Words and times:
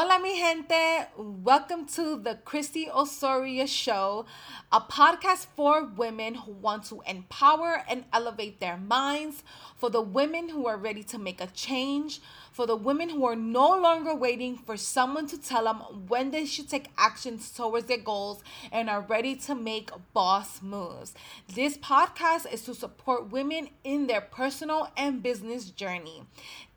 Hola, 0.00 0.20
mi 0.20 0.36
gente. 0.36 1.08
Welcome 1.16 1.84
to 1.96 2.20
the 2.22 2.36
Christy 2.44 2.88
Osoria 2.88 3.66
Show, 3.66 4.26
a 4.70 4.80
podcast 4.80 5.48
for 5.56 5.86
women 5.86 6.36
who 6.36 6.52
want 6.52 6.84
to 6.90 7.02
empower 7.04 7.82
and 7.90 8.04
elevate 8.12 8.60
their 8.60 8.76
minds, 8.76 9.42
for 9.74 9.90
the 9.90 10.00
women 10.00 10.50
who 10.50 10.68
are 10.68 10.76
ready 10.76 11.02
to 11.02 11.18
make 11.18 11.40
a 11.40 11.48
change, 11.48 12.20
for 12.58 12.66
the 12.66 12.74
women 12.74 13.08
who 13.08 13.24
are 13.24 13.36
no 13.36 13.78
longer 13.78 14.12
waiting 14.12 14.56
for 14.56 14.76
someone 14.76 15.28
to 15.28 15.40
tell 15.40 15.62
them 15.62 15.76
when 16.08 16.32
they 16.32 16.44
should 16.44 16.68
take 16.68 16.88
actions 16.98 17.52
towards 17.52 17.86
their 17.86 17.98
goals 17.98 18.42
and 18.72 18.90
are 18.90 19.02
ready 19.02 19.36
to 19.36 19.54
make 19.54 19.92
boss 20.12 20.60
moves. 20.60 21.14
This 21.54 21.78
podcast 21.78 22.52
is 22.52 22.62
to 22.62 22.74
support 22.74 23.30
women 23.30 23.68
in 23.84 24.08
their 24.08 24.20
personal 24.20 24.90
and 24.96 25.22
business 25.22 25.70
journey. 25.70 26.24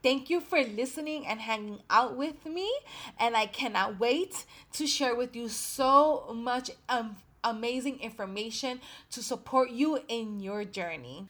Thank 0.03 0.29
you 0.29 0.39
for 0.39 0.61
listening 0.61 1.25
and 1.25 1.41
hanging 1.41 1.79
out 1.89 2.15
with 2.15 2.45
me. 2.45 2.71
And 3.19 3.35
I 3.35 3.47
cannot 3.47 3.99
wait 3.99 4.45
to 4.73 4.85
share 4.85 5.15
with 5.15 5.35
you 5.35 5.49
so 5.49 6.31
much 6.31 6.69
um, 6.89 7.15
amazing 7.43 7.99
information 8.01 8.81
to 9.09 9.23
support 9.23 9.71
you 9.71 9.97
in 10.07 10.41
your 10.41 10.63
journey. 10.63 11.27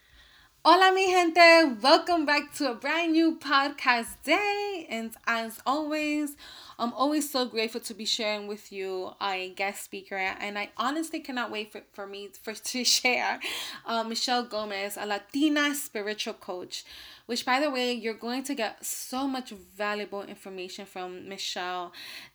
Hola, 0.64 0.92
mi 0.94 1.08
gente. 1.08 1.82
Welcome 1.82 2.28
back 2.28 2.54
to 2.58 2.70
a 2.70 2.76
brand 2.76 3.14
new 3.14 3.36
podcast 3.36 4.22
day. 4.24 4.86
And 4.92 5.12
as 5.26 5.60
always, 5.66 6.36
I'm 6.80 6.94
always 6.94 7.30
so 7.32 7.46
grateful 7.46 7.82
to 7.82 7.94
be 7.94 8.06
sharing 8.06 8.48
with 8.48 8.72
you 8.72 9.12
a 9.22 9.50
guest 9.56 9.84
speaker. 9.84 10.16
And 10.16 10.58
I 10.58 10.70
honestly 10.78 11.20
cannot 11.20 11.52
wait 11.52 11.72
for, 11.72 11.82
for 11.94 12.08
me 12.08 12.30
for 12.42 12.54
to 12.72 12.84
share 12.84 13.40
uh, 13.86 14.04
Michelle 14.04 14.44
Gomez, 14.44 14.98
a 14.98 15.06
Latina 15.06 15.76
spiritual 15.76 16.34
coach 16.34 16.84
which 17.32 17.46
by 17.46 17.62
the 17.62 17.70
way, 17.70 17.94
you're 17.94 18.14
going 18.14 18.44
to 18.44 18.54
get 18.54 18.84
so 18.86 19.26
much 19.26 19.52
valuable 19.52 20.22
information 20.24 20.86
from 20.86 21.30
Michelle. 21.30 21.94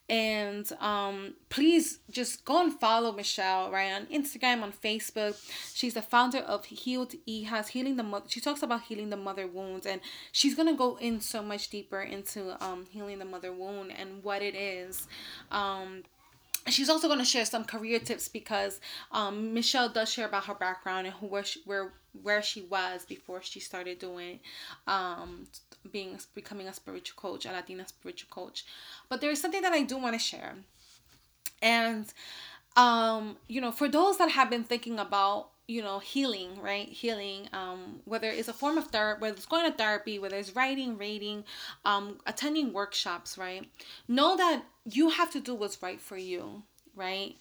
And 0.08 0.70
um, 0.80 1.34
please 1.50 1.98
just 2.10 2.46
go 2.46 2.62
and 2.62 2.72
follow 2.72 3.12
Michelle 3.12 3.70
right 3.70 3.92
on 3.92 4.06
Instagram, 4.06 4.62
on 4.62 4.72
Facebook. 4.72 5.36
She's 5.74 5.92
the 5.92 6.00
founder 6.00 6.38
of 6.38 6.64
Healed 6.64 7.12
Hijas, 7.28 7.68
healing 7.68 7.96
the 7.96 8.04
mother. 8.04 8.24
She 8.28 8.40
talks 8.40 8.62
about 8.62 8.84
healing 8.84 9.10
the 9.10 9.18
mother 9.18 9.46
wounds, 9.46 9.84
and 9.84 10.00
she's 10.32 10.54
gonna 10.54 10.74
go 10.74 10.96
in 10.96 11.20
so 11.20 11.42
much 11.42 11.68
deeper 11.68 12.00
into 12.00 12.56
um, 12.64 12.86
healing 12.88 13.18
the 13.18 13.24
mother 13.26 13.52
wound 13.52 13.92
and 13.92 14.24
what 14.26 14.42
it 14.42 14.54
is. 14.54 15.06
Um, 15.50 16.02
she's 16.68 16.90
also 16.90 17.06
going 17.06 17.20
to 17.20 17.24
share 17.24 17.44
some 17.44 17.64
career 17.64 17.98
tips 17.98 18.28
because 18.28 18.80
um, 19.12 19.54
Michelle 19.54 19.88
does 19.88 20.12
share 20.12 20.26
about 20.26 20.44
her 20.46 20.54
background 20.54 21.06
and 21.06 21.14
who, 21.16 21.26
where 21.26 21.44
she, 21.44 21.60
where 21.64 21.92
where 22.22 22.42
she 22.42 22.62
was 22.62 23.04
before 23.04 23.42
she 23.42 23.60
started 23.60 23.98
doing 23.98 24.40
um, 24.86 25.46
being 25.92 26.18
becoming 26.34 26.66
a 26.66 26.72
spiritual 26.72 27.16
coach, 27.20 27.46
a 27.46 27.52
Latina 27.52 27.86
spiritual 27.86 28.28
coach. 28.30 28.64
But 29.08 29.20
there 29.20 29.30
is 29.30 29.40
something 29.40 29.62
that 29.62 29.72
I 29.72 29.82
do 29.82 29.96
want 29.96 30.14
to 30.14 30.18
share, 30.18 30.54
and 31.62 32.06
um, 32.76 33.36
you 33.48 33.60
know, 33.60 33.72
for 33.72 33.88
those 33.88 34.18
that 34.18 34.30
have 34.30 34.50
been 34.50 34.64
thinking 34.64 34.98
about 34.98 35.50
you 35.68 35.82
know 35.82 35.98
healing 35.98 36.60
right? 36.60 36.88
Healing 36.88 37.48
um 37.52 38.00
whether 38.04 38.30
it's 38.30 38.48
a 38.48 38.52
form 38.52 38.78
of 38.78 38.88
therapy 38.88 39.20
whether 39.20 39.34
it's 39.34 39.46
going 39.46 39.70
to 39.70 39.76
therapy 39.76 40.18
whether 40.18 40.36
it's 40.36 40.54
writing 40.54 40.96
reading 40.96 41.44
um 41.84 42.18
attending 42.26 42.72
workshops 42.72 43.36
right? 43.36 43.68
Know 44.08 44.36
that 44.36 44.64
you 44.84 45.10
have 45.10 45.30
to 45.32 45.40
do 45.40 45.54
what's 45.54 45.82
right 45.82 46.00
for 46.00 46.16
you 46.16 46.62
right? 46.94 47.36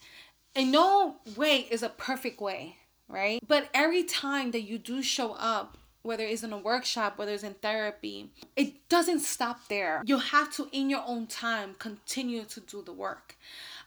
And 0.54 0.72
no 0.72 1.16
way 1.36 1.66
is 1.70 1.82
a 1.82 1.88
perfect 1.88 2.40
way 2.40 2.76
right? 3.08 3.40
But 3.46 3.68
every 3.72 4.02
time 4.04 4.50
that 4.50 4.62
you 4.62 4.78
do 4.78 5.02
show 5.02 5.32
up 5.32 5.78
whether 6.06 6.24
it's 6.24 6.42
in 6.42 6.52
a 6.52 6.58
workshop, 6.58 7.18
whether 7.18 7.32
it's 7.32 7.42
in 7.42 7.54
therapy, 7.54 8.30
it 8.54 8.88
doesn't 8.88 9.20
stop 9.20 9.68
there. 9.68 10.02
You 10.04 10.18
have 10.18 10.52
to, 10.54 10.68
in 10.72 10.88
your 10.88 11.02
own 11.06 11.26
time, 11.26 11.74
continue 11.78 12.44
to 12.44 12.60
do 12.60 12.82
the 12.82 12.92
work. 12.92 13.36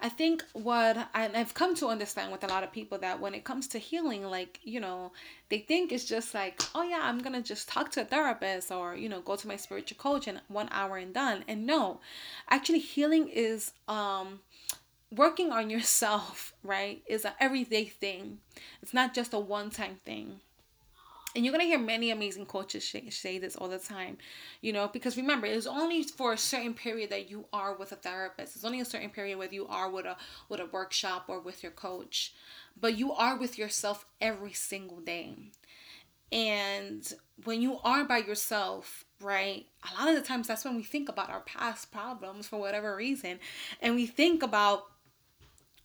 I 0.02 0.10
think 0.10 0.46
what 0.54 1.10
I've 1.14 1.54
come 1.54 1.76
to 1.76 1.88
understand 1.88 2.32
with 2.32 2.44
a 2.44 2.48
lot 2.48 2.64
of 2.64 2.72
people 2.72 2.98
that 3.00 3.20
when 3.20 3.34
it 3.34 3.44
comes 3.44 3.68
to 3.70 3.80
healing, 3.80 4.24
like, 4.24 4.60
you 4.64 4.80
know, 4.80 5.12
they 5.50 5.60
think 5.60 5.92
it's 5.92 6.06
just 6.06 6.34
like, 6.34 6.62
oh 6.74 6.84
yeah, 6.84 7.02
I'm 7.04 7.20
gonna 7.20 7.42
just 7.42 7.68
talk 7.68 7.92
to 7.92 8.02
a 8.02 8.06
therapist 8.06 8.72
or, 8.72 8.96
you 8.96 9.10
know, 9.10 9.20
go 9.22 9.36
to 9.36 9.48
my 9.48 9.58
spiritual 9.58 9.98
coach 9.98 10.28
and 10.28 10.42
one 10.48 10.70
hour 10.72 10.98
and 10.98 11.14
done. 11.14 11.44
And 11.48 11.66
no, 11.66 12.00
actually 12.50 12.80
healing 12.80 13.28
is 13.28 13.72
um 13.88 14.40
working 15.14 15.52
on 15.52 15.70
yourself, 15.76 16.54
right? 16.64 17.02
Is 17.08 17.26
an 17.26 17.34
everyday 17.40 17.86
thing. 17.86 18.40
It's 18.82 18.94
not 18.94 19.14
just 19.14 19.34
a 19.34 19.40
one-time 19.40 19.98
thing 20.06 20.40
and 21.40 21.46
you're 21.46 21.54
going 21.54 21.64
to 21.64 21.70
hear 21.70 21.80
many 21.80 22.12
amazing 22.12 22.46
coaches 22.46 22.86
say, 22.86 23.10
say 23.10 23.40
this 23.40 23.56
all 23.56 23.70
the 23.70 23.80
time 23.80 24.18
you 24.60 24.74
know 24.74 24.90
because 24.90 25.16
remember 25.16 25.48
it's 25.48 25.66
only 25.66 26.04
for 26.04 26.34
a 26.34 26.38
certain 26.38 26.74
period 26.74 27.10
that 27.10 27.30
you 27.30 27.46
are 27.54 27.78
with 27.78 27.94
a 27.94 27.96
therapist. 27.96 28.58
It's 28.58 28.66
only 28.66 28.82
a 28.82 28.86
certain 28.86 29.10
period 29.10 29.38
where 29.38 29.48
you 29.50 29.66
are 29.68 29.90
with 29.90 30.06
a 30.06 30.18
with 30.50 30.60
a 30.60 30.66
workshop 30.66 31.26
or 31.30 31.40
with 31.40 31.64
your 31.64 31.72
coach 31.72 32.34
but 32.78 32.98
you 32.98 33.14
are 33.14 33.38
with 33.38 33.58
yourself 33.58 34.06
every 34.20 34.52
single 34.52 35.00
day. 35.00 35.36
And 36.30 37.14
when 37.46 37.62
you 37.62 37.80
are 37.86 38.04
by 38.04 38.18
yourself 38.18 39.06
right 39.22 39.66
a 39.90 39.98
lot 39.98 40.10
of 40.10 40.16
the 40.16 40.28
times 40.28 40.48
that's 40.48 40.66
when 40.66 40.76
we 40.76 40.84
think 40.84 41.08
about 41.08 41.30
our 41.30 41.42
past 41.42 41.90
problems 41.90 42.48
for 42.48 42.60
whatever 42.60 42.98
reason. 42.98 43.40
And 43.82 43.96
we 43.96 44.08
think 44.08 44.44
about 44.44 44.88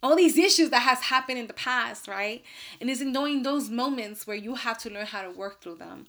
all 0.05 0.15
these 0.17 0.39
issues 0.39 0.71
that 0.71 0.83
has 0.83 1.01
happened 1.01 1.39
in 1.39 1.49
the 1.49 1.55
past 1.55 2.07
right? 2.09 2.45
And 2.81 2.91
it's 2.91 3.01
in 3.01 3.13
knowing 3.13 3.43
those 3.43 3.71
moments 3.71 4.27
where 4.27 4.37
you 4.37 4.55
have 4.55 4.79
to 4.85 4.91
learn 4.91 5.07
how 5.07 5.23
to 5.23 5.31
work 5.31 5.63
through 5.63 5.77
them. 5.77 6.07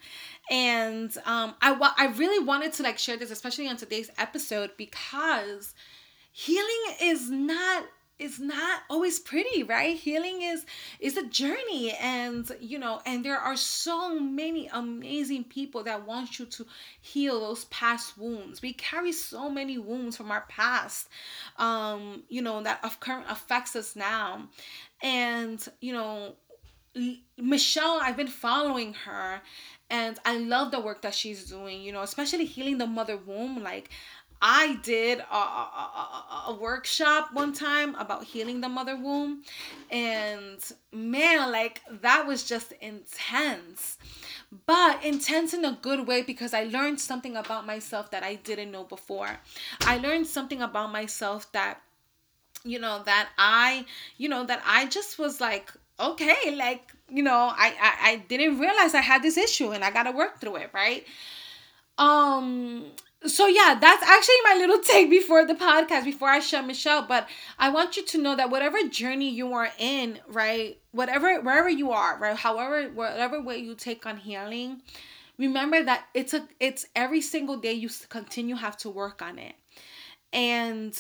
And 0.52 1.12
um 1.26 1.56
i 1.62 1.72
wa- 1.72 1.96
i 1.98 2.08
really 2.08 2.44
wanted 2.46 2.74
to 2.74 2.84
like 2.84 3.00
share 3.00 3.18
this 3.18 3.32
especially 3.32 3.68
on 3.68 3.78
today's 3.78 4.10
episode 4.18 4.72
because 4.78 5.74
healing 6.32 6.84
is 7.02 7.30
not 7.32 7.86
is 8.18 8.40
not 8.40 8.82
always 8.90 9.20
pretty 9.20 9.64
right? 9.64 9.98
Healing 9.98 10.42
is 10.42 10.66
is 11.00 11.18
a 11.18 11.26
journey 11.28 11.92
and 12.00 12.50
you 12.60 12.80
know 12.80 13.02
and 13.06 13.26
there 13.26 13.38
are 13.38 13.58
so 13.58 14.20
many 14.20 14.70
amazing 14.72 15.44
people 15.46 15.84
that 15.84 16.06
want 16.08 16.40
you 16.40 16.46
to 16.46 16.66
heal 17.02 17.40
those 17.40 17.66
past 17.66 18.18
wounds. 18.18 18.62
We 18.62 18.74
carry 18.74 19.12
so 19.12 19.50
many 19.50 19.78
wounds 19.78 20.16
from 20.16 20.32
our 20.32 20.46
past 20.48 21.10
um 21.58 22.24
you 22.30 22.42
know 22.42 22.64
that 22.64 22.80
of 22.84 23.00
current 23.00 23.26
affects 23.30 23.76
us 23.76 23.96
now. 23.96 24.48
And 25.02 25.66
you 25.82 25.94
know 25.94 26.36
Michelle 27.38 28.00
I've 28.02 28.16
been 28.16 28.28
following 28.28 28.94
her 28.94 29.42
and 29.90 30.18
I 30.26 30.38
love 30.38 30.72
the 30.72 30.80
work 30.80 31.02
that 31.02 31.14
she's 31.14 31.46
doing 31.46 31.82
you 31.82 31.92
know 31.92 32.02
especially 32.02 32.46
healing 32.46 32.78
the 32.78 32.88
mother 32.88 33.18
womb 33.18 33.62
like 33.62 33.90
I 34.42 34.78
did 34.84 35.20
a, 35.20 35.36
a, 35.36 36.44
a, 36.48 36.58
workshop 36.60 37.30
one 37.34 37.54
time 37.54 37.96
about 37.96 38.26
healing 38.26 38.62
the 38.62 38.70
mother 38.70 38.96
womb, 38.96 39.44
and 39.90 40.60
man, 40.92 41.52
like 41.52 41.82
that 42.02 42.28
was 42.28 42.44
just 42.44 42.74
intense, 42.82 43.98
but 44.66 45.04
intense 45.04 45.54
in 45.54 45.64
a 45.64 45.78
good 45.82 46.08
way 46.08 46.22
because 46.22 46.54
I 46.54 46.66
learned 46.66 47.00
something 47.00 47.36
about 47.36 47.66
myself 47.66 48.12
that 48.12 48.24
I 48.24 48.36
didn't 48.36 48.72
know 48.72 48.84
before. 48.84 49.40
I 49.82 49.98
learned 49.98 50.28
something 50.28 50.62
about 50.62 50.92
myself 50.92 51.52
that, 51.54 51.82
you 52.64 52.80
know, 52.80 53.04
that 53.06 53.30
I, 53.38 53.86
you 54.18 54.30
know, 54.30 54.44
that 54.46 54.62
I 54.66 54.88
just 54.88 55.18
was 55.18 55.40
like, 55.40 55.72
okay, 56.00 56.56
like, 56.56 56.94
you 57.10 57.24
know, 57.24 57.52
I, 57.56 57.74
I, 57.82 58.12
I 58.12 58.16
didn't 58.28 58.60
realize 58.60 58.94
I 58.94 59.02
had 59.02 59.24
this 59.24 59.38
issue 59.38 59.72
and 59.72 59.84
I 59.84 59.92
got 59.92 60.04
to 60.04 60.12
work 60.12 60.40
through 60.42 60.58
it, 60.58 60.72
right? 60.74 61.06
Um, 61.98 62.88
so 63.26 63.48
yeah 63.48 63.78
that's 63.80 64.04
actually 64.04 64.36
my 64.44 64.56
little 64.58 64.80
take 64.84 65.10
before 65.10 65.46
the 65.46 65.56
podcast 65.56 66.04
before 66.04 66.30
i 66.30 66.40
shut 66.40 66.66
michelle 66.66 67.06
but 67.08 67.28
i 67.58 67.70
want 67.70 67.98
you 67.98 68.06
to 68.06 68.22
know 68.22 68.36
that 68.36 68.50
whatever 68.50 68.78
journey 68.88 69.30
you 69.30 69.54
are 69.54 69.70
in 69.80 70.20
right 70.28 70.80
whatever 70.92 71.42
wherever 71.42 71.70
you 71.70 71.92
are 71.92 72.18
right 72.20 72.38
however 72.38 72.90
whatever 72.90 73.42
way 73.42 73.58
you 73.58 73.74
take 73.74 74.06
on 74.06 74.18
healing 74.18 74.82
remember 75.38 75.84
that 75.84 76.06
it's 76.14 76.34
a 76.34 76.48
it's 76.60 76.86
every 76.96 77.22
single 77.22 77.58
day 77.58 77.74
you 77.74 77.90
continue 78.10 78.56
have 78.56 78.78
to 78.78 78.90
work 78.90 79.22
on 79.22 79.40
it. 79.40 79.56
And 80.32 80.94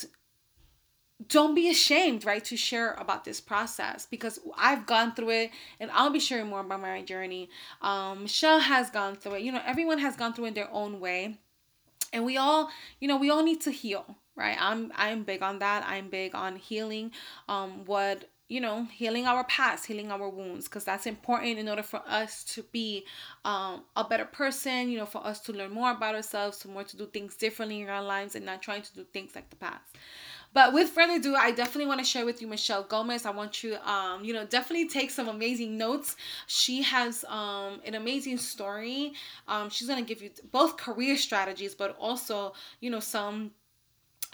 don't 1.29 1.55
be 1.55 1.69
ashamed 1.69 2.25
right 2.25 2.43
to 2.43 2.57
share 2.57 2.91
about 2.93 3.23
this 3.23 3.39
process 3.39 4.05
because 4.05 4.37
i've 4.57 4.85
gone 4.85 5.15
through 5.15 5.29
it 5.29 5.49
and 5.79 5.89
i'll 5.91 6.09
be 6.09 6.19
sharing 6.19 6.47
more 6.47 6.59
about 6.59 6.81
my 6.81 7.01
journey. 7.01 7.49
Um 7.81 8.23
michelle 8.23 8.59
has 8.59 8.89
gone 8.89 9.15
through 9.15 9.35
it. 9.35 9.41
You 9.43 9.51
know 9.51 9.61
everyone 9.65 9.99
has 9.99 10.15
gone 10.15 10.33
through 10.33 10.45
it 10.45 10.47
in 10.49 10.53
their 10.55 10.71
own 10.71 10.99
way 10.99 11.37
and 12.15 12.25
we 12.25 12.37
all 12.37 12.69
you 12.99 13.07
know 13.07 13.17
we 13.17 13.29
all 13.29 13.43
need 13.43 13.61
to 13.61 13.71
heal 13.71 14.17
right? 14.35 14.57
I'm 14.59 14.91
i'm 14.95 15.23
big 15.23 15.41
on 15.41 15.59
that. 15.59 15.85
I'm 15.87 16.09
big 16.09 16.35
on 16.35 16.55
healing 16.55 17.11
um 17.47 17.85
what 17.85 18.25
you 18.47 18.61
know 18.61 18.85
healing 18.91 19.25
our 19.25 19.43
past 19.45 19.87
healing 19.87 20.11
our 20.11 20.29
wounds 20.29 20.65
because 20.67 20.83
that's 20.83 21.07
important 21.07 21.57
in 21.57 21.67
order 21.67 21.81
for 21.81 22.01
us 22.07 22.43
to 22.43 22.63
be 22.71 23.03
um, 23.43 23.83
a 23.95 24.03
better 24.03 24.25
person 24.25 24.89
you 24.89 24.97
know 24.99 25.05
for 25.05 25.25
us 25.25 25.39
to 25.39 25.51
learn 25.51 25.71
more 25.71 25.91
about 25.91 26.13
ourselves 26.13 26.59
to 26.59 26.67
more 26.67 26.83
to 26.83 26.95
do 26.95 27.07
things 27.07 27.35
differently 27.35 27.81
in 27.81 27.89
our 27.89 28.03
lives 28.03 28.35
and 28.35 28.45
not 28.45 28.61
trying 28.61 28.83
to 28.83 28.93
do 28.93 29.03
things 29.13 29.33
like 29.35 29.49
the 29.49 29.55
past 29.55 29.95
but 30.55 30.71
with 30.71 30.89
further 30.89 31.15
ado, 31.15 31.35
I 31.35 31.51
definitely 31.51 31.85
want 31.85 31.99
to 31.99 32.05
share 32.05 32.25
with 32.25 32.41
you 32.41 32.47
Michelle 32.47 32.83
Gomez. 32.83 33.25
I 33.25 33.31
want 33.31 33.61
you, 33.61 33.75
um, 33.83 34.23
you 34.23 34.31
know, 34.31 34.45
definitely 34.45 34.87
take 34.87 35.11
some 35.11 35.27
amazing 35.27 35.77
notes. 35.77 36.15
She 36.47 36.81
has 36.81 37.25
um, 37.27 37.81
an 37.85 37.93
amazing 37.93 38.37
story. 38.37 39.13
Um, 39.49 39.69
she's 39.69 39.89
gonna 39.89 40.01
give 40.01 40.21
you 40.21 40.31
both 40.53 40.77
career 40.77 41.17
strategies, 41.17 41.75
but 41.75 41.97
also, 41.99 42.53
you 42.79 42.89
know, 42.89 43.01
some 43.01 43.51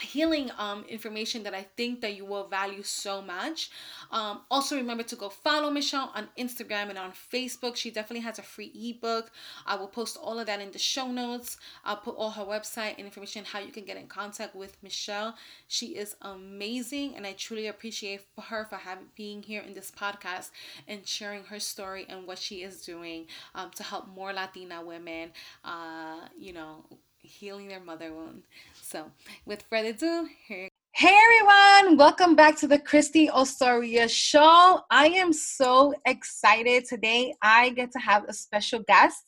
healing 0.02 0.50
um, 0.58 0.84
information 0.88 1.42
that 1.44 1.54
I 1.54 1.62
think 1.76 2.00
that 2.00 2.16
you 2.16 2.24
will 2.24 2.48
value 2.48 2.82
so 2.82 3.22
much. 3.22 3.70
Um, 4.10 4.42
also, 4.50 4.76
remember 4.76 5.02
to 5.04 5.16
go 5.16 5.28
follow 5.28 5.70
Michelle 5.70 6.12
on 6.14 6.28
Instagram 6.38 6.88
and 6.90 6.98
on 6.98 7.12
Facebook. 7.12 7.76
She 7.76 7.90
definitely 7.90 8.24
has 8.24 8.38
a 8.38 8.42
free 8.42 8.72
ebook. 8.74 9.30
I 9.66 9.76
will 9.76 9.86
post 9.88 10.18
all 10.20 10.38
of 10.38 10.46
that 10.46 10.60
in 10.60 10.72
the 10.72 10.78
show 10.78 11.10
notes. 11.10 11.56
I'll 11.84 11.96
put 11.96 12.16
all 12.16 12.30
her 12.30 12.44
website 12.44 12.96
and 12.98 13.06
information 13.06 13.44
how 13.44 13.60
you 13.60 13.72
can 13.72 13.84
get 13.84 13.96
in 13.96 14.06
contact 14.06 14.54
with 14.54 14.76
Michelle. 14.82 15.36
She 15.68 15.96
is 15.96 16.16
amazing, 16.22 17.16
and 17.16 17.26
I 17.26 17.32
truly 17.32 17.68
appreciate 17.68 18.22
her 18.48 18.66
for 18.66 18.76
having 18.76 19.06
being 19.16 19.42
here 19.42 19.62
in 19.62 19.74
this 19.74 19.90
podcast 19.90 20.50
and 20.88 21.06
sharing 21.06 21.44
her 21.44 21.60
story 21.60 22.06
and 22.08 22.26
what 22.26 22.38
she 22.38 22.62
is 22.62 22.84
doing 22.84 23.26
um, 23.54 23.70
to 23.76 23.82
help 23.82 24.08
more 24.08 24.32
Latina 24.32 24.82
women. 24.84 25.30
Uh, 25.64 26.20
you 26.38 26.52
know 26.52 26.84
healing 27.22 27.68
their 27.68 27.80
mother 27.80 28.12
wound. 28.12 28.42
So, 28.92 29.10
with 29.46 29.62
further 29.70 29.88
ado, 29.88 30.28
here. 30.46 30.68
Hey 30.92 31.14
everyone, 31.24 31.96
welcome 31.96 32.36
back 32.36 32.58
to 32.58 32.66
the 32.66 32.78
Christy 32.78 33.30
Osoria 33.30 34.06
Show. 34.06 34.82
I 34.90 35.06
am 35.06 35.32
so 35.32 35.94
excited 36.04 36.84
today. 36.84 37.32
I 37.40 37.70
get 37.70 37.90
to 37.92 37.98
have 38.00 38.24
a 38.28 38.34
special 38.34 38.80
guest. 38.80 39.24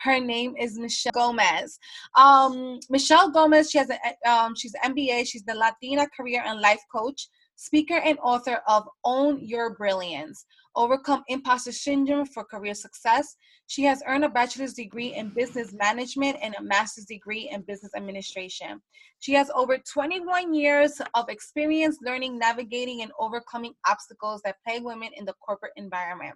Her 0.00 0.18
name 0.18 0.54
is 0.58 0.78
Michelle 0.78 1.12
Gomez. 1.12 1.78
Um, 2.16 2.80
Michelle 2.88 3.30
Gomez, 3.30 3.70
she 3.70 3.76
has 3.76 3.90
a 3.90 4.30
um, 4.30 4.54
she's 4.56 4.72
an 4.82 4.94
MBA. 4.94 5.26
She's 5.26 5.44
the 5.44 5.56
Latina 5.56 6.06
career 6.16 6.42
and 6.46 6.62
life 6.62 6.82
coach, 6.90 7.28
speaker, 7.62 7.94
and 7.94 8.18
author 8.18 8.60
of 8.66 8.88
Own 9.04 9.38
Your 9.40 9.74
Brilliance: 9.74 10.44
Overcome 10.74 11.22
Imposter 11.28 11.70
Syndrome 11.70 12.26
for 12.26 12.42
Career 12.44 12.74
Success. 12.74 13.36
She 13.68 13.84
has 13.84 14.02
earned 14.06 14.24
a 14.24 14.28
bachelor's 14.28 14.74
degree 14.74 15.14
in 15.14 15.30
business 15.30 15.72
management 15.72 16.38
and 16.42 16.54
a 16.58 16.62
master's 16.62 17.04
degree 17.04 17.48
in 17.52 17.62
business 17.62 17.92
administration. 17.96 18.82
She 19.20 19.32
has 19.34 19.48
over 19.54 19.78
21 19.78 20.52
years 20.52 21.00
of 21.14 21.28
experience 21.28 21.98
learning, 22.02 22.38
navigating, 22.38 23.02
and 23.02 23.12
overcoming 23.20 23.74
obstacles 23.86 24.42
that 24.44 24.56
plague 24.66 24.82
women 24.82 25.10
in 25.16 25.24
the 25.24 25.34
corporate 25.34 25.72
environment. 25.76 26.34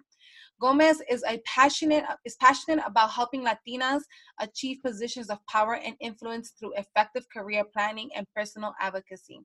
Gomez 0.59 1.01
is 1.09 1.23
a 1.27 1.37
passionate 1.45 2.03
is 2.25 2.35
passionate 2.35 2.83
about 2.85 3.11
helping 3.11 3.45
Latinas 3.45 4.01
achieve 4.39 4.77
positions 4.83 5.29
of 5.29 5.45
power 5.45 5.75
and 5.75 5.95
influence 5.99 6.51
through 6.51 6.73
effective 6.75 7.27
career 7.29 7.63
planning 7.63 8.09
and 8.15 8.25
personal 8.35 8.73
advocacy. 8.79 9.39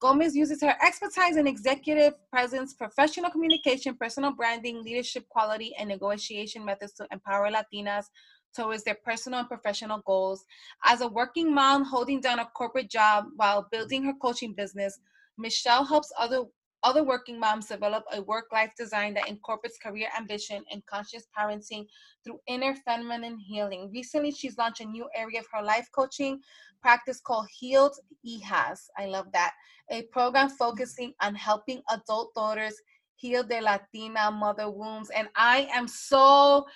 Gomez 0.00 0.36
uses 0.36 0.62
her 0.62 0.76
expertise 0.82 1.36
in 1.36 1.46
executive 1.46 2.14
presence, 2.30 2.74
professional 2.74 3.30
communication, 3.30 3.96
personal 3.96 4.32
branding, 4.32 4.82
leadership 4.82 5.28
quality, 5.28 5.74
and 5.78 5.88
negotiation 5.88 6.64
methods 6.64 6.92
to 6.94 7.06
empower 7.10 7.50
Latinas 7.50 8.06
towards 8.54 8.84
their 8.84 8.96
personal 9.04 9.40
and 9.40 9.48
professional 9.48 10.02
goals. 10.06 10.44
As 10.84 11.00
a 11.00 11.08
working 11.08 11.54
mom 11.54 11.84
holding 11.84 12.20
down 12.20 12.38
a 12.38 12.50
corporate 12.54 12.90
job 12.90 13.26
while 13.36 13.68
building 13.70 14.04
her 14.04 14.14
coaching 14.20 14.54
business, 14.54 14.98
Michelle 15.38 15.84
helps 15.84 16.12
other 16.18 16.44
other 16.82 17.04
working 17.04 17.38
moms 17.38 17.66
develop 17.66 18.04
a 18.12 18.22
work 18.22 18.46
life 18.52 18.72
design 18.76 19.14
that 19.14 19.28
incorporates 19.28 19.78
career 19.78 20.08
ambition 20.16 20.64
and 20.70 20.84
conscious 20.86 21.26
parenting 21.38 21.86
through 22.24 22.38
inner 22.46 22.74
feminine 22.74 23.38
healing. 23.38 23.90
Recently, 23.92 24.30
she's 24.30 24.56
launched 24.56 24.80
a 24.80 24.84
new 24.84 25.06
area 25.14 25.40
of 25.40 25.46
her 25.52 25.62
life 25.62 25.88
coaching 25.94 26.40
practice 26.82 27.20
called 27.20 27.46
Healed 27.50 27.94
Hijas. 28.26 28.80
I 28.96 29.06
love 29.06 29.26
that. 29.32 29.52
A 29.90 30.02
program 30.12 30.48
focusing 30.48 31.12
on 31.20 31.34
helping 31.34 31.82
adult 31.90 32.34
daughters 32.34 32.74
heal 33.16 33.44
their 33.44 33.62
Latina 33.62 34.30
mother 34.30 34.70
wounds. 34.70 35.10
And 35.10 35.28
I 35.36 35.68
am 35.74 35.86
so 35.86 36.66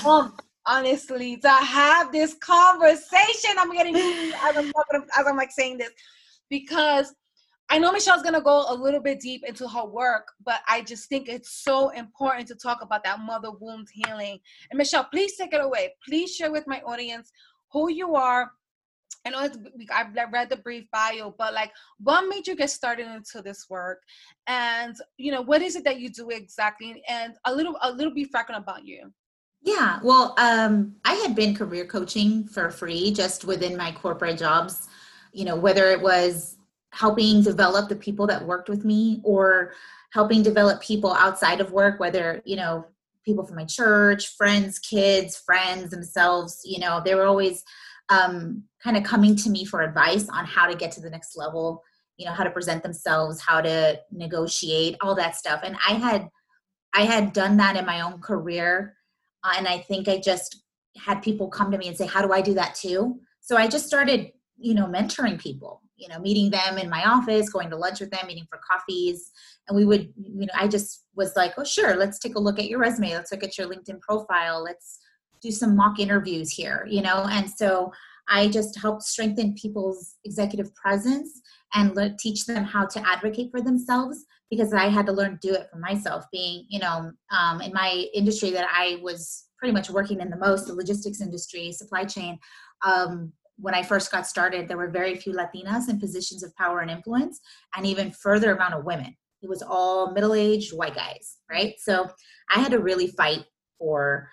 pumped, 0.00 0.42
honestly, 0.66 1.36
to 1.36 1.50
have 1.50 2.10
this 2.10 2.34
conversation. 2.34 3.52
I'm 3.58 3.72
getting 3.72 3.94
as 3.96 4.56
I'm, 4.56 4.72
as 5.16 5.26
I'm 5.26 5.36
like 5.36 5.52
saying 5.52 5.78
this 5.78 5.90
because 6.50 7.14
I 7.70 7.78
know 7.78 7.92
Michelle's 7.92 8.22
gonna 8.22 8.40
go 8.40 8.66
a 8.68 8.74
little 8.74 9.00
bit 9.00 9.20
deep 9.20 9.42
into 9.46 9.66
her 9.66 9.84
work, 9.84 10.28
but 10.44 10.60
I 10.68 10.82
just 10.82 11.08
think 11.08 11.28
it's 11.28 11.62
so 11.64 11.88
important 11.90 12.46
to 12.48 12.54
talk 12.54 12.82
about 12.82 13.04
that 13.04 13.20
mother 13.20 13.50
wound 13.50 13.88
healing. 13.92 14.38
And 14.70 14.78
Michelle, 14.78 15.04
please 15.04 15.36
take 15.36 15.52
it 15.52 15.60
away. 15.60 15.94
Please 16.06 16.34
share 16.34 16.52
with 16.52 16.66
my 16.66 16.80
audience 16.82 17.30
who 17.72 17.90
you 17.90 18.14
are. 18.14 18.52
I 19.26 19.30
know 19.30 19.42
it's, 19.42 19.56
I've 19.90 20.32
read 20.32 20.50
the 20.50 20.56
brief 20.56 20.84
bio, 20.92 21.34
but 21.38 21.54
like, 21.54 21.72
what 21.98 22.28
made 22.28 22.46
you 22.46 22.54
get 22.54 22.68
started 22.68 23.06
into 23.06 23.40
this 23.40 23.66
work? 23.70 24.02
And 24.46 24.94
you 25.16 25.32
know, 25.32 25.40
what 25.40 25.62
is 25.62 25.76
it 25.76 25.84
that 25.84 25.98
you 25.98 26.10
do 26.10 26.28
exactly? 26.28 27.02
And 27.08 27.34
a 27.46 27.54
little, 27.54 27.76
a 27.82 27.90
little 27.90 28.12
brief 28.12 28.30
background 28.30 28.62
about 28.62 28.84
you. 28.84 29.12
Yeah, 29.62 29.98
well, 30.02 30.34
um, 30.36 30.96
I 31.06 31.14
had 31.14 31.34
been 31.34 31.54
career 31.54 31.86
coaching 31.86 32.46
for 32.46 32.70
free 32.70 33.12
just 33.12 33.46
within 33.46 33.78
my 33.78 33.92
corporate 33.92 34.38
jobs. 34.38 34.88
You 35.32 35.46
know, 35.46 35.56
whether 35.56 35.90
it 35.90 36.02
was 36.02 36.58
helping 36.94 37.42
develop 37.42 37.88
the 37.88 37.96
people 37.96 38.26
that 38.26 38.46
worked 38.46 38.68
with 38.68 38.84
me 38.84 39.20
or 39.24 39.72
helping 40.12 40.42
develop 40.42 40.80
people 40.80 41.12
outside 41.12 41.60
of 41.60 41.72
work 41.72 41.98
whether 41.98 42.40
you 42.44 42.56
know 42.56 42.86
people 43.24 43.44
from 43.44 43.56
my 43.56 43.64
church 43.64 44.28
friends 44.36 44.78
kids 44.78 45.36
friends 45.36 45.90
themselves 45.90 46.60
you 46.64 46.78
know 46.78 47.02
they 47.04 47.14
were 47.14 47.26
always 47.26 47.64
um, 48.10 48.62
kind 48.82 48.98
of 48.98 49.02
coming 49.02 49.34
to 49.34 49.48
me 49.48 49.64
for 49.64 49.80
advice 49.80 50.28
on 50.28 50.44
how 50.44 50.66
to 50.66 50.76
get 50.76 50.92
to 50.92 51.00
the 51.00 51.10
next 51.10 51.36
level 51.36 51.82
you 52.16 52.26
know 52.26 52.32
how 52.32 52.44
to 52.44 52.50
present 52.50 52.82
themselves 52.82 53.40
how 53.40 53.60
to 53.60 53.98
negotiate 54.12 54.96
all 55.00 55.14
that 55.14 55.36
stuff. 55.36 55.60
And 55.64 55.76
i 55.86 55.94
had 55.94 56.28
i 56.94 57.02
had 57.02 57.32
done 57.32 57.56
that 57.56 57.76
in 57.76 57.84
my 57.86 58.02
own 58.02 58.20
career 58.20 58.96
uh, 59.42 59.54
and 59.56 59.66
i 59.66 59.78
think 59.78 60.06
i 60.06 60.18
just 60.18 60.62
had 60.96 61.22
people 61.22 61.48
come 61.48 61.72
to 61.72 61.78
me 61.78 61.88
and 61.88 61.96
say 61.96 62.06
how 62.06 62.24
do 62.24 62.32
i 62.32 62.40
do 62.40 62.54
that 62.54 62.76
too? 62.76 63.18
So 63.40 63.56
i 63.56 63.66
just 63.66 63.86
started 63.86 64.30
you 64.58 64.74
know 64.74 64.86
mentoring 64.86 65.40
people 65.40 65.82
you 66.04 66.10
know 66.10 66.20
meeting 66.20 66.50
them 66.50 66.76
in 66.78 66.90
my 66.90 67.02
office 67.04 67.48
going 67.48 67.70
to 67.70 67.76
lunch 67.76 68.00
with 68.00 68.10
them 68.10 68.26
meeting 68.26 68.46
for 68.50 68.60
coffees. 68.70 69.30
And 69.66 69.76
we 69.76 69.84
would 69.84 70.12
you 70.16 70.46
know 70.46 70.54
i 70.54 70.68
just 70.68 71.06
was 71.16 71.32
like 71.36 71.54
oh 71.56 71.64
sure 71.64 71.96
let's 71.96 72.18
take 72.18 72.36
a 72.36 72.40
look 72.40 72.58
at 72.58 72.68
your 72.68 72.80
resume. 72.80 73.14
Let's 73.14 73.32
look 73.32 73.42
at 73.42 73.56
your 73.56 73.68
linkedin 73.68 74.00
profile. 74.00 74.62
Let's 74.62 74.98
do 75.40 75.50
some 75.50 75.76
mock 75.76 75.98
interviews 75.98 76.50
here 76.50 76.86
you 76.88 77.02
know? 77.02 77.26
And 77.30 77.50
so 77.50 77.92
i 78.28 78.48
just 78.48 78.78
helped 78.78 79.02
strengthen 79.02 79.54
people's 79.54 80.16
executive 80.24 80.74
presence 80.74 81.40
and 81.74 81.94
le- 81.94 82.16
teach 82.18 82.46
them 82.46 82.64
how 82.64 82.86
to 82.86 83.06
advocate 83.06 83.50
for 83.50 83.60
themselves 83.60 84.24
because 84.50 84.72
i 84.72 84.88
had 84.88 85.06
to 85.06 85.12
learn 85.12 85.38
to 85.38 85.48
do 85.48 85.54
it 85.54 85.68
for 85.70 85.78
myself 85.78 86.24
being 86.32 86.64
you 86.68 86.78
know 86.78 87.10
um, 87.30 87.60
in 87.60 87.72
my 87.72 88.06
industry 88.14 88.50
that 88.50 88.66
i 88.72 88.98
was 89.02 89.46
pretty 89.58 89.72
much 89.72 89.90
working 89.90 90.20
in 90.20 90.30
the 90.30 90.36
most 90.36 90.66
the 90.66 90.74
logistics 90.74 91.20
industry 91.20 91.72
supply 91.72 92.04
chain 92.04 92.38
um, 92.84 93.32
when 93.56 93.74
I 93.74 93.82
first 93.82 94.10
got 94.10 94.26
started, 94.26 94.66
there 94.68 94.76
were 94.76 94.90
very 94.90 95.14
few 95.16 95.32
Latinas 95.32 95.88
in 95.88 96.00
positions 96.00 96.42
of 96.42 96.54
power 96.56 96.80
and 96.80 96.90
influence, 96.90 97.40
and 97.76 97.86
even 97.86 98.10
further 98.10 98.52
amount 98.52 98.74
of 98.74 98.84
women. 98.84 99.16
It 99.42 99.48
was 99.48 99.62
all 99.62 100.12
middle-aged 100.12 100.72
white 100.72 100.94
guys, 100.94 101.36
right? 101.50 101.74
So 101.78 102.08
I 102.50 102.60
had 102.60 102.72
to 102.72 102.78
really 102.78 103.08
fight 103.08 103.44
for 103.78 104.28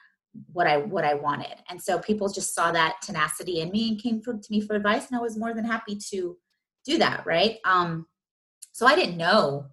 what 0.54 0.66
I 0.66 0.78
what 0.78 1.04
I 1.04 1.16
wanted, 1.16 1.56
and 1.70 1.82
so 1.82 2.00
people 2.00 2.30
just 2.30 2.56
saw 2.56 2.72
that 2.72 3.02
tenacity 3.02 3.60
in 3.60 3.70
me 3.70 3.90
and 3.90 4.02
came 4.02 4.22
for, 4.22 4.34
to 4.34 4.48
me 4.50 4.62
for 4.62 4.76
advice, 4.76 5.08
and 5.08 5.18
I 5.18 5.22
was 5.22 5.38
more 5.38 5.54
than 5.54 5.66
happy 5.66 5.98
to 6.12 6.38
do 6.86 6.98
that, 7.00 7.26
right? 7.26 7.58
Um, 7.66 8.08
so 8.72 8.88
I 8.88 8.96
didn't 8.96 9.18
know 9.18 9.66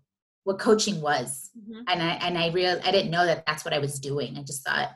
what 0.43 0.59
coaching 0.59 1.01
was, 1.01 1.51
mm-hmm. 1.57 1.83
and 1.87 2.03
I 2.03 2.11
and 2.27 2.37
I 2.37 2.51
real 2.51 2.81
I 2.85 2.91
didn't 2.91 3.13
know 3.13 3.25
that 3.25 3.45
that's 3.47 3.65
what 3.65 3.75
I 3.75 3.79
was 3.79 4.01
doing. 4.01 4.37
I 4.37 4.43
just 4.43 4.65
thought 4.67 4.91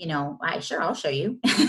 you 0.00 0.06
know, 0.06 0.38
I 0.42 0.60
sure 0.60 0.80
I'll 0.82 0.94
show 0.94 1.10
you. 1.10 1.38
so 1.46 1.60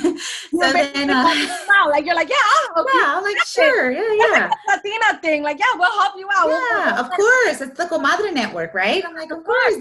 then, 0.54 1.10
uh, 1.10 1.24
like 1.90 2.06
you're 2.06 2.16
like, 2.16 2.30
yeah, 2.30 2.36
I'll 2.74 2.86
yeah, 2.96 3.18
I'm 3.18 3.24
like 3.24 3.36
sure, 3.46 3.92
yeah, 3.92 4.02
yeah. 4.14 4.50
Latina 4.70 5.20
thing, 5.22 5.44
like 5.44 5.60
yeah, 5.60 5.66
we'll 5.76 5.92
help 6.00 6.14
you 6.18 6.30
out. 6.34 6.48
Yeah, 6.48 6.94
we'll, 6.94 7.06
of 7.06 7.12
course, 7.12 7.60
it's 7.60 7.78
the 7.78 7.86
Comadre 7.88 8.34
Network, 8.34 8.74
right? 8.74 9.04
I'm 9.06 9.16
like, 9.16 9.32
of 9.34 9.44
course. 9.44 9.74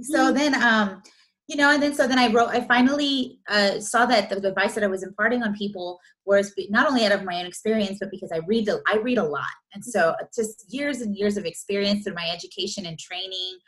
so 0.00 0.18
mm-hmm. 0.18 0.34
then, 0.38 0.62
um, 0.62 1.02
you 1.48 1.56
know, 1.56 1.70
and 1.70 1.82
then 1.82 1.92
so 1.92 2.08
then 2.08 2.18
I 2.18 2.32
wrote. 2.32 2.48
I 2.48 2.62
finally 2.62 3.40
uh, 3.46 3.78
saw 3.78 4.06
that 4.06 4.30
the 4.30 4.48
advice 4.48 4.74
that 4.74 4.84
I 4.84 4.88
was 4.88 5.02
imparting 5.02 5.42
on 5.42 5.54
people 5.54 6.00
was 6.24 6.54
not 6.70 6.88
only 6.88 7.04
out 7.04 7.12
of 7.12 7.24
my 7.24 7.38
own 7.38 7.46
experience, 7.46 7.98
but 8.00 8.10
because 8.10 8.32
I 8.32 8.40
read 8.46 8.64
the, 8.64 8.80
I 8.86 8.96
read 8.96 9.18
a 9.18 9.22
lot, 9.24 9.44
and 9.74 9.84
so 9.84 10.00
mm-hmm. 10.00 10.24
just 10.34 10.72
years 10.72 11.02
and 11.02 11.14
years 11.14 11.36
of 11.36 11.44
experience 11.44 12.04
through 12.04 12.14
my 12.14 12.30
education 12.32 12.86
and 12.86 12.98
training, 12.98 13.58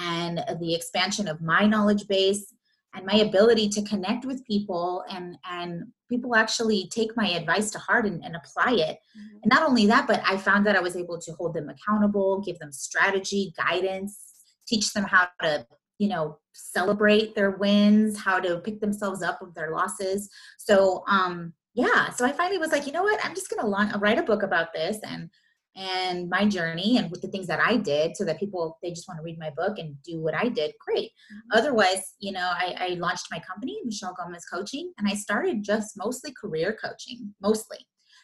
and 0.00 0.44
the 0.60 0.72
expansion 0.72 1.26
of 1.26 1.40
my 1.40 1.66
knowledge 1.66 2.06
base 2.06 2.54
and 2.94 3.06
my 3.06 3.16
ability 3.16 3.68
to 3.68 3.82
connect 3.82 4.24
with 4.24 4.46
people 4.46 5.04
and 5.10 5.36
and 5.50 5.84
people 6.08 6.34
actually 6.34 6.88
take 6.90 7.14
my 7.16 7.28
advice 7.28 7.70
to 7.70 7.78
heart 7.78 8.06
and, 8.06 8.24
and 8.24 8.34
apply 8.34 8.72
it. 8.72 8.96
Mm-hmm. 8.96 9.38
and 9.42 9.50
not 9.52 9.62
only 9.62 9.86
that 9.86 10.06
but 10.06 10.22
i 10.24 10.36
found 10.36 10.66
that 10.66 10.76
i 10.76 10.80
was 10.80 10.96
able 10.96 11.18
to 11.18 11.32
hold 11.32 11.54
them 11.54 11.68
accountable 11.68 12.40
give 12.40 12.58
them 12.58 12.72
strategy 12.72 13.52
guidance 13.56 14.28
teach 14.66 14.92
them 14.92 15.04
how 15.04 15.28
to 15.42 15.66
you 15.98 16.08
know 16.08 16.38
celebrate 16.52 17.34
their 17.34 17.52
wins 17.52 18.18
how 18.18 18.38
to 18.38 18.58
pick 18.58 18.80
themselves 18.80 19.22
up 19.22 19.40
of 19.42 19.54
their 19.54 19.70
losses. 19.72 20.28
So 20.58 21.04
um 21.08 21.52
yeah 21.74 22.10
so 22.10 22.24
i 22.24 22.32
finally 22.32 22.58
was 22.58 22.72
like 22.72 22.86
you 22.86 22.92
know 22.92 23.02
what? 23.02 23.24
I'm 23.24 23.34
just 23.34 23.50
gonna 23.50 23.98
write 23.98 24.18
a 24.18 24.22
book 24.22 24.42
about 24.42 24.72
this 24.72 24.98
and 25.06 25.30
and 25.78 26.28
my 26.28 26.44
journey 26.44 26.98
and 26.98 27.08
with 27.10 27.22
the 27.22 27.28
things 27.28 27.46
that 27.46 27.60
I 27.60 27.76
did 27.76 28.16
so 28.16 28.24
that 28.24 28.40
people 28.40 28.76
they 28.82 28.90
just 28.90 29.06
want 29.06 29.18
to 29.18 29.22
read 29.22 29.38
my 29.38 29.50
book 29.50 29.78
and 29.78 29.94
do 30.02 30.20
what 30.20 30.34
I 30.34 30.48
did, 30.48 30.74
great. 30.84 31.10
Mm-hmm. 31.10 31.58
Otherwise, 31.58 32.14
you 32.18 32.32
know, 32.32 32.50
I, 32.52 32.74
I 32.78 32.88
launched 32.94 33.28
my 33.30 33.38
company, 33.38 33.78
Michelle 33.84 34.16
Gomez 34.18 34.44
Coaching, 34.52 34.92
and 34.98 35.08
I 35.08 35.14
started 35.14 35.62
just 35.62 35.96
mostly 35.96 36.32
career 36.32 36.76
coaching, 36.82 37.32
mostly. 37.40 37.78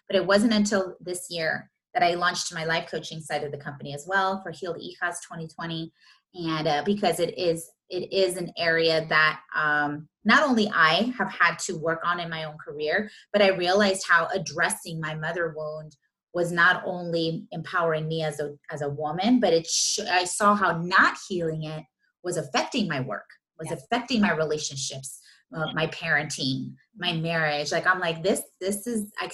But 0.08 0.16
it 0.16 0.26
wasn't 0.26 0.52
until 0.52 0.96
this 1.00 1.28
year 1.30 1.70
that 1.94 2.02
I 2.02 2.14
launched 2.14 2.52
my 2.52 2.64
life 2.64 2.90
coaching 2.90 3.20
side 3.20 3.44
of 3.44 3.52
the 3.52 3.58
company 3.58 3.94
as 3.94 4.04
well 4.06 4.42
for 4.42 4.50
Healed 4.50 4.76
Hijas 4.76 5.20
2020. 5.22 5.92
And 6.34 6.66
uh, 6.66 6.82
because 6.84 7.20
it 7.20 7.38
is 7.38 7.70
it 7.90 8.12
is 8.12 8.36
an 8.36 8.50
area 8.58 9.06
that 9.08 9.40
um, 9.54 10.08
not 10.24 10.42
only 10.42 10.68
I 10.74 11.12
have 11.16 11.30
had 11.30 11.58
to 11.60 11.74
work 11.74 12.00
on 12.04 12.18
in 12.18 12.30
my 12.30 12.44
own 12.44 12.56
career, 12.58 13.10
but 13.32 13.42
I 13.42 13.48
realized 13.48 14.04
how 14.08 14.26
addressing 14.34 14.98
my 14.98 15.14
mother 15.14 15.54
wound 15.56 15.94
was 16.34 16.50
not 16.50 16.82
only 16.84 17.46
empowering 17.52 18.08
me 18.08 18.22
as 18.22 18.40
a 18.40 18.54
as 18.70 18.82
a 18.82 18.88
woman, 18.88 19.40
but 19.40 19.52
it 19.52 19.66
sh- 19.66 20.00
I 20.00 20.24
saw 20.24 20.54
how 20.54 20.78
not 20.78 21.16
healing 21.28 21.64
it 21.64 21.84
was 22.22 22.36
affecting 22.36 22.88
my 22.88 23.00
work, 23.00 23.26
was 23.58 23.68
yes. 23.70 23.82
affecting 23.84 24.20
my 24.20 24.32
relationships, 24.32 25.20
uh, 25.54 25.72
my 25.74 25.86
parenting, 25.88 26.74
my 26.96 27.12
marriage. 27.12 27.70
Like 27.70 27.86
I'm 27.86 28.00
like 28.00 28.22
this. 28.22 28.42
This 28.60 28.86
is 28.86 29.12
I, 29.18 29.30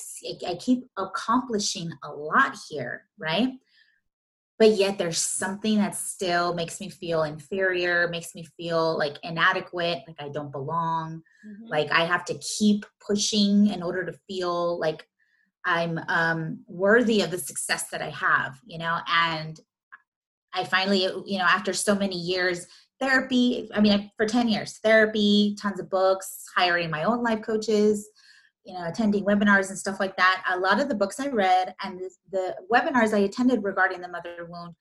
I 0.46 0.54
keep 0.56 0.84
accomplishing 0.98 1.90
a 2.04 2.12
lot 2.12 2.54
here, 2.68 3.06
right? 3.18 3.52
But 4.58 4.76
yet 4.76 4.98
there's 4.98 5.16
something 5.16 5.78
that 5.78 5.94
still 5.94 6.52
makes 6.52 6.80
me 6.80 6.90
feel 6.90 7.22
inferior, 7.22 8.08
makes 8.08 8.34
me 8.34 8.46
feel 8.58 8.98
like 8.98 9.16
inadequate, 9.22 10.00
like 10.06 10.20
I 10.20 10.28
don't 10.28 10.52
belong, 10.52 11.22
mm-hmm. 11.46 11.66
like 11.66 11.90
I 11.90 12.04
have 12.04 12.26
to 12.26 12.38
keep 12.58 12.84
pushing 13.00 13.68
in 13.68 13.82
order 13.82 14.04
to 14.04 14.12
feel 14.28 14.78
like 14.78 15.06
I'm 15.64 16.00
um, 16.08 16.60
worthy 16.66 17.20
of 17.22 17.30
the 17.30 17.38
success 17.38 17.88
that 17.90 18.02
I 18.02 18.10
have, 18.10 18.58
you 18.66 18.78
know, 18.78 18.98
and 19.06 19.58
I 20.54 20.64
finally, 20.64 21.02
you 21.26 21.38
know, 21.38 21.44
after 21.44 21.72
so 21.72 21.94
many 21.94 22.16
years, 22.16 22.66
therapy, 22.98 23.68
I 23.74 23.80
mean, 23.80 24.10
for 24.16 24.26
10 24.26 24.48
years, 24.48 24.78
therapy, 24.82 25.56
tons 25.60 25.80
of 25.80 25.90
books, 25.90 26.44
hiring 26.56 26.90
my 26.90 27.04
own 27.04 27.22
life 27.22 27.42
coaches, 27.42 28.08
you 28.64 28.74
know, 28.74 28.86
attending 28.86 29.24
webinars 29.24 29.68
and 29.68 29.78
stuff 29.78 30.00
like 30.00 30.16
that. 30.16 30.44
A 30.50 30.58
lot 30.58 30.80
of 30.80 30.88
the 30.88 30.94
books 30.94 31.20
I 31.20 31.28
read 31.28 31.74
and 31.82 31.98
the, 31.98 32.10
the 32.30 32.56
webinars 32.72 33.14
I 33.14 33.20
attended 33.20 33.64
regarding 33.64 34.00
the 34.00 34.08
mother 34.08 34.46
wound 34.48 34.74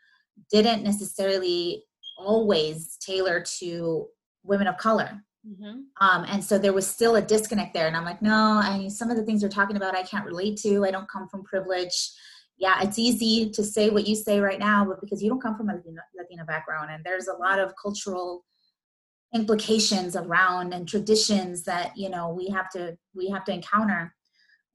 didn't 0.51 0.83
necessarily 0.83 1.83
always 2.17 2.97
tailor 2.99 3.43
to 3.59 4.07
women 4.43 4.67
of 4.67 4.77
color 4.77 5.23
Mm-hmm. 5.47 5.81
Um, 6.01 6.25
and 6.27 6.43
so 6.43 6.57
there 6.57 6.73
was 6.73 6.87
still 6.87 7.15
a 7.15 7.21
disconnect 7.21 7.73
there. 7.73 7.87
And 7.87 7.95
I'm 7.95 8.05
like, 8.05 8.21
no, 8.21 8.59
I 8.63 8.87
some 8.89 9.09
of 9.09 9.17
the 9.17 9.23
things 9.23 9.41
they're 9.41 9.49
talking 9.49 9.77
about, 9.77 9.95
I 9.95 10.03
can't 10.03 10.25
relate 10.25 10.57
to. 10.59 10.85
I 10.85 10.91
don't 10.91 11.09
come 11.09 11.27
from 11.27 11.43
privilege. 11.43 12.11
Yeah, 12.57 12.81
it's 12.81 12.99
easy 12.99 13.49
to 13.51 13.63
say 13.63 13.89
what 13.89 14.05
you 14.05 14.15
say 14.15 14.41
right 14.41 14.59
now, 14.59 14.85
but 14.85 14.99
because 14.99 15.23
you 15.23 15.29
don't 15.29 15.41
come 15.41 15.55
from 15.55 15.69
a 15.69 15.75
Latina, 16.17 16.45
background, 16.45 16.89
and 16.91 17.03
there's 17.05 17.27
a 17.27 17.37
lot 17.37 17.57
of 17.57 17.73
cultural 17.81 18.43
implications 19.33 20.15
around 20.15 20.73
and 20.73 20.87
traditions 20.87 21.63
that 21.63 21.95
you 21.95 22.09
know 22.09 22.33
we 22.33 22.49
have 22.49 22.69
to 22.71 22.97
we 23.15 23.29
have 23.29 23.45
to 23.45 23.53
encounter. 23.53 24.13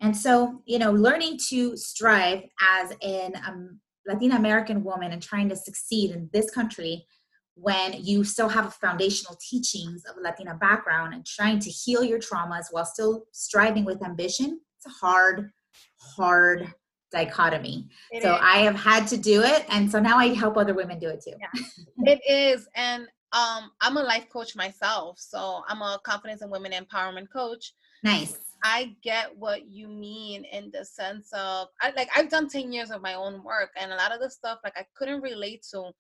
And 0.01 0.17
so, 0.17 0.63
you 0.67 0.79
know, 0.79 0.93
learning 0.93 1.39
to 1.49 1.77
strive 1.77 2.43
as 2.61 2.93
an 3.03 3.35
um, 3.47 3.81
Latina 4.07 4.37
American 4.37 4.83
woman 4.83 5.13
and 5.13 5.23
trying 5.23 5.49
to 5.49 5.57
succeed 5.57 6.11
in 6.11 6.29
this 6.33 6.51
country 6.51 7.07
when 7.55 7.93
you 8.03 8.25
still 8.25 8.49
have 8.49 8.75
foundational 8.75 9.39
teachings 9.41 10.05
of 10.05 10.17
Latina 10.21 10.55
background 10.55 11.15
and 11.15 11.25
trying 11.25 11.59
to 11.61 11.71
heal 11.71 12.03
your 12.03 12.19
traumas 12.19 12.65
while 12.71 12.85
still 12.85 13.25
striving 13.33 13.85
with 13.85 14.05
ambition, 14.05 14.61
it's 14.77 14.87
a 14.87 15.07
hard, 15.07 15.51
hard 15.97 16.73
dichotomy. 17.13 17.89
It 18.11 18.23
so 18.23 18.35
is. 18.35 18.41
I 18.43 18.59
have 18.59 18.75
had 18.75 19.07
to 19.09 19.17
do 19.17 19.43
it. 19.43 19.65
And 19.69 19.91
so 19.91 20.01
now 20.01 20.19
I 20.19 20.35
help 20.35 20.57
other 20.57 20.75
women 20.75 20.99
do 20.99 21.09
it 21.09 21.23
too. 21.23 21.35
Yeah. 21.39 21.63
it 22.13 22.21
is. 22.29 22.67
And 22.75 23.07
um, 23.33 23.71
I'm 23.81 23.97
a 23.97 24.03
life 24.03 24.29
coach 24.33 24.57
myself. 24.57 25.19
So 25.21 25.63
I'm 25.69 25.81
a 25.81 26.01
confidence 26.05 26.43
and 26.43 26.51
women 26.51 26.73
empowerment 26.73 27.31
coach. 27.33 27.73
Nice. 28.03 28.39
I 28.65 28.97
get 29.03 29.37
what 29.37 29.67
you 29.69 29.89
mean 29.89 30.45
in 30.45 30.71
the 30.73 30.85
sense 30.85 31.29
of 31.35 31.69
I 31.83 31.93
like 31.97 32.09
I've 32.17 32.31
done 32.31 32.49
10 32.49 32.73
years 32.73 32.91
of 32.91 33.03
my 33.03 33.13
own 33.13 33.45
work 33.45 33.71
and 33.77 33.93
a 33.93 33.97
lot 33.97 34.13
of 34.13 34.21
the 34.21 34.31
stuff 34.31 34.59
like 34.65 34.73
I 34.77 34.87
couldn't 34.97 35.21
relate 35.21 35.67
to 35.73 35.91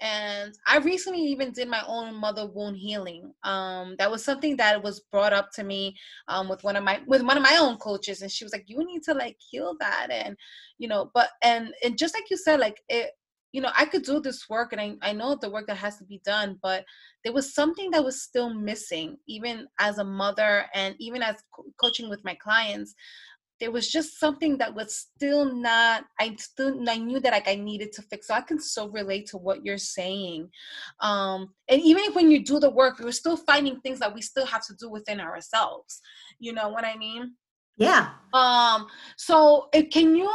and 0.00 0.54
i 0.66 0.78
recently 0.78 1.20
even 1.20 1.52
did 1.52 1.68
my 1.68 1.82
own 1.86 2.14
mother 2.14 2.46
wound 2.46 2.76
healing 2.76 3.32
um, 3.42 3.94
that 3.98 4.10
was 4.10 4.24
something 4.24 4.56
that 4.56 4.82
was 4.82 5.00
brought 5.12 5.32
up 5.32 5.50
to 5.52 5.62
me 5.62 5.96
um, 6.28 6.48
with 6.48 6.62
one 6.64 6.76
of 6.76 6.84
my 6.84 7.00
with 7.06 7.22
one 7.22 7.36
of 7.36 7.42
my 7.42 7.56
own 7.60 7.76
coaches 7.76 8.22
and 8.22 8.30
she 8.30 8.44
was 8.44 8.52
like 8.52 8.64
you 8.66 8.84
need 8.84 9.02
to 9.02 9.14
like 9.14 9.36
heal 9.38 9.76
that 9.80 10.08
and 10.10 10.36
you 10.78 10.88
know 10.88 11.10
but 11.14 11.30
and 11.42 11.74
and 11.84 11.98
just 11.98 12.14
like 12.14 12.30
you 12.30 12.36
said 12.36 12.60
like 12.60 12.80
it 12.88 13.10
you 13.52 13.60
know 13.60 13.70
i 13.76 13.84
could 13.84 14.02
do 14.02 14.20
this 14.20 14.48
work 14.48 14.72
and 14.72 14.80
i, 14.80 14.94
I 15.02 15.12
know 15.12 15.36
the 15.40 15.50
work 15.50 15.66
that 15.66 15.76
has 15.76 15.98
to 15.98 16.04
be 16.04 16.20
done 16.24 16.58
but 16.62 16.84
there 17.24 17.32
was 17.32 17.54
something 17.54 17.90
that 17.90 18.04
was 18.04 18.22
still 18.22 18.52
missing 18.54 19.16
even 19.26 19.66
as 19.78 19.98
a 19.98 20.04
mother 20.04 20.66
and 20.74 20.94
even 20.98 21.22
as 21.22 21.36
co- 21.54 21.66
coaching 21.80 22.08
with 22.08 22.24
my 22.24 22.34
clients 22.34 22.94
there 23.60 23.70
was 23.70 23.88
just 23.88 24.18
something 24.18 24.56
that 24.58 24.74
was 24.74 24.94
still 24.96 25.44
not 25.44 26.04
i 26.18 26.34
still 26.36 26.76
i 26.88 26.96
knew 26.96 27.20
that 27.20 27.32
like 27.32 27.48
i 27.48 27.54
needed 27.54 27.92
to 27.92 28.02
fix. 28.02 28.26
So 28.26 28.34
i 28.34 28.40
can 28.40 28.60
so 28.60 28.88
relate 28.88 29.26
to 29.28 29.36
what 29.36 29.64
you're 29.64 29.78
saying. 29.78 30.48
Um 31.00 31.48
and 31.68 31.80
even 31.82 32.04
if 32.04 32.14
when 32.14 32.30
you 32.30 32.44
do 32.44 32.58
the 32.58 32.70
work 32.70 32.98
we're 32.98 33.12
still 33.12 33.36
finding 33.36 33.80
things 33.80 33.98
that 34.00 34.14
we 34.14 34.22
still 34.22 34.46
have 34.46 34.64
to 34.66 34.74
do 34.74 34.90
within 34.90 35.20
ourselves. 35.20 36.00
You 36.38 36.52
know 36.52 36.68
what 36.68 36.84
i 36.84 36.96
mean? 36.96 37.34
Yeah. 37.76 38.10
Um 38.32 38.86
so 39.16 39.68
can 39.92 40.16
you 40.16 40.30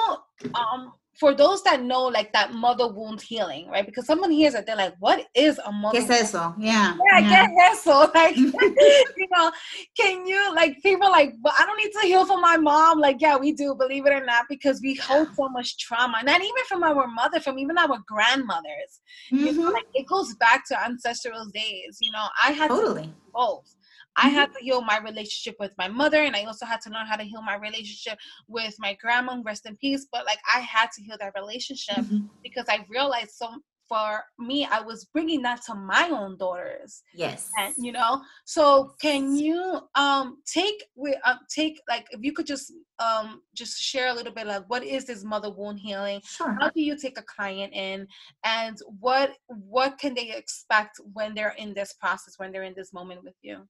um 0.53 0.93
for 1.19 1.33
those 1.33 1.63
that 1.63 1.81
know 1.81 2.03
like 2.03 2.33
that 2.33 2.53
mother 2.53 2.87
wound 2.87 3.21
healing, 3.21 3.67
right? 3.69 3.85
Because 3.85 4.05
someone 4.05 4.31
hears 4.31 4.53
it, 4.53 4.65
they're 4.65 4.75
like, 4.75 4.95
"What 4.99 5.25
is 5.33 5.59
a 5.65 5.71
mother?" 5.71 5.99
¿Qué 5.99 6.03
es 6.03 6.09
eso? 6.09 6.53
Yeah. 6.57 6.95
Yeah, 7.05 7.19
yeah. 7.19 7.47
¿qué 7.47 7.71
es 7.71 7.79
eso? 7.79 8.11
Like, 8.13 8.35
you 9.17 9.27
know, 9.31 9.51
can 9.97 10.27
you 10.27 10.53
like 10.53 10.81
people 10.83 11.09
like, 11.09 11.33
but 11.41 11.53
I 11.57 11.65
don't 11.65 11.77
need 11.77 11.91
to 11.93 12.07
heal 12.07 12.25
from 12.25 12.41
my 12.41 12.57
mom. 12.57 12.99
Like, 12.99 13.17
yeah, 13.19 13.37
we 13.37 13.53
do, 13.53 13.75
believe 13.75 14.05
it 14.05 14.13
or 14.13 14.25
not, 14.25 14.45
because 14.49 14.81
we 14.81 14.95
hold 14.95 15.29
so 15.35 15.47
much 15.49 15.77
trauma, 15.77 16.21
not 16.23 16.41
even 16.41 16.65
from 16.67 16.83
our 16.83 17.07
mother, 17.07 17.39
from 17.39 17.59
even 17.59 17.77
our 17.77 17.97
grandmothers. 18.07 18.99
Mm-hmm. 19.31 19.37
You 19.37 19.45
know, 19.53 19.61
mm-hmm. 19.63 19.73
like 19.73 19.87
it 19.93 20.07
goes 20.07 20.35
back 20.35 20.67
to 20.67 20.83
ancestral 20.83 21.45
days. 21.53 21.97
You 22.01 22.11
know, 22.11 22.27
I 22.43 22.51
had 22.51 22.69
totally 22.69 23.11
both. 23.33 23.75
I 24.17 24.29
had 24.29 24.53
to 24.53 24.59
heal 24.59 24.81
my 24.81 24.99
relationship 24.99 25.55
with 25.59 25.73
my 25.77 25.87
mother, 25.87 26.23
and 26.23 26.35
I 26.35 26.43
also 26.43 26.65
had 26.65 26.81
to 26.81 26.89
learn 26.89 27.05
how 27.05 27.15
to 27.15 27.23
heal 27.23 27.41
my 27.41 27.55
relationship 27.55 28.17
with 28.47 28.75
my 28.79 28.93
grandma, 29.01 29.41
rest 29.43 29.65
in 29.65 29.75
peace. 29.77 30.07
But 30.11 30.25
like, 30.25 30.39
I 30.53 30.59
had 30.59 30.89
to 30.95 31.01
heal 31.01 31.17
that 31.19 31.33
relationship 31.35 31.97
mm-hmm. 31.97 32.27
because 32.43 32.65
I 32.69 32.85
realized 32.89 33.31
so 33.31 33.49
for 33.87 34.23
me, 34.39 34.65
I 34.65 34.81
was 34.81 35.05
bringing 35.05 35.41
that 35.43 35.61
to 35.65 35.75
my 35.75 36.09
own 36.09 36.37
daughters. 36.37 37.03
Yes, 37.13 37.49
and 37.57 37.73
you 37.77 37.91
know, 37.91 38.21
so 38.45 38.93
can 39.01 39.35
you 39.37 39.81
um 39.95 40.37
take 40.51 40.83
we 40.95 41.15
uh, 41.23 41.35
take 41.53 41.79
like 41.87 42.07
if 42.11 42.21
you 42.23 42.33
could 42.33 42.47
just 42.47 42.73
um 42.99 43.41
just 43.53 43.79
share 43.79 44.09
a 44.09 44.13
little 44.13 44.33
bit 44.33 44.47
like 44.47 44.63
what 44.67 44.83
is 44.83 45.05
this 45.05 45.23
mother 45.23 45.51
wound 45.51 45.79
healing? 45.79 46.21
Sure. 46.25 46.57
How 46.59 46.69
do 46.69 46.81
you 46.81 46.97
take 46.97 47.19
a 47.19 47.23
client 47.23 47.73
in, 47.73 48.07
and 48.43 48.77
what 48.99 49.33
what 49.47 49.97
can 49.97 50.13
they 50.13 50.31
expect 50.31 50.99
when 51.13 51.33
they're 51.35 51.55
in 51.57 51.73
this 51.73 51.93
process 51.93 52.35
when 52.37 52.51
they're 52.51 52.63
in 52.63 52.75
this 52.75 52.93
moment 52.93 53.23
with 53.23 53.35
you? 53.41 53.67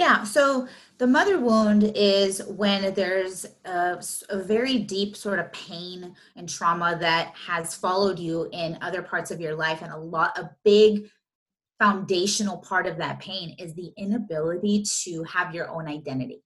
Yeah, 0.00 0.24
so 0.24 0.66
the 0.96 1.06
mother 1.06 1.38
wound 1.38 1.92
is 1.94 2.42
when 2.46 2.94
there's 2.94 3.44
a, 3.66 4.02
a, 4.30 4.42
very 4.42 4.78
deep 4.78 5.14
sort 5.14 5.38
of 5.38 5.52
pain 5.52 6.16
and 6.36 6.48
trauma 6.48 6.96
that 6.98 7.34
has 7.34 7.74
followed 7.74 8.18
you 8.18 8.48
in 8.50 8.78
other 8.80 9.02
parts 9.02 9.30
of 9.30 9.42
your 9.42 9.54
life, 9.54 9.82
and 9.82 9.92
a 9.92 9.98
lot, 9.98 10.38
a 10.38 10.52
big 10.64 11.10
foundational 11.78 12.56
part 12.56 12.86
of 12.86 12.96
that 12.96 13.20
pain 13.20 13.54
is 13.58 13.74
the 13.74 13.92
inability 13.98 14.84
to 15.02 15.22
have 15.24 15.54
your 15.54 15.68
own 15.68 15.86
identity, 15.86 16.42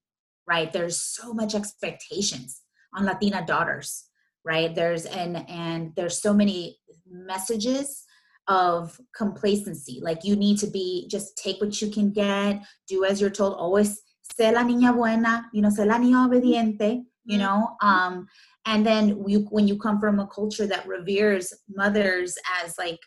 right? 0.49 0.73
There's 0.73 1.01
so 1.01 1.33
much 1.33 1.55
expectations 1.55 2.61
on 2.93 3.05
Latina 3.05 3.47
daughters, 3.47 4.07
right? 4.45 4.75
There's 4.75 5.07
and 5.07 5.49
and 5.49 5.93
there's 5.95 6.21
so 6.21 6.35
many 6.35 6.81
messages 7.09 8.04
of 8.49 9.01
complacency. 9.17 10.01
Like 10.03 10.25
you 10.25 10.37
need 10.37 10.59
to 10.59 10.67
be 10.67 11.09
just 11.11 11.37
take 11.37 11.61
what 11.61 11.81
you 11.81 11.91
can 11.91 12.11
get, 12.11 12.63
do 12.89 13.05
as 13.05 13.21
you're 13.21 13.31
told, 13.31 13.55
always 13.55 14.03
sé 14.39 14.53
la 14.53 14.63
niña 14.63 14.95
buena, 14.95 15.47
you 15.53 15.63
know, 15.63 15.69
sé 15.69 15.87
la 15.87 15.99
niña 15.99 16.27
obediente, 16.27 17.05
you 17.25 17.39
mm-hmm. 17.39 17.39
know. 17.39 17.77
Um, 17.83 18.27
and 18.67 18.85
then 18.85 19.23
you, 19.27 19.47
when 19.51 19.69
you 19.69 19.79
come 19.79 20.01
from 20.01 20.21
a 20.21 20.27
culture 20.27 20.67
that 20.67 20.87
reveres 20.87 21.53
mothers 21.69 22.37
as 22.65 22.77
like 22.79 22.99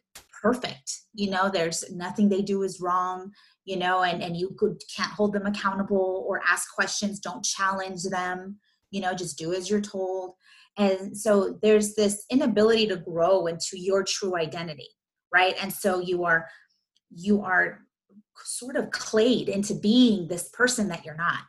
perfect, 0.42 1.02
you 1.14 1.30
know, 1.30 1.50
there's 1.50 1.84
nothing 1.92 2.30
they 2.30 2.42
do 2.42 2.64
is 2.64 2.80
wrong, 2.80 3.32
you 3.66 3.76
know, 3.76 4.04
and, 4.04 4.22
and 4.22 4.38
you 4.38 4.56
could 4.58 4.82
can't 4.96 5.12
hold 5.12 5.34
them 5.34 5.46
accountable 5.46 6.26
or 6.28 6.42
ask 6.48 6.74
questions, 6.74 7.20
don't 7.20 7.44
challenge 7.44 8.04
them, 8.04 8.58
you 8.92 9.02
know, 9.02 9.14
just 9.14 9.38
do 9.38 9.54
as 9.54 9.70
you're 9.70 9.82
told. 9.82 10.34
And 10.78 11.18
so 11.18 11.58
there's 11.64 11.96
this 11.96 12.24
inability 12.30 12.88
to 12.88 12.98
grow 12.98 13.48
into 13.48 13.80
your 13.80 14.04
true 14.04 14.38
identity 14.38 14.90
right 15.34 15.56
and 15.62 15.72
so 15.72 16.00
you 16.00 16.24
are 16.24 16.48
you 17.10 17.42
are 17.42 17.80
sort 18.44 18.76
of 18.76 18.92
clayed 18.92 19.50
into 19.50 19.74
being 19.74 20.28
this 20.28 20.50
person 20.50 20.88
that 20.88 21.06
you're 21.06 21.16
not 21.16 21.40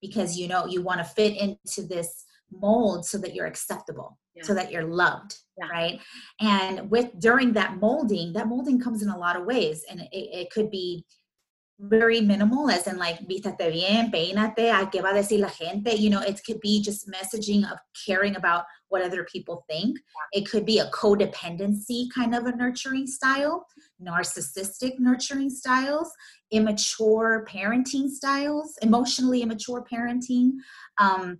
because 0.00 0.38
you 0.38 0.48
know 0.48 0.66
you 0.66 0.82
want 0.82 0.98
to 0.98 1.04
fit 1.04 1.36
into 1.36 1.86
this 1.86 2.24
mold 2.50 3.04
so 3.04 3.18
that 3.18 3.34
you're 3.34 3.46
acceptable 3.46 4.18
yeah. 4.34 4.42
so 4.42 4.54
that 4.54 4.70
you're 4.72 4.84
loved 4.84 5.36
yeah. 5.58 5.68
right 5.68 6.00
and 6.40 6.90
with 6.90 7.10
during 7.18 7.52
that 7.52 7.78
molding 7.78 8.32
that 8.32 8.48
molding 8.48 8.80
comes 8.80 9.02
in 9.02 9.08
a 9.10 9.18
lot 9.18 9.36
of 9.36 9.44
ways 9.44 9.84
and 9.90 10.00
it, 10.00 10.08
it 10.12 10.50
could 10.50 10.70
be 10.70 11.04
very 11.80 12.20
minimal, 12.20 12.70
as 12.70 12.86
in 12.86 12.96
like, 12.96 13.20
vístate 13.20 13.70
bien, 13.72 14.10
peínate, 14.10 14.70
a 14.70 14.86
qué 14.86 15.00
va 15.00 15.10
a 15.10 15.14
decir 15.14 15.38
la 15.38 15.48
gente. 15.48 15.94
You 15.96 16.10
know, 16.10 16.20
it 16.20 16.40
could 16.44 16.60
be 16.60 16.82
just 16.82 17.08
messaging 17.08 17.70
of 17.70 17.78
caring 18.06 18.36
about 18.36 18.64
what 18.88 19.02
other 19.02 19.24
people 19.24 19.64
think. 19.68 19.98
It 20.32 20.48
could 20.48 20.64
be 20.64 20.78
a 20.78 20.90
codependency 20.90 22.06
kind 22.14 22.34
of 22.34 22.46
a 22.46 22.56
nurturing 22.56 23.06
style, 23.06 23.66
narcissistic 24.02 24.98
nurturing 24.98 25.50
styles, 25.50 26.10
immature 26.50 27.46
parenting 27.48 28.08
styles, 28.08 28.76
emotionally 28.82 29.42
immature 29.42 29.84
parenting. 29.90 30.52
Um, 30.98 31.38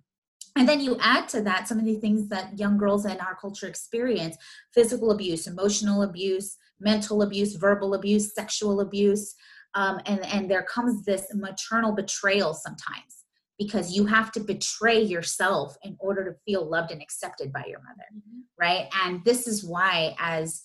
and 0.55 0.67
then 0.67 0.81
you 0.81 0.97
add 0.99 1.29
to 1.29 1.41
that 1.41 1.67
some 1.67 1.79
of 1.79 1.85
the 1.85 1.95
things 1.95 2.27
that 2.29 2.57
young 2.57 2.77
girls 2.77 3.05
in 3.05 3.19
our 3.19 3.35
culture 3.35 3.67
experience 3.67 4.35
physical 4.73 5.11
abuse, 5.11 5.47
emotional 5.47 6.03
abuse, 6.03 6.57
mental 6.79 7.21
abuse, 7.21 7.55
verbal 7.55 7.93
abuse, 7.93 8.33
sexual 8.33 8.81
abuse 8.81 9.35
um, 9.75 9.99
and 10.05 10.25
and 10.25 10.49
there 10.49 10.63
comes 10.63 11.03
this 11.03 11.27
maternal 11.33 11.91
betrayal 11.91 12.53
sometimes 12.53 13.18
because 13.59 13.95
you 13.95 14.07
have 14.07 14.31
to 14.31 14.39
betray 14.39 14.99
yourself 15.01 15.77
in 15.83 15.95
order 15.99 16.23
to 16.23 16.37
feel 16.45 16.67
loved 16.67 16.91
and 16.91 17.01
accepted 17.01 17.53
by 17.53 17.65
your 17.67 17.79
mother 17.79 18.07
mm-hmm. 18.15 18.39
right 18.59 18.87
and 19.05 19.23
this 19.25 19.47
is 19.47 19.63
why 19.63 20.15
as 20.17 20.63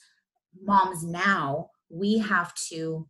moms 0.62 1.04
now 1.04 1.68
we 1.90 2.16
have 2.18 2.54
to 2.54 3.06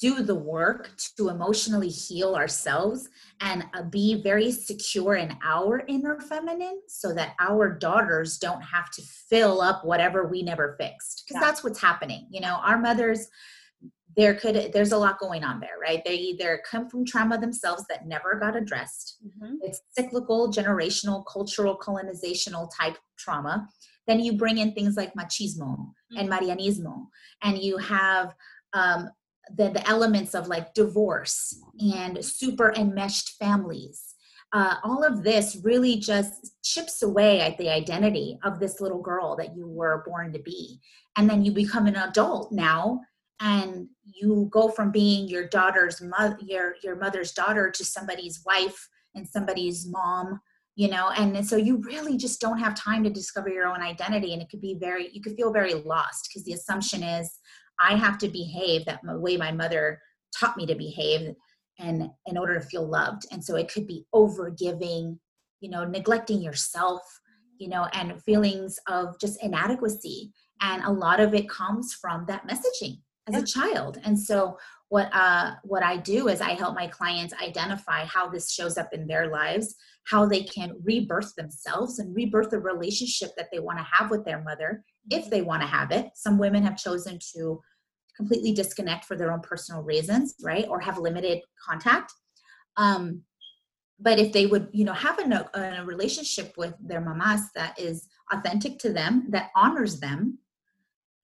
do 0.00 0.22
the 0.22 0.34
work 0.34 0.90
to 1.16 1.28
emotionally 1.28 1.88
heal 1.88 2.34
ourselves 2.34 3.08
and 3.40 3.64
uh, 3.74 3.82
be 3.82 4.20
very 4.22 4.50
secure 4.50 5.14
in 5.14 5.34
our 5.42 5.82
inner 5.88 6.20
feminine 6.20 6.80
so 6.88 7.14
that 7.14 7.34
our 7.40 7.70
daughters 7.70 8.36
don't 8.36 8.60
have 8.60 8.90
to 8.90 9.00
fill 9.30 9.62
up 9.62 9.84
whatever 9.84 10.26
we 10.26 10.42
never 10.42 10.76
fixed 10.78 11.24
because 11.26 11.40
yeah. 11.40 11.46
that's 11.46 11.64
what's 11.64 11.80
happening 11.80 12.26
you 12.30 12.40
know 12.40 12.60
our 12.64 12.78
mothers 12.78 13.28
there 14.16 14.34
could 14.34 14.72
there's 14.72 14.92
a 14.92 14.98
lot 14.98 15.18
going 15.18 15.44
on 15.44 15.60
there 15.60 15.78
right? 15.80 16.02
They 16.04 16.14
either 16.14 16.60
come 16.68 16.88
from 16.88 17.04
trauma 17.04 17.38
themselves 17.38 17.84
that 17.88 18.06
never 18.06 18.38
got 18.38 18.56
addressed. 18.56 19.18
Mm-hmm. 19.26 19.56
it's 19.62 19.80
cyclical 19.96 20.52
generational 20.52 21.24
cultural 21.30 21.78
colonizational 21.78 22.70
type 22.76 22.96
trauma. 23.18 23.68
Then 24.06 24.20
you 24.20 24.34
bring 24.34 24.58
in 24.58 24.72
things 24.74 24.96
like 24.96 25.14
machismo 25.14 25.76
mm-hmm. 25.78 26.18
and 26.18 26.30
marianismo 26.30 27.06
and 27.42 27.58
you 27.58 27.78
have 27.78 28.34
um, 28.72 29.08
the, 29.56 29.70
the 29.70 29.86
elements 29.88 30.34
of 30.34 30.48
like 30.48 30.74
divorce 30.74 31.60
and 31.80 32.24
super 32.24 32.72
enmeshed 32.76 33.36
families. 33.38 34.14
Uh, 34.52 34.76
all 34.84 35.02
of 35.02 35.24
this 35.24 35.58
really 35.64 35.96
just 35.96 36.54
chips 36.62 37.02
away 37.02 37.40
at 37.40 37.58
the 37.58 37.68
identity 37.68 38.38
of 38.44 38.60
this 38.60 38.80
little 38.80 39.02
girl 39.02 39.34
that 39.34 39.56
you 39.56 39.66
were 39.66 40.04
born 40.06 40.32
to 40.32 40.38
be. 40.38 40.80
And 41.16 41.28
then 41.28 41.44
you 41.44 41.50
become 41.50 41.86
an 41.86 41.96
adult 41.96 42.52
now 42.52 43.00
and 43.40 43.88
you 44.04 44.48
go 44.50 44.68
from 44.68 44.90
being 44.90 45.28
your 45.28 45.46
daughter's 45.48 46.00
mother 46.00 46.38
your 46.40 46.74
your 46.82 46.96
mother's 46.96 47.32
daughter 47.32 47.70
to 47.70 47.84
somebody's 47.84 48.42
wife 48.46 48.88
and 49.14 49.28
somebody's 49.28 49.86
mom 49.86 50.40
you 50.76 50.88
know 50.88 51.10
and 51.10 51.46
so 51.46 51.56
you 51.56 51.78
really 51.78 52.16
just 52.16 52.40
don't 52.40 52.58
have 52.58 52.74
time 52.74 53.02
to 53.02 53.10
discover 53.10 53.48
your 53.48 53.66
own 53.66 53.80
identity 53.80 54.32
and 54.32 54.42
it 54.42 54.48
could 54.48 54.60
be 54.60 54.76
very 54.78 55.10
you 55.12 55.20
could 55.20 55.36
feel 55.36 55.52
very 55.52 55.74
lost 55.74 56.28
because 56.28 56.44
the 56.44 56.52
assumption 56.52 57.02
is 57.02 57.38
i 57.80 57.94
have 57.94 58.18
to 58.18 58.28
behave 58.28 58.84
that 58.84 59.00
way 59.04 59.36
my 59.36 59.50
mother 59.50 60.00
taught 60.38 60.56
me 60.56 60.66
to 60.66 60.74
behave 60.74 61.34
and 61.78 62.08
in 62.26 62.38
order 62.38 62.58
to 62.58 62.66
feel 62.66 62.86
loved. 62.86 63.26
And 63.30 63.44
so 63.44 63.56
it 63.56 63.72
could 63.72 63.86
be 63.86 64.06
over 64.12 64.50
giving 64.50 65.18
you 65.60 65.70
know 65.70 65.84
neglecting 65.84 66.42
yourself 66.42 67.00
you 67.58 67.68
know 67.68 67.86
and 67.92 68.20
feelings 68.22 68.78
of 68.86 69.18
just 69.18 69.42
inadequacy 69.42 70.30
and 70.60 70.82
a 70.84 70.90
lot 70.90 71.20
of 71.20 71.32
it 71.32 71.48
comes 71.48 71.94
from 71.94 72.26
that 72.26 72.46
messaging 72.46 72.98
as 73.26 73.42
a 73.42 73.46
child. 73.46 73.98
And 74.04 74.18
so 74.18 74.58
what 74.94 75.08
uh 75.12 75.52
what 75.62 75.82
i 75.82 75.96
do 75.96 76.28
is 76.28 76.40
i 76.40 76.50
help 76.50 76.74
my 76.74 76.86
clients 76.86 77.34
identify 77.42 78.04
how 78.04 78.28
this 78.28 78.52
shows 78.52 78.76
up 78.76 78.90
in 78.92 79.06
their 79.06 79.28
lives 79.28 79.74
how 80.04 80.26
they 80.26 80.42
can 80.42 80.76
rebirth 80.84 81.34
themselves 81.34 81.98
and 81.98 82.14
rebirth 82.14 82.50
the 82.50 82.58
relationship 82.58 83.30
that 83.36 83.48
they 83.50 83.58
want 83.58 83.78
to 83.78 83.86
have 83.90 84.10
with 84.10 84.24
their 84.24 84.42
mother 84.42 84.84
if 85.10 85.22
mm-hmm. 85.22 85.30
they 85.30 85.42
want 85.42 85.62
to 85.62 85.66
have 85.66 85.90
it. 85.90 86.10
Some 86.14 86.38
women 86.38 86.62
have 86.62 86.76
chosen 86.76 87.18
to 87.34 87.60
completely 88.16 88.52
disconnect 88.52 89.04
for 89.06 89.16
their 89.16 89.32
own 89.32 89.40
personal 89.40 89.82
reasons 89.82 90.34
right 90.42 90.66
or 90.68 90.78
have 90.80 90.98
limited 90.98 91.40
contact. 91.66 92.12
Um 92.76 93.22
but 93.98 94.18
if 94.18 94.32
they 94.32 94.46
would 94.46 94.68
you 94.72 94.84
know 94.84 94.92
have 94.92 95.18
a, 95.18 95.50
a 95.54 95.84
relationship 95.84 96.54
with 96.56 96.74
their 96.80 97.00
mamas 97.00 97.50
that 97.54 97.78
is 97.78 98.06
authentic 98.32 98.78
to 98.80 98.92
them 98.92 99.26
that 99.30 99.50
honors 99.56 99.98
them 100.00 100.38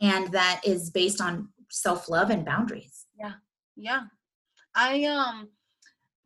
and 0.01 0.33
that 0.33 0.63
is 0.65 0.91
based 0.91 1.21
on 1.21 1.49
self-love 1.71 2.31
and 2.31 2.45
boundaries 2.45 3.07
yeah 3.19 3.33
yeah 3.77 4.03
i 4.75 5.05
um 5.05 5.49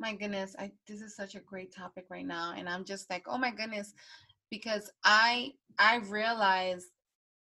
my 0.00 0.14
goodness 0.14 0.54
i 0.58 0.70
this 0.88 1.00
is 1.00 1.14
such 1.14 1.34
a 1.34 1.40
great 1.40 1.74
topic 1.74 2.04
right 2.10 2.26
now 2.26 2.54
and 2.56 2.68
i'm 2.68 2.84
just 2.84 3.08
like 3.10 3.24
oh 3.28 3.38
my 3.38 3.50
goodness 3.50 3.94
because 4.50 4.90
i 5.04 5.50
i 5.78 5.96
realized 6.08 6.86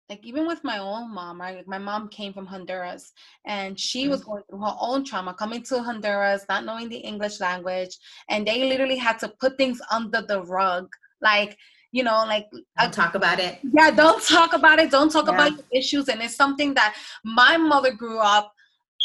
like 0.08 0.26
even 0.26 0.46
with 0.46 0.62
my 0.64 0.78
own 0.78 1.14
mom 1.14 1.40
right 1.40 1.56
like 1.56 1.68
my 1.68 1.78
mom 1.78 2.08
came 2.08 2.32
from 2.32 2.44
honduras 2.44 3.12
and 3.46 3.78
she 3.78 4.08
was 4.08 4.20
mm-hmm. 4.20 4.30
going 4.32 4.42
through 4.50 4.60
her 4.60 4.76
own 4.80 5.04
trauma 5.04 5.32
coming 5.32 5.62
to 5.62 5.82
honduras 5.82 6.44
not 6.48 6.64
knowing 6.64 6.88
the 6.88 6.96
english 6.96 7.40
language 7.40 7.96
and 8.28 8.46
they 8.46 8.68
literally 8.68 8.96
had 8.96 9.18
to 9.18 9.28
put 9.40 9.56
things 9.56 9.80
under 9.90 10.20
the 10.22 10.42
rug 10.42 10.88
like 11.22 11.56
you 11.92 12.02
know 12.02 12.24
like 12.26 12.48
don't 12.78 12.92
talk 12.92 13.14
about 13.14 13.38
it. 13.38 13.58
Yeah 13.62 13.90
don't 13.90 14.22
talk 14.22 14.52
about 14.52 14.78
it. 14.78 14.90
Don't 14.90 15.10
talk 15.10 15.26
yeah. 15.26 15.34
about 15.34 15.52
your 15.52 15.66
issues. 15.72 16.08
And 16.08 16.20
it's 16.22 16.36
something 16.36 16.74
that 16.74 16.96
my 17.24 17.56
mother 17.56 17.92
grew 17.92 18.18
up 18.18 18.52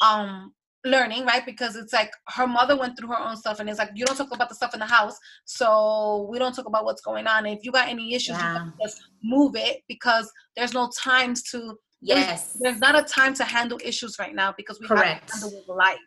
um 0.01 0.53
learning 0.85 1.25
right? 1.25 1.45
Because 1.45 1.75
it's 1.75 1.93
like 1.93 2.11
her 2.27 2.45
mother 2.45 2.77
went 2.77 2.97
through 2.97 3.09
her 3.09 3.19
own 3.19 3.35
stuff 3.35 3.59
and 3.59 3.69
it's 3.69 3.79
like 3.79 3.89
you 3.95 4.05
don't 4.05 4.15
talk 4.15 4.31
about 4.31 4.49
the 4.49 4.55
stuff 4.55 4.73
in 4.73 4.79
the 4.79 4.85
house 4.85 5.17
so 5.43 6.27
we 6.29 6.37
don't 6.37 6.53
talk 6.53 6.67
about 6.67 6.85
what's 6.85 7.01
going 7.01 7.27
on. 7.27 7.45
And 7.45 7.57
if 7.57 7.65
you 7.65 7.71
got 7.71 7.89
any 7.89 8.13
issues 8.13 8.37
yeah. 8.37 8.69
just 8.81 9.01
move 9.23 9.55
it 9.55 9.81
because 9.87 10.31
there's 10.55 10.73
no 10.73 10.89
times 10.95 11.41
to 11.51 11.77
yes. 12.01 12.53
there's, 12.53 12.61
there's, 12.61 12.79
not 12.79 12.97
a 12.97 13.03
time 13.03 13.33
to 13.33 13.43
handle 13.43 13.79
issues 13.83 14.17
right 14.19 14.35
now 14.35 14.53
because 14.55 14.79
we 14.79 14.87
Correct. 14.87 15.31
have 15.31 15.41
to 15.41 15.55
handle 15.55 15.75
life 15.75 15.97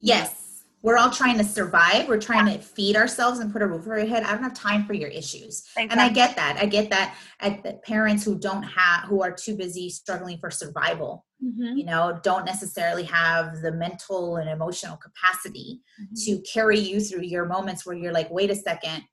yes 0.00 0.51
we're 0.82 0.96
all 0.96 1.10
trying 1.10 1.38
to 1.38 1.44
survive. 1.44 2.08
We're 2.08 2.20
trying 2.20 2.46
to 2.46 2.58
feed 2.58 2.96
ourselves 2.96 3.38
and 3.38 3.52
put 3.52 3.62
a 3.62 3.66
roof 3.66 3.82
over 3.82 4.00
our 4.00 4.06
head. 4.06 4.24
I 4.24 4.32
don't 4.32 4.42
have 4.42 4.54
time 4.54 4.84
for 4.84 4.94
your 4.94 5.08
issues. 5.08 5.64
Exactly. 5.76 5.88
And 5.90 6.00
I 6.00 6.08
get 6.08 6.34
that. 6.36 6.58
I 6.60 6.66
get 6.66 6.90
that 6.90 7.16
at 7.40 7.82
parents 7.84 8.24
who 8.24 8.38
don't 8.38 8.64
have, 8.64 9.04
who 9.04 9.22
are 9.22 9.32
too 9.32 9.56
busy 9.56 9.88
struggling 9.88 10.38
for 10.38 10.50
survival, 10.50 11.24
mm-hmm. 11.42 11.76
you 11.76 11.84
know, 11.84 12.18
don't 12.24 12.44
necessarily 12.44 13.04
have 13.04 13.62
the 13.62 13.72
mental 13.72 14.36
and 14.36 14.50
emotional 14.50 14.96
capacity 14.96 15.80
mm-hmm. 16.00 16.14
to 16.24 16.42
carry 16.42 16.78
you 16.78 17.00
through 17.00 17.22
your 17.22 17.46
moments 17.46 17.86
where 17.86 17.96
you're 17.96 18.12
like, 18.12 18.30
wait 18.30 18.50
a 18.50 18.56
second, 18.56 19.04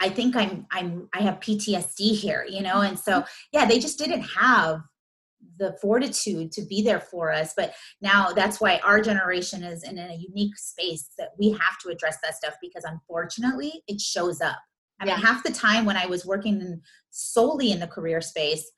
I 0.00 0.08
think 0.08 0.34
I'm, 0.34 0.66
I'm, 0.70 1.08
I 1.14 1.20
have 1.20 1.40
PTSD 1.40 2.16
here, 2.16 2.46
you 2.48 2.62
know? 2.62 2.80
And 2.80 2.98
so, 2.98 3.20
mm-hmm. 3.20 3.28
yeah, 3.52 3.66
they 3.66 3.78
just 3.78 3.98
didn't 3.98 4.22
have 4.22 4.80
the 5.58 5.76
fortitude 5.80 6.50
to 6.52 6.62
be 6.62 6.82
there 6.82 7.00
for 7.00 7.32
us 7.32 7.52
but 7.56 7.74
now 8.00 8.30
that's 8.30 8.60
why 8.60 8.80
our 8.84 9.00
generation 9.00 9.62
is 9.62 9.82
in 9.82 9.98
a 9.98 10.14
unique 10.14 10.56
space 10.56 11.10
that 11.18 11.30
we 11.38 11.50
have 11.50 11.78
to 11.82 11.90
address 11.90 12.18
that 12.22 12.34
stuff 12.34 12.54
because 12.60 12.84
unfortunately 12.84 13.82
it 13.88 14.00
shows 14.00 14.40
up 14.40 14.58
i 15.00 15.06
yeah. 15.06 15.14
mean 15.14 15.24
half 15.24 15.42
the 15.42 15.52
time 15.52 15.84
when 15.84 15.96
i 15.96 16.06
was 16.06 16.26
working 16.26 16.60
in, 16.60 16.80
solely 17.10 17.72
in 17.72 17.80
the 17.80 17.86
career 17.86 18.20
space 18.20 18.70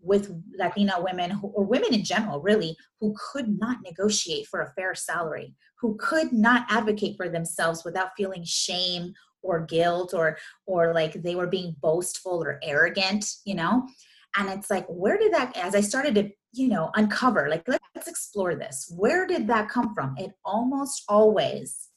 with 0.00 0.34
latina 0.58 0.94
women 0.98 1.30
who, 1.30 1.48
or 1.48 1.64
women 1.64 1.94
in 1.94 2.04
general 2.04 2.40
really 2.40 2.76
who 3.00 3.14
could 3.32 3.58
not 3.58 3.78
negotiate 3.84 4.46
for 4.46 4.60
a 4.60 4.72
fair 4.72 4.94
salary 4.94 5.54
who 5.80 5.96
could 5.98 6.32
not 6.32 6.66
advocate 6.68 7.16
for 7.16 7.28
themselves 7.28 7.84
without 7.84 8.10
feeling 8.16 8.42
shame 8.44 9.12
or 9.44 9.60
guilt 9.60 10.14
or 10.14 10.36
or 10.66 10.92
like 10.92 11.12
they 11.22 11.34
were 11.34 11.46
being 11.46 11.76
boastful 11.80 12.42
or 12.42 12.58
arrogant 12.62 13.24
you 13.44 13.54
know 13.54 13.86
and 14.36 14.48
it's 14.48 14.70
like 14.70 14.86
where 14.88 15.18
did 15.18 15.32
that 15.32 15.56
as 15.56 15.74
i 15.74 15.80
started 15.80 16.14
to 16.14 16.30
you 16.52 16.68
know 16.68 16.90
uncover 16.94 17.48
like 17.48 17.66
let's 17.66 18.08
explore 18.08 18.54
this 18.54 18.92
where 18.96 19.26
did 19.26 19.46
that 19.46 19.68
come 19.68 19.94
from 19.94 20.14
it 20.16 20.32
almost 20.44 21.02
always 21.08 21.88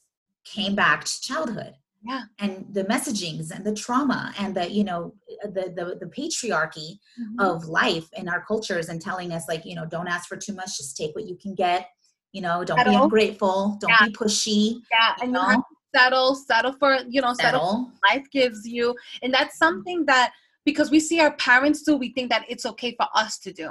came 0.44 0.74
back 0.74 1.04
to 1.04 1.20
childhood 1.20 1.74
yeah 2.04 2.22
and 2.38 2.64
the 2.72 2.84
messagings 2.84 3.50
and 3.50 3.64
the 3.64 3.74
trauma 3.74 4.32
and 4.38 4.54
the 4.54 4.70
you 4.70 4.84
know 4.84 5.14
the 5.44 5.72
the, 5.76 5.96
the 6.00 6.06
patriarchy 6.06 6.98
mm-hmm. 7.20 7.40
of 7.40 7.64
life 7.66 8.08
in 8.16 8.28
our 8.28 8.44
cultures 8.44 8.88
and 8.88 9.00
telling 9.00 9.32
us 9.32 9.44
like 9.48 9.64
you 9.64 9.74
know 9.74 9.86
don't 9.86 10.08
ask 10.08 10.28
for 10.28 10.36
too 10.36 10.52
much 10.52 10.76
just 10.76 10.96
take 10.96 11.14
what 11.14 11.26
you 11.26 11.36
can 11.36 11.54
get 11.54 11.88
you 12.32 12.40
know 12.40 12.64
don't 12.64 12.78
settle. 12.78 12.92
be 12.92 12.98
ungrateful 12.98 13.76
don't 13.80 13.90
yeah. 13.90 14.06
be 14.06 14.12
pushy 14.12 14.80
yeah 14.92 15.14
and 15.20 15.28
you, 15.28 15.32
know? 15.32 15.50
you 15.50 15.62
settle 15.94 16.34
settle 16.34 16.72
for 16.72 16.98
you 17.08 17.20
know 17.20 17.32
settle. 17.34 17.60
settle 17.60 17.92
life 18.08 18.26
gives 18.30 18.66
you 18.66 18.94
and 19.22 19.32
that's 19.32 19.58
something 19.58 20.04
that 20.06 20.32
because 20.68 20.90
we 20.90 21.00
see 21.00 21.18
our 21.18 21.34
parents 21.36 21.82
do, 21.82 21.96
we 21.96 22.12
think 22.12 22.28
that 22.28 22.44
it's 22.46 22.66
okay 22.66 22.94
for 22.94 23.06
us 23.14 23.38
to 23.38 23.50
do. 23.54 23.70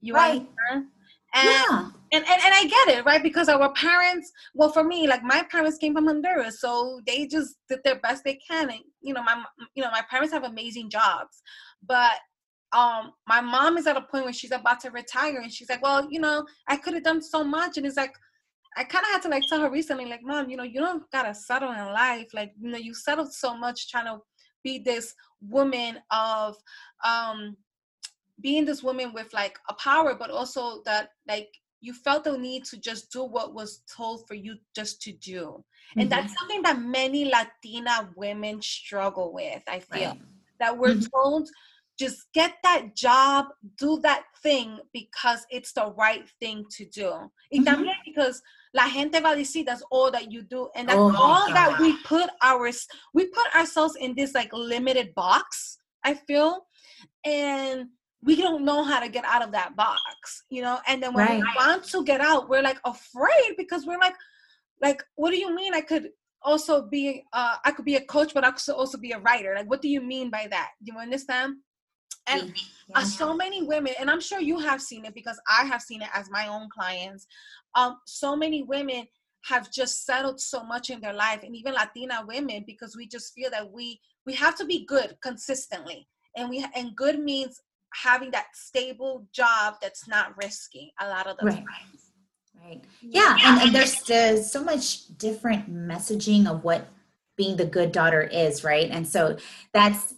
You 0.00 0.14
right. 0.14 0.46
understand? 0.70 0.86
And, 1.34 1.44
yeah. 1.44 1.90
and, 2.12 2.24
and 2.24 2.40
and 2.46 2.54
I 2.54 2.68
get 2.68 2.96
it, 2.96 3.04
right? 3.04 3.20
Because 3.20 3.48
our 3.48 3.72
parents, 3.72 4.30
well, 4.54 4.70
for 4.70 4.84
me, 4.84 5.08
like 5.08 5.24
my 5.24 5.42
parents 5.50 5.76
came 5.76 5.92
from 5.92 6.06
Honduras, 6.06 6.60
so 6.60 7.00
they 7.04 7.26
just 7.26 7.56
did 7.68 7.80
their 7.84 7.98
best 7.98 8.22
they 8.22 8.38
can. 8.48 8.70
And 8.70 8.78
you 9.00 9.12
know, 9.12 9.24
my 9.24 9.42
you 9.74 9.82
know, 9.82 9.90
my 9.90 10.02
parents 10.08 10.32
have 10.32 10.44
amazing 10.44 10.88
jobs, 10.88 11.42
but 11.86 12.12
um, 12.72 13.10
my 13.26 13.40
mom 13.40 13.76
is 13.76 13.88
at 13.88 13.96
a 13.96 14.02
point 14.02 14.24
where 14.24 14.32
she's 14.32 14.52
about 14.52 14.78
to 14.82 14.90
retire, 14.90 15.40
and 15.40 15.52
she's 15.52 15.68
like, 15.68 15.82
well, 15.82 16.06
you 16.08 16.20
know, 16.20 16.46
I 16.68 16.76
could 16.76 16.94
have 16.94 17.02
done 17.02 17.20
so 17.20 17.42
much, 17.42 17.76
and 17.76 17.84
it's 17.84 17.96
like, 17.96 18.14
I 18.76 18.84
kind 18.84 19.04
of 19.04 19.10
had 19.10 19.22
to 19.22 19.28
like 19.28 19.42
tell 19.48 19.60
her 19.62 19.70
recently, 19.70 20.06
like, 20.06 20.22
mom, 20.22 20.48
you 20.48 20.56
know, 20.56 20.62
you 20.62 20.80
don't 20.80 21.02
gotta 21.10 21.34
settle 21.34 21.72
in 21.72 21.86
life. 22.04 22.28
Like, 22.32 22.52
you 22.60 22.70
know, 22.70 22.78
you 22.78 22.94
settled 22.94 23.32
so 23.32 23.56
much 23.56 23.90
trying 23.90 24.06
to 24.06 24.18
be 24.66 24.78
this 24.78 25.14
woman 25.40 25.92
of 26.10 26.56
um 27.04 27.56
being 28.40 28.64
this 28.66 28.82
woman 28.82 29.12
with 29.14 29.32
like 29.32 29.58
a 29.68 29.74
power, 29.74 30.14
but 30.14 30.30
also 30.30 30.82
that 30.84 31.10
like 31.26 31.48
you 31.80 31.92
felt 31.92 32.24
the 32.24 32.36
need 32.36 32.64
to 32.64 32.76
just 32.78 33.12
do 33.12 33.22
what 33.24 33.54
was 33.54 33.82
told 33.94 34.26
for 34.26 34.34
you 34.34 34.56
just 34.74 35.00
to 35.02 35.12
do. 35.12 35.42
Mm-hmm. 35.42 36.00
And 36.00 36.10
that's 36.10 36.34
something 36.38 36.62
that 36.62 36.80
many 36.80 37.30
Latina 37.36 38.10
women 38.16 38.60
struggle 38.60 39.32
with, 39.32 39.62
I 39.68 39.80
feel. 39.80 40.10
Right. 40.10 40.20
That 40.60 40.76
we're 40.78 40.94
mm-hmm. 40.94 41.14
told 41.14 41.48
just 41.98 42.30
get 42.34 42.52
that 42.62 42.94
job, 42.94 43.46
do 43.78 43.98
that 44.02 44.24
thing 44.42 44.78
because 44.92 45.46
it's 45.50 45.72
the 45.72 45.94
right 45.96 46.28
thing 46.40 46.66
to 46.76 46.84
do. 46.86 47.10
Y 47.50 47.58
mm-hmm. 47.58 47.64
también 47.64 47.96
because 48.04 48.42
la 48.76 48.88
gente 48.88 49.20
va 49.20 49.30
a 49.30 49.36
decir 49.36 49.64
that's 49.64 49.82
all 49.90 50.10
that 50.10 50.30
you 50.30 50.42
do. 50.42 50.68
And 50.76 50.86
that's 50.88 50.98
oh 50.98 51.16
all 51.16 51.48
that 51.48 51.80
we 51.80 51.96
put 52.02 52.28
ours 52.42 52.86
we 53.14 53.26
put 53.26 53.46
ourselves 53.54 53.96
in 53.96 54.14
this 54.14 54.34
like 54.34 54.52
limited 54.52 55.14
box, 55.14 55.78
I 56.04 56.12
feel. 56.14 56.66
And 57.24 57.86
we 58.22 58.36
don't 58.36 58.64
know 58.64 58.84
how 58.84 59.00
to 59.00 59.08
get 59.08 59.24
out 59.24 59.42
of 59.42 59.52
that 59.52 59.76
box, 59.76 60.44
you 60.50 60.60
know? 60.60 60.78
And 60.86 61.02
then 61.02 61.14
when 61.14 61.26
right. 61.26 61.38
we 61.38 61.44
want 61.56 61.84
to 61.84 62.04
get 62.04 62.20
out, 62.20 62.48
we're 62.48 62.62
like 62.62 62.80
afraid 62.84 63.54
because 63.56 63.86
we're 63.86 63.98
like, 63.98 64.14
like, 64.82 65.02
what 65.14 65.30
do 65.30 65.38
you 65.38 65.54
mean 65.54 65.72
I 65.72 65.80
could 65.80 66.10
also 66.42 66.86
be 66.86 67.24
uh 67.32 67.56
I 67.64 67.70
could 67.70 67.86
be 67.86 67.96
a 67.96 68.04
coach, 68.04 68.34
but 68.34 68.44
I 68.44 68.50
could 68.50 68.74
also 68.74 68.98
be 68.98 69.12
a 69.12 69.20
writer? 69.20 69.54
Like 69.56 69.70
what 69.70 69.80
do 69.80 69.88
you 69.88 70.02
mean 70.02 70.28
by 70.28 70.48
that? 70.50 70.72
Do 70.84 70.92
you 70.92 71.00
understand? 71.00 71.56
And 72.28 72.52
yeah. 72.88 72.98
uh, 72.98 73.04
so 73.04 73.34
many 73.34 73.62
women, 73.62 73.94
and 73.98 74.10
I'm 74.10 74.20
sure 74.20 74.40
you 74.40 74.58
have 74.58 74.82
seen 74.82 75.04
it 75.04 75.14
because 75.14 75.40
I 75.48 75.64
have 75.64 75.82
seen 75.82 76.02
it 76.02 76.08
as 76.14 76.30
my 76.30 76.48
own 76.48 76.68
clients. 76.68 77.26
Um, 77.74 77.98
so 78.06 78.34
many 78.34 78.62
women 78.62 79.06
have 79.44 79.70
just 79.70 80.04
settled 80.04 80.40
so 80.40 80.64
much 80.64 80.90
in 80.90 81.00
their 81.00 81.12
life, 81.12 81.42
and 81.44 81.54
even 81.54 81.74
Latina 81.74 82.24
women, 82.26 82.64
because 82.66 82.96
we 82.96 83.06
just 83.06 83.32
feel 83.34 83.50
that 83.50 83.70
we 83.70 84.00
we 84.24 84.34
have 84.34 84.56
to 84.56 84.64
be 84.64 84.84
good 84.86 85.16
consistently, 85.22 86.08
and 86.36 86.50
we 86.50 86.64
and 86.74 86.96
good 86.96 87.20
means 87.20 87.60
having 87.94 88.30
that 88.32 88.46
stable 88.54 89.26
job 89.32 89.74
that's 89.80 90.08
not 90.08 90.36
risky 90.36 90.92
a 91.00 91.08
lot 91.08 91.26
of 91.26 91.36
the 91.38 91.46
right. 91.46 91.54
times. 91.56 92.12
Right. 92.64 92.84
Yeah, 93.00 93.36
yeah. 93.38 93.52
And, 93.52 93.62
and 93.62 93.74
there's, 93.74 94.02
there's 94.02 94.50
so 94.50 94.64
much 94.64 95.16
different 95.18 95.70
messaging 95.70 96.50
of 96.50 96.64
what 96.64 96.88
being 97.36 97.56
the 97.56 97.66
good 97.66 97.92
daughter 97.92 98.22
is, 98.22 98.64
right? 98.64 98.90
And 98.90 99.06
so 99.06 99.36
that's 99.72 100.14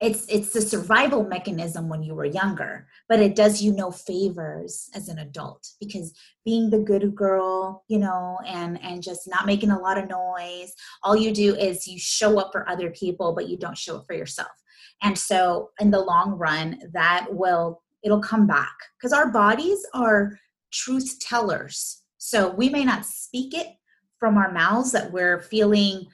it's 0.00 0.24
it's 0.28 0.52
the 0.52 0.60
survival 0.62 1.24
mechanism 1.24 1.88
when 1.88 2.02
you 2.02 2.14
were 2.14 2.24
younger 2.24 2.86
but 3.08 3.20
it 3.20 3.36
does 3.36 3.60
you 3.60 3.72
no 3.72 3.90
favors 3.90 4.88
as 4.94 5.08
an 5.08 5.18
adult 5.18 5.68
because 5.78 6.14
being 6.44 6.70
the 6.70 6.78
good 6.78 7.14
girl 7.14 7.84
you 7.88 7.98
know 7.98 8.38
and 8.46 8.82
and 8.82 9.02
just 9.02 9.28
not 9.28 9.46
making 9.46 9.70
a 9.70 9.78
lot 9.78 9.98
of 9.98 10.08
noise 10.08 10.72
all 11.02 11.16
you 11.16 11.32
do 11.32 11.54
is 11.54 11.86
you 11.86 11.98
show 11.98 12.38
up 12.38 12.50
for 12.52 12.68
other 12.68 12.90
people 12.90 13.34
but 13.34 13.48
you 13.48 13.56
don't 13.56 13.78
show 13.78 13.96
up 13.96 14.06
for 14.06 14.14
yourself. 14.14 14.50
And 15.02 15.16
so 15.16 15.70
in 15.80 15.90
the 15.90 16.00
long 16.00 16.32
run 16.32 16.80
that 16.92 17.26
will 17.30 17.82
it'll 18.02 18.22
come 18.22 18.46
back 18.46 18.74
because 18.98 19.12
our 19.12 19.30
bodies 19.30 19.84
are 19.94 20.38
truth 20.72 21.18
tellers. 21.20 22.02
So 22.18 22.50
we 22.50 22.68
may 22.68 22.84
not 22.84 23.06
speak 23.06 23.54
it 23.54 23.68
from 24.18 24.36
our 24.36 24.52
mouths 24.52 24.92
that 24.92 25.10
we're 25.10 25.40
feeling 25.40 26.06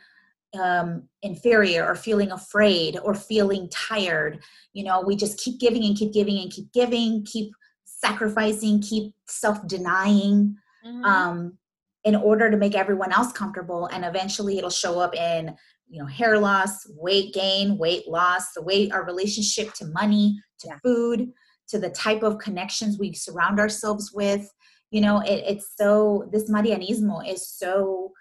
um, 0.55 1.09
inferior 1.23 1.87
or 1.87 1.95
feeling 1.95 2.31
afraid 2.33 2.99
or 3.03 3.15
feeling 3.15 3.69
tired. 3.71 4.43
You 4.73 4.85
know, 4.85 5.03
we 5.03 5.17
just 5.17 5.39
keep 5.39 5.61
giving 5.61 5.85
and 5.85 5.97
keep 5.97 6.13
giving 6.13 6.39
and 6.39 6.51
keep 6.51 6.73
giving, 6.73 7.25
keep 7.25 7.53
sacrificing, 7.85 8.81
keep 8.81 9.15
self 9.29 9.67
denying 9.67 10.57
mm-hmm. 10.87 11.05
um, 11.05 11.59
in 12.05 12.15
order 12.15 12.51
to 12.51 12.57
make 12.57 12.75
everyone 12.75 13.13
else 13.13 13.33
comfortable. 13.33 13.87
And 13.87 14.05
eventually 14.05 14.59
it'll 14.59 14.71
show 14.71 15.01
up 15.01 15.15
in, 15.15 15.55
you 15.89 16.01
know, 16.01 16.07
hair 16.07 16.39
loss, 16.39 16.87
weight 16.91 17.35
gain, 17.35 17.79
weight 17.79 18.09
loss, 18.09 18.53
the 18.53 18.63
way 18.63 18.91
our 18.91 19.05
relationship 19.05 19.73
to 19.75 19.87
money, 19.87 20.41
to 20.61 20.69
yeah. 20.69 20.79
food, 20.83 21.33
to 21.69 21.79
the 21.79 21.91
type 21.91 22.23
of 22.23 22.39
connections 22.39 22.99
we 22.99 23.13
surround 23.13 23.59
ourselves 23.59 24.13
with. 24.13 24.49
You 24.91 25.01
know, 25.01 25.21
it, 25.21 25.43
it's 25.47 25.75
so, 25.77 26.29
this 26.33 26.51
Marianismo 26.51 27.29
is 27.29 27.49
so 27.49 28.13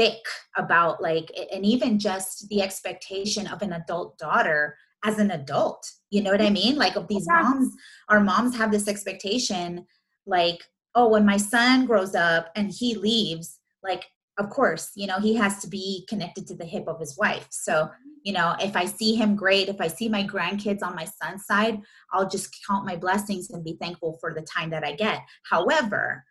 thick 0.00 0.24
about 0.56 1.02
like 1.02 1.30
and 1.52 1.66
even 1.66 1.98
just 1.98 2.48
the 2.48 2.62
expectation 2.62 3.46
of 3.46 3.60
an 3.60 3.74
adult 3.74 4.16
daughter 4.16 4.74
as 5.04 5.18
an 5.18 5.30
adult 5.30 5.86
you 6.10 6.22
know 6.22 6.30
what 6.30 6.40
i 6.40 6.44
mm-hmm. 6.44 6.54
mean? 6.54 6.76
Like 6.76 6.96
of 6.96 7.06
these 7.06 7.28
moms 7.28 7.74
our 8.08 8.20
moms 8.20 8.56
have 8.56 8.72
this 8.72 8.88
expectation 8.88 9.84
like 10.26 10.58
oh 10.94 11.10
when 11.10 11.26
my 11.26 11.36
son 11.36 11.84
grows 11.84 12.14
up 12.14 12.50
and 12.56 12.72
he 12.72 12.94
leaves 12.94 13.58
like 13.82 14.06
of 14.38 14.48
course 14.48 14.90
you 14.94 15.06
know 15.06 15.18
he 15.18 15.34
has 15.34 15.60
to 15.60 15.68
be 15.68 16.06
connected 16.08 16.46
to 16.46 16.56
the 16.56 16.64
hip 16.64 16.84
of 16.88 16.98
his 16.98 17.18
wife. 17.18 17.46
So 17.50 17.72
mm-hmm. 17.72 18.08
you 18.24 18.32
know 18.32 18.56
if 18.58 18.76
i 18.76 18.86
see 18.86 19.14
him 19.14 19.36
great. 19.36 19.68
If 19.68 19.82
i 19.82 19.86
see 19.86 20.08
my 20.08 20.24
grandkids 20.24 20.82
on 20.82 20.94
my 20.94 21.04
son's 21.20 21.44
side 21.44 21.78
i'll 22.12 22.28
just 22.28 22.56
count 22.66 22.86
my 22.86 22.96
blessings 22.96 23.50
and 23.50 23.62
be 23.62 23.76
thankful 23.78 24.16
for 24.18 24.32
the 24.32 24.46
time 24.54 24.70
that 24.70 24.84
i 24.84 24.94
get. 24.94 25.20
However 25.50 26.24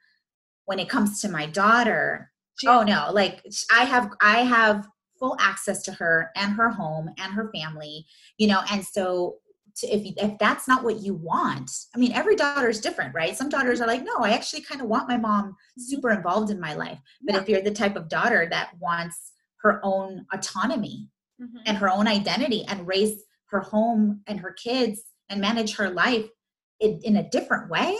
when 0.65 0.79
it 0.79 0.89
comes 0.89 1.21
to 1.21 1.29
my 1.29 1.45
daughter 1.45 2.31
oh 2.65 2.83
no 2.83 3.09
like 3.11 3.41
i 3.73 3.83
have 3.83 4.11
i 4.21 4.39
have 4.39 4.87
full 5.19 5.35
access 5.39 5.83
to 5.83 5.91
her 5.91 6.31
and 6.35 6.53
her 6.53 6.69
home 6.69 7.09
and 7.17 7.33
her 7.33 7.51
family 7.53 8.05
you 8.37 8.47
know 8.47 8.61
and 8.71 8.85
so 8.85 9.35
to, 9.75 9.87
if 9.87 10.13
if 10.17 10.37
that's 10.39 10.67
not 10.67 10.83
what 10.83 11.01
you 11.01 11.13
want 11.13 11.69
i 11.95 11.97
mean 11.97 12.13
every 12.13 12.35
daughter 12.35 12.69
is 12.69 12.81
different 12.81 13.13
right 13.13 13.37
some 13.37 13.49
daughters 13.49 13.81
are 13.81 13.87
like 13.87 14.03
no 14.03 14.15
i 14.19 14.31
actually 14.31 14.61
kind 14.61 14.81
of 14.81 14.87
want 14.87 15.09
my 15.09 15.17
mom 15.17 15.55
super 15.77 16.11
involved 16.11 16.49
in 16.49 16.59
my 16.59 16.73
life 16.73 16.99
but 17.23 17.35
yeah. 17.35 17.41
if 17.41 17.49
you're 17.49 17.61
the 17.61 17.71
type 17.71 17.95
of 17.95 18.09
daughter 18.09 18.47
that 18.49 18.71
wants 18.79 19.33
her 19.61 19.79
own 19.83 20.25
autonomy 20.33 21.09
mm-hmm. 21.41 21.57
and 21.65 21.77
her 21.77 21.89
own 21.89 22.07
identity 22.07 22.65
and 22.67 22.87
raise 22.87 23.23
her 23.49 23.59
home 23.61 24.21
and 24.27 24.39
her 24.39 24.53
kids 24.53 25.01
and 25.29 25.41
manage 25.41 25.75
her 25.75 25.89
life 25.89 26.25
in, 26.79 26.99
in 27.03 27.17
a 27.17 27.29
different 27.29 27.69
way 27.69 27.97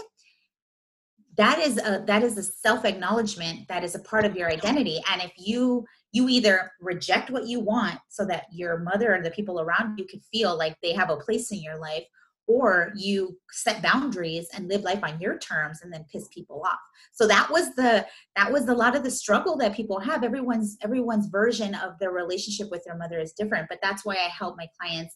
that 1.40 1.58
is 1.58 1.78
a 1.78 2.04
that 2.06 2.22
is 2.22 2.38
a 2.38 2.44
self 2.44 2.84
acknowledgement 2.84 3.66
that 3.70 3.84
is 3.84 3.96
a 3.96 4.00
part 4.00 4.26
of 4.26 4.36
your 4.36 4.50
identity. 4.50 5.02
And 5.12 5.22
if 5.22 5.32
you 5.38 5.86
you 6.12 6.28
either 6.28 6.72
reject 6.82 7.30
what 7.30 7.48
you 7.48 7.62
want 7.62 7.98
so 8.10 8.26
that 8.26 8.46
your 8.52 8.80
mother 8.80 9.14
and 9.14 9.26
the 9.26 9.32
people 9.32 9.62
around 9.62 9.98
you 9.98 10.06
can 10.06 10.20
feel 10.32 10.58
like 10.58 10.76
they 10.84 10.94
have 10.94 11.10
a 11.10 11.16
place 11.16 11.52
in 11.52 11.62
your 11.62 11.80
life 11.80 12.04
or 12.46 12.92
you 12.96 13.38
set 13.52 13.82
boundaries 13.82 14.48
and 14.54 14.68
live 14.68 14.82
life 14.82 15.04
on 15.04 15.22
your 15.22 15.38
terms 15.38 15.80
and 15.82 15.94
then 15.94 16.04
piss 16.12 16.28
people 16.34 16.62
off. 16.66 16.80
So 17.14 17.26
that 17.28 17.50
was 17.50 17.74
the 17.76 18.06
that 18.36 18.52
was 18.52 18.68
a 18.68 18.74
lot 18.74 18.98
of 18.98 19.04
the 19.04 19.12
struggle 19.12 19.56
that 19.60 19.74
people 19.74 20.00
have. 20.00 20.26
Everyone's 20.26 20.78
everyone's 20.84 21.28
version 21.28 21.74
of 21.74 21.98
their 22.00 22.12
relationship 22.12 22.70
with 22.70 22.84
their 22.84 22.98
mother 22.98 23.18
is 23.18 23.32
different 23.32 23.70
but 23.70 23.80
that's 23.82 24.04
why 24.04 24.16
i 24.16 24.30
help 24.30 24.58
my 24.58 24.68
clients 24.80 25.16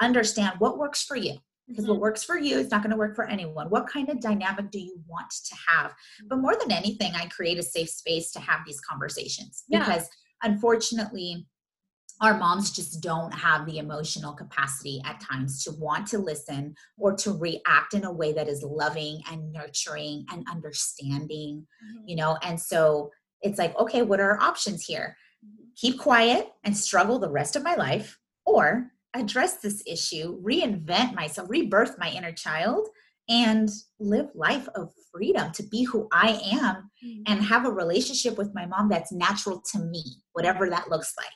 understand 0.00 0.56
what 0.58 0.78
works 0.78 1.02
for 1.02 1.16
you 1.16 1.38
because 1.68 1.84
mm-hmm. 1.84 1.92
what 1.92 2.00
works 2.00 2.24
for 2.24 2.38
you 2.38 2.58
is 2.58 2.70
not 2.70 2.82
going 2.82 2.90
to 2.90 2.96
work 2.96 3.16
for 3.16 3.26
anyone. 3.26 3.70
What 3.70 3.86
kind 3.86 4.08
of 4.08 4.20
dynamic 4.20 4.70
do 4.70 4.78
you 4.78 5.00
want 5.06 5.30
to 5.30 5.56
have? 5.68 5.94
But 6.28 6.38
more 6.38 6.56
than 6.56 6.72
anything, 6.72 7.12
I 7.14 7.26
create 7.26 7.58
a 7.58 7.62
safe 7.62 7.90
space 7.90 8.32
to 8.32 8.40
have 8.40 8.60
these 8.66 8.80
conversations 8.80 9.64
yeah. 9.68 9.80
because 9.80 10.08
unfortunately, 10.42 11.46
our 12.20 12.38
moms 12.38 12.70
just 12.70 13.00
don't 13.02 13.32
have 13.32 13.66
the 13.66 13.78
emotional 13.78 14.32
capacity 14.32 15.02
at 15.04 15.20
times 15.20 15.64
to 15.64 15.72
want 15.72 16.06
to 16.08 16.18
listen 16.18 16.74
or 16.96 17.14
to 17.16 17.32
react 17.32 17.92
in 17.92 18.04
a 18.04 18.12
way 18.12 18.32
that 18.32 18.48
is 18.48 18.62
loving 18.62 19.20
and 19.30 19.52
nurturing 19.52 20.24
and 20.30 20.46
understanding, 20.50 21.66
mm-hmm. 21.84 22.08
you 22.08 22.16
know. 22.16 22.38
And 22.42 22.60
so 22.60 23.10
it's 23.42 23.58
like, 23.58 23.76
okay, 23.78 24.02
what 24.02 24.20
are 24.20 24.32
our 24.32 24.40
options 24.40 24.84
here? 24.84 25.16
Mm-hmm. 25.44 25.64
Keep 25.76 25.98
quiet 25.98 26.48
and 26.62 26.76
struggle 26.76 27.18
the 27.18 27.30
rest 27.30 27.56
of 27.56 27.64
my 27.64 27.74
life, 27.74 28.18
or 28.46 28.92
address 29.14 29.58
this 29.58 29.82
issue, 29.86 30.40
reinvent 30.42 31.14
myself, 31.14 31.48
rebirth 31.48 31.96
my 31.98 32.10
inner 32.10 32.32
child, 32.32 32.88
and 33.28 33.70
live 33.98 34.28
life 34.34 34.68
of 34.74 34.92
freedom 35.12 35.50
to 35.52 35.62
be 35.62 35.84
who 35.84 36.08
I 36.12 36.40
am 36.52 36.90
mm-hmm. 37.04 37.22
and 37.26 37.42
have 37.42 37.66
a 37.66 37.72
relationship 37.72 38.36
with 38.36 38.54
my 38.54 38.66
mom 38.66 38.88
that's 38.88 39.12
natural 39.12 39.62
to 39.72 39.78
me, 39.78 40.02
whatever 40.32 40.68
that 40.68 40.90
looks 40.90 41.14
like. 41.16 41.28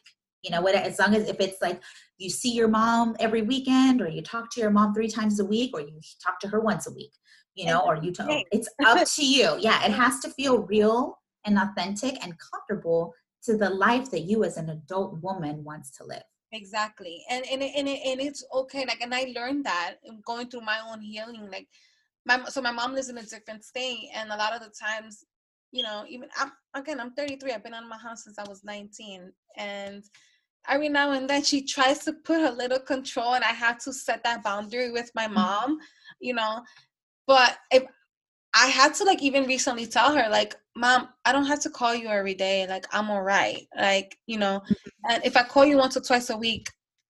You 0.42 0.50
know, 0.50 0.60
what 0.60 0.74
as 0.74 0.98
long 0.98 1.14
as 1.14 1.28
if 1.28 1.40
it's 1.40 1.60
like 1.60 1.82
you 2.18 2.30
see 2.30 2.52
your 2.52 2.68
mom 2.68 3.16
every 3.18 3.42
weekend 3.42 4.00
or 4.00 4.08
you 4.08 4.22
talk 4.22 4.50
to 4.52 4.60
your 4.60 4.70
mom 4.70 4.94
three 4.94 5.08
times 5.08 5.40
a 5.40 5.44
week 5.44 5.72
or 5.74 5.80
you 5.80 6.00
talk 6.22 6.38
to 6.40 6.48
her 6.48 6.60
once 6.60 6.86
a 6.86 6.92
week, 6.92 7.12
you 7.54 7.66
know, 7.66 7.80
or 7.80 7.96
you 7.96 8.12
talk, 8.12 8.28
it's 8.52 8.68
up 8.84 9.06
to 9.16 9.24
you. 9.24 9.56
Yeah, 9.58 9.84
it 9.84 9.92
has 9.92 10.20
to 10.20 10.30
feel 10.30 10.62
real 10.62 11.18
and 11.44 11.58
authentic 11.58 12.22
and 12.22 12.34
comfortable 12.52 13.14
to 13.44 13.56
the 13.56 13.70
life 13.70 14.10
that 14.10 14.20
you 14.20 14.44
as 14.44 14.56
an 14.56 14.70
adult 14.70 15.20
woman 15.22 15.64
wants 15.64 15.90
to 15.96 16.04
live 16.04 16.22
exactly 16.52 17.22
and 17.30 17.44
and, 17.50 17.62
and, 17.62 17.88
and 17.88 18.20
it's 18.20 18.44
okay 18.54 18.84
like 18.86 19.00
and 19.00 19.14
i 19.14 19.32
learned 19.36 19.64
that 19.64 19.94
going 20.24 20.48
through 20.48 20.62
my 20.62 20.78
own 20.90 21.00
healing 21.00 21.48
like 21.50 21.66
my 22.24 22.42
so 22.46 22.60
my 22.60 22.70
mom 22.70 22.94
lives 22.94 23.08
in 23.08 23.18
a 23.18 23.22
different 23.22 23.64
state 23.64 24.08
and 24.14 24.30
a 24.30 24.36
lot 24.36 24.54
of 24.54 24.60
the 24.60 24.70
times 24.70 25.24
you 25.72 25.82
know 25.82 26.04
even 26.08 26.28
i'm 26.38 26.52
again 26.74 27.00
i'm 27.00 27.12
33 27.12 27.52
i've 27.52 27.62
been 27.62 27.74
out 27.74 27.82
of 27.82 27.88
my 27.88 27.98
house 27.98 28.24
since 28.24 28.38
i 28.38 28.48
was 28.48 28.64
19 28.64 29.30
and 29.56 30.04
every 30.68 30.88
now 30.88 31.12
and 31.12 31.28
then 31.28 31.42
she 31.42 31.62
tries 31.62 31.98
to 32.04 32.12
put 32.12 32.40
a 32.40 32.52
little 32.52 32.78
control 32.78 33.34
and 33.34 33.44
i 33.44 33.48
have 33.48 33.78
to 33.78 33.92
set 33.92 34.22
that 34.24 34.42
boundary 34.42 34.90
with 34.90 35.10
my 35.14 35.24
mm-hmm. 35.24 35.34
mom 35.34 35.78
you 36.20 36.32
know 36.32 36.62
but 37.26 37.58
if 37.70 37.84
I 38.58 38.66
had 38.66 38.92
to 38.94 39.04
like 39.04 39.22
even 39.22 39.44
recently 39.44 39.86
tell 39.86 40.12
her 40.14 40.28
like, 40.28 40.56
"Mom, 40.74 41.08
I 41.24 41.32
don't 41.32 41.46
have 41.46 41.60
to 41.60 41.70
call 41.70 41.94
you 41.94 42.08
every 42.08 42.34
day. 42.34 42.66
Like, 42.66 42.86
I'm 42.92 43.08
all 43.08 43.22
right. 43.22 43.66
Like, 43.76 44.18
you 44.26 44.36
know, 44.38 44.60
mm-hmm. 44.64 45.10
and 45.12 45.24
if 45.24 45.36
I 45.36 45.44
call 45.44 45.64
you 45.64 45.78
once 45.78 45.96
or 45.96 46.00
twice 46.00 46.28
a 46.30 46.36
week, 46.36 46.68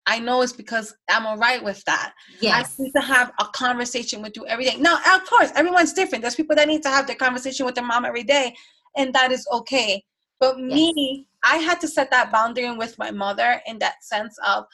I 0.06 0.20
know 0.20 0.42
it's 0.42 0.52
because 0.52 0.94
I'm 1.10 1.26
all 1.26 1.38
right 1.38 1.64
with 1.64 1.82
that. 1.86 2.14
Yes. 2.42 2.76
I 2.78 2.84
need 2.84 2.92
to 2.92 3.02
have 3.02 3.32
a 3.40 3.46
conversation 3.54 4.22
with 4.22 4.36
you 4.36 4.46
every 4.48 4.66
day. 4.66 4.76
Now, 4.78 4.98
of 5.16 5.26
course, 5.26 5.52
everyone's 5.56 5.94
different. 5.94 6.24
There's 6.24 6.36
people 6.36 6.58
that 6.58 6.68
need 6.68 6.84
to 6.84 6.90
have 6.90 7.08
their 7.08 7.16
conversation 7.16 7.66
with 7.66 7.76
their 7.76 7.86
mom 7.86 8.04
every 8.04 8.24
day, 8.24 8.54
and 8.98 9.14
that 9.14 9.32
is 9.32 9.48
okay. 9.54 10.04
But 10.42 10.60
yes. 10.60 10.74
me, 10.74 11.28
I 11.46 11.58
had 11.58 11.80
to 11.82 11.88
set 11.88 12.12
that 12.12 12.34
boundary 12.34 12.70
with 12.76 12.98
my 12.98 13.12
mother 13.12 13.62
in 13.66 13.80
that 13.80 14.04
sense 14.04 14.38
of, 14.46 14.66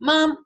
Mom, 0.00 0.36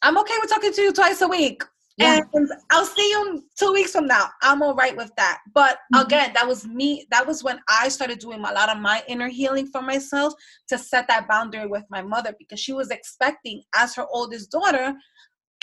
I'm 0.00 0.18
okay 0.18 0.34
with 0.40 0.50
talking 0.50 0.72
to 0.72 0.82
you 0.82 0.92
twice 0.92 1.20
a 1.20 1.28
week 1.28 1.62
yeah. 1.96 2.20
And 2.32 2.48
I'll 2.70 2.86
see 2.86 3.08
you 3.10 3.44
two 3.58 3.72
weeks 3.72 3.92
from 3.92 4.06
now. 4.06 4.28
I'm 4.42 4.62
all 4.62 4.74
right 4.74 4.96
with 4.96 5.10
that. 5.16 5.40
But 5.54 5.78
mm-hmm. 5.92 6.06
again, 6.06 6.32
that 6.34 6.46
was 6.46 6.66
me. 6.66 7.06
That 7.10 7.26
was 7.26 7.44
when 7.44 7.60
I 7.68 7.88
started 7.88 8.18
doing 8.18 8.38
a 8.38 8.52
lot 8.52 8.68
of 8.68 8.78
my 8.78 9.02
inner 9.08 9.28
healing 9.28 9.66
for 9.66 9.82
myself 9.82 10.32
to 10.68 10.78
set 10.78 11.06
that 11.08 11.28
boundary 11.28 11.66
with 11.66 11.84
my 11.90 12.02
mother 12.02 12.34
because 12.38 12.60
she 12.60 12.72
was 12.72 12.90
expecting, 12.90 13.62
as 13.74 13.94
her 13.96 14.06
oldest 14.10 14.50
daughter, 14.50 14.94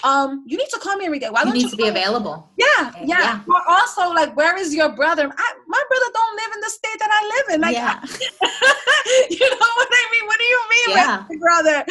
um, 0.03 0.43
you 0.47 0.57
need 0.57 0.69
to 0.69 0.79
call 0.79 0.95
me 0.95 1.05
every 1.05 1.19
day. 1.19 1.29
Why 1.29 1.43
don't 1.43 1.55
you 1.55 1.63
need 1.63 1.71
to 1.71 1.75
be 1.75 1.87
available? 1.87 2.49
Yeah, 2.57 2.91
yeah, 2.99 3.05
yeah. 3.05 3.41
But 3.45 3.63
also, 3.67 4.13
like, 4.13 4.35
where 4.35 4.57
is 4.57 4.73
your 4.73 4.89
brother? 4.89 5.23
I, 5.23 5.53
my 5.67 5.83
brother 5.89 6.05
don't 6.13 6.35
live 6.35 6.51
in 6.53 6.61
the 6.61 6.69
state 6.69 6.99
that 6.99 7.09
I 7.11 7.21
live 7.35 7.55
in. 7.55 7.61
Like, 7.61 7.75
yeah. 7.75 7.99
you 9.29 9.49
know 9.49 9.57
what 9.57 9.87
I 9.91 10.09
mean? 10.11 10.25
What 10.25 10.39
do 10.39 10.45
you 10.45 10.61
mean, 10.69 10.97
yeah. 10.97 11.25
my 11.29 11.35
brother? 11.37 11.85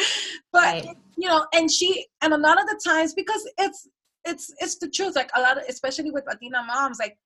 But 0.51 0.85
right. 0.85 0.97
you 1.17 1.27
know, 1.27 1.45
and 1.53 1.71
she, 1.71 2.07
and 2.21 2.33
a 2.33 2.37
lot 2.37 2.59
of 2.59 2.67
the 2.67 2.81
times 2.83 3.13
because 3.13 3.47
it's 3.59 3.87
it's 4.25 4.53
it's 4.59 4.77
the 4.77 4.89
truth. 4.89 5.15
Like 5.15 5.29
a 5.35 5.41
lot 5.41 5.57
of, 5.57 5.63
especially 5.67 6.11
with 6.11 6.25
Latina 6.27 6.63
moms, 6.63 6.99
like 6.99 7.17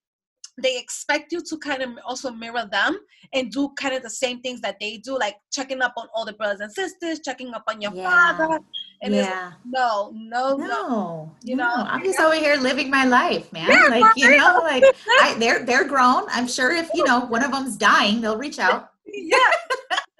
they 0.62 0.78
expect 0.78 1.32
you 1.32 1.42
to 1.42 1.58
kind 1.58 1.82
of 1.82 1.90
also 2.06 2.30
mirror 2.30 2.68
them 2.70 2.98
and 3.32 3.50
do 3.50 3.70
kind 3.76 3.94
of 3.94 4.02
the 4.02 4.10
same 4.10 4.40
things 4.40 4.60
that 4.60 4.76
they 4.80 4.98
do, 4.98 5.18
like 5.18 5.34
checking 5.52 5.82
up 5.82 5.92
on 5.96 6.06
all 6.14 6.24
the 6.24 6.32
brothers 6.32 6.60
and 6.60 6.72
sisters, 6.72 7.20
checking 7.20 7.52
up 7.54 7.64
on 7.68 7.80
your 7.80 7.92
yeah. 7.92 8.04
father. 8.36 8.60
And 9.02 9.14
yeah. 9.14 9.52
no, 9.66 10.12
no, 10.14 10.56
no, 10.56 10.66
no, 10.66 11.32
You 11.42 11.56
know, 11.56 11.74
I'm 11.74 12.04
just 12.04 12.20
over 12.20 12.36
here 12.36 12.56
living 12.56 12.88
my 12.88 13.04
life, 13.04 13.52
man. 13.52 13.68
Yeah, 13.68 13.88
like 13.88 14.12
you 14.16 14.36
know, 14.36 14.60
like 14.62 14.84
I, 15.20 15.34
they're 15.38 15.64
they're 15.64 15.86
grown. 15.86 16.24
I'm 16.28 16.46
sure 16.46 16.72
if 16.72 16.88
you 16.94 17.04
know 17.04 17.20
one 17.26 17.42
of 17.44 17.50
them's 17.50 17.76
dying, 17.76 18.20
they'll 18.20 18.38
reach 18.38 18.58
out. 18.58 18.90
yeah. 19.06 19.38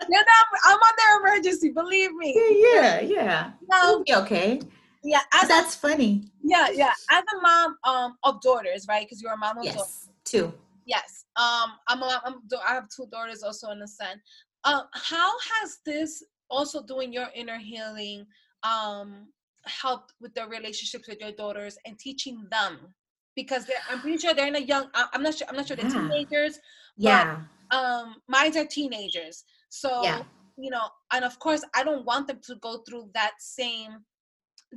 Yeah, 0.06 0.22
I'm 0.66 0.76
on 0.76 0.92
their 0.98 1.20
emergency. 1.20 1.70
Believe 1.70 2.12
me. 2.12 2.34
Yeah, 2.74 3.00
yeah. 3.00 3.52
No, 3.70 4.04
be 4.04 4.14
okay 4.14 4.60
yeah 5.04 5.20
as 5.34 5.48
that's 5.48 5.76
a, 5.76 5.78
funny. 5.78 6.24
Yeah 6.42 6.68
yeah. 6.72 6.92
As 7.10 7.22
a 7.22 7.40
mom 7.42 7.76
um 7.84 8.16
of 8.24 8.40
daughters 8.40 8.86
right? 8.88 9.06
Because 9.06 9.22
you're 9.22 9.34
a 9.34 9.36
mom 9.36 9.58
of 9.58 9.64
yes, 9.64 9.74
daughters. 9.76 10.08
two. 10.24 10.52
Yes. 10.86 11.26
Um 11.36 11.72
i'm 11.88 12.02
a, 12.02 12.22
I'm 12.24 12.40
i 12.66 12.74
have 12.74 12.88
two 12.94 13.06
daughters 13.12 13.42
also 13.42 13.70
in 13.70 13.82
a 13.82 13.86
son. 13.88 14.20
Um 14.64 14.82
how 14.92 15.30
has 15.60 15.78
this 15.84 16.24
also 16.50 16.82
doing 16.82 17.12
your 17.12 17.28
inner 17.34 17.58
healing 17.58 18.26
um 18.62 19.28
helped 19.66 20.12
with 20.20 20.34
the 20.34 20.46
relationships 20.46 21.08
with 21.08 21.20
your 21.20 21.32
daughters 21.32 21.76
and 21.86 21.98
teaching 21.98 22.46
them? 22.50 22.78
Because 23.36 23.66
i'm 23.90 24.00
pretty 24.00 24.18
sure 24.18 24.32
they're 24.32 24.46
in 24.46 24.56
a 24.56 24.60
young 24.60 24.88
i'm 24.94 25.22
not 25.22 25.34
sure 25.34 25.46
i'm 25.48 25.56
not 25.56 25.68
sure 25.68 25.76
they're 25.76 25.90
yeah. 25.90 26.08
teenagers 26.08 26.58
yeah. 26.96 27.40
um 27.70 28.16
mine 28.28 28.56
are 28.56 28.66
teenagers. 28.66 29.44
So 29.68 30.02
yeah. 30.02 30.22
you 30.56 30.70
know 30.70 30.86
and 31.12 31.24
of 31.24 31.38
course 31.40 31.62
i 31.74 31.84
don't 31.84 32.06
want 32.06 32.28
them 32.28 32.40
to 32.44 32.54
go 32.56 32.78
through 32.88 33.10
that 33.12 33.32
same 33.38 33.98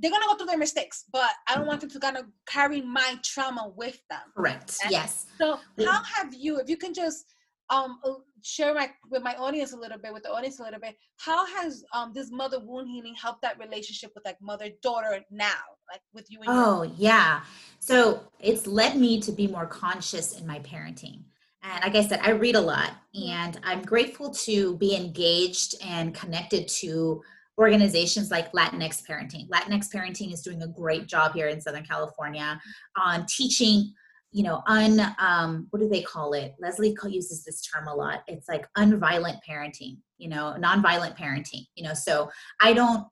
they're 0.02 0.12
gonna 0.12 0.26
go 0.28 0.36
through 0.36 0.48
their 0.48 0.58
mistakes, 0.58 1.06
but 1.12 1.32
I 1.48 1.56
don't 1.56 1.68
want 1.68 1.82
them 1.82 1.90
to 1.90 2.00
kind 2.00 2.18
of 2.18 2.26
carry 2.48 2.82
my 2.82 3.18
trauma 3.24 3.72
with 3.76 4.00
them. 4.10 4.20
Correct. 4.36 4.78
Okay? 4.82 4.92
Yes. 4.92 5.26
So 5.40 5.60
how 5.86 6.00
have 6.16 6.34
you, 6.34 6.60
if 6.60 6.70
you 6.70 6.78
can 6.78 6.94
just 6.94 7.34
um 7.70 8.00
uh, 8.06 8.14
share 8.44 8.74
my 8.74 8.90
with 9.10 9.24
my 9.24 9.36
audience 9.36 9.74
a 9.74 9.78
little 9.78 9.98
bit, 9.98 10.14
with 10.14 10.24
the 10.24 10.32
audience 10.32 10.60
a 10.60 10.64
little 10.64 10.80
bit, 10.80 10.96
how 11.18 11.46
has 11.46 11.84
um 11.94 12.12
this 12.14 12.32
mother 12.32 12.60
wound 12.60 12.90
healing 12.90 13.16
helped 13.22 13.42
that 13.42 13.60
relationship 13.60 14.12
with 14.16 14.24
like 14.26 14.38
mother 14.42 14.70
daughter 14.82 15.20
now, 15.32 15.64
like 15.92 16.02
with 16.14 16.26
you? 16.30 16.40
And 16.42 16.50
oh 16.50 16.84
your- 16.84 16.94
yeah. 16.98 17.42
So 17.80 18.22
it's 18.40 18.68
led 18.68 18.96
me 18.98 19.20
to 19.22 19.32
be 19.32 19.48
more 19.48 19.68
conscious 19.68 20.40
in 20.40 20.48
my 20.48 20.60
parenting. 20.60 21.24
And 21.64 21.84
like 21.84 21.96
I 21.96 22.08
said, 22.08 22.22
I 22.24 22.30
read 22.30 22.56
a 22.56 22.62
lot 22.62 22.92
and 23.14 23.60
I'm 23.64 23.82
grateful 23.82 24.30
to 24.46 24.78
be 24.78 24.96
engaged 24.96 25.76
and 25.84 26.14
connected 26.14 26.68
to 26.68 27.22
organizations 27.58 28.30
like 28.30 28.52
Latinx 28.52 29.04
Parenting. 29.06 29.48
Latinx 29.50 29.94
Parenting 29.94 30.32
is 30.32 30.42
doing 30.42 30.62
a 30.62 30.68
great 30.68 31.08
job 31.08 31.34
here 31.34 31.48
in 31.48 31.60
Southern 31.60 31.86
California 31.86 32.60
on 32.96 33.26
teaching, 33.28 33.94
you 34.32 34.44
know, 34.44 34.62
un, 34.68 35.16
um, 35.20 35.68
what 35.72 35.80
do 35.80 35.90
they 35.90 36.02
call 36.02 36.34
it? 36.34 36.56
Leslie 36.60 36.96
uses 37.08 37.44
this 37.44 37.62
term 37.62 37.88
a 37.88 37.94
lot. 37.94 38.24
It's 38.28 38.48
like 38.48 38.68
unviolent 38.78 39.40
parenting, 39.48 39.98
you 40.18 40.30
know, 40.30 40.56
nonviolent 40.60 41.18
parenting, 41.18 41.66
you 41.76 41.84
know, 41.84 41.94
so 41.94 42.30
I 42.62 42.74
don't 42.74 43.08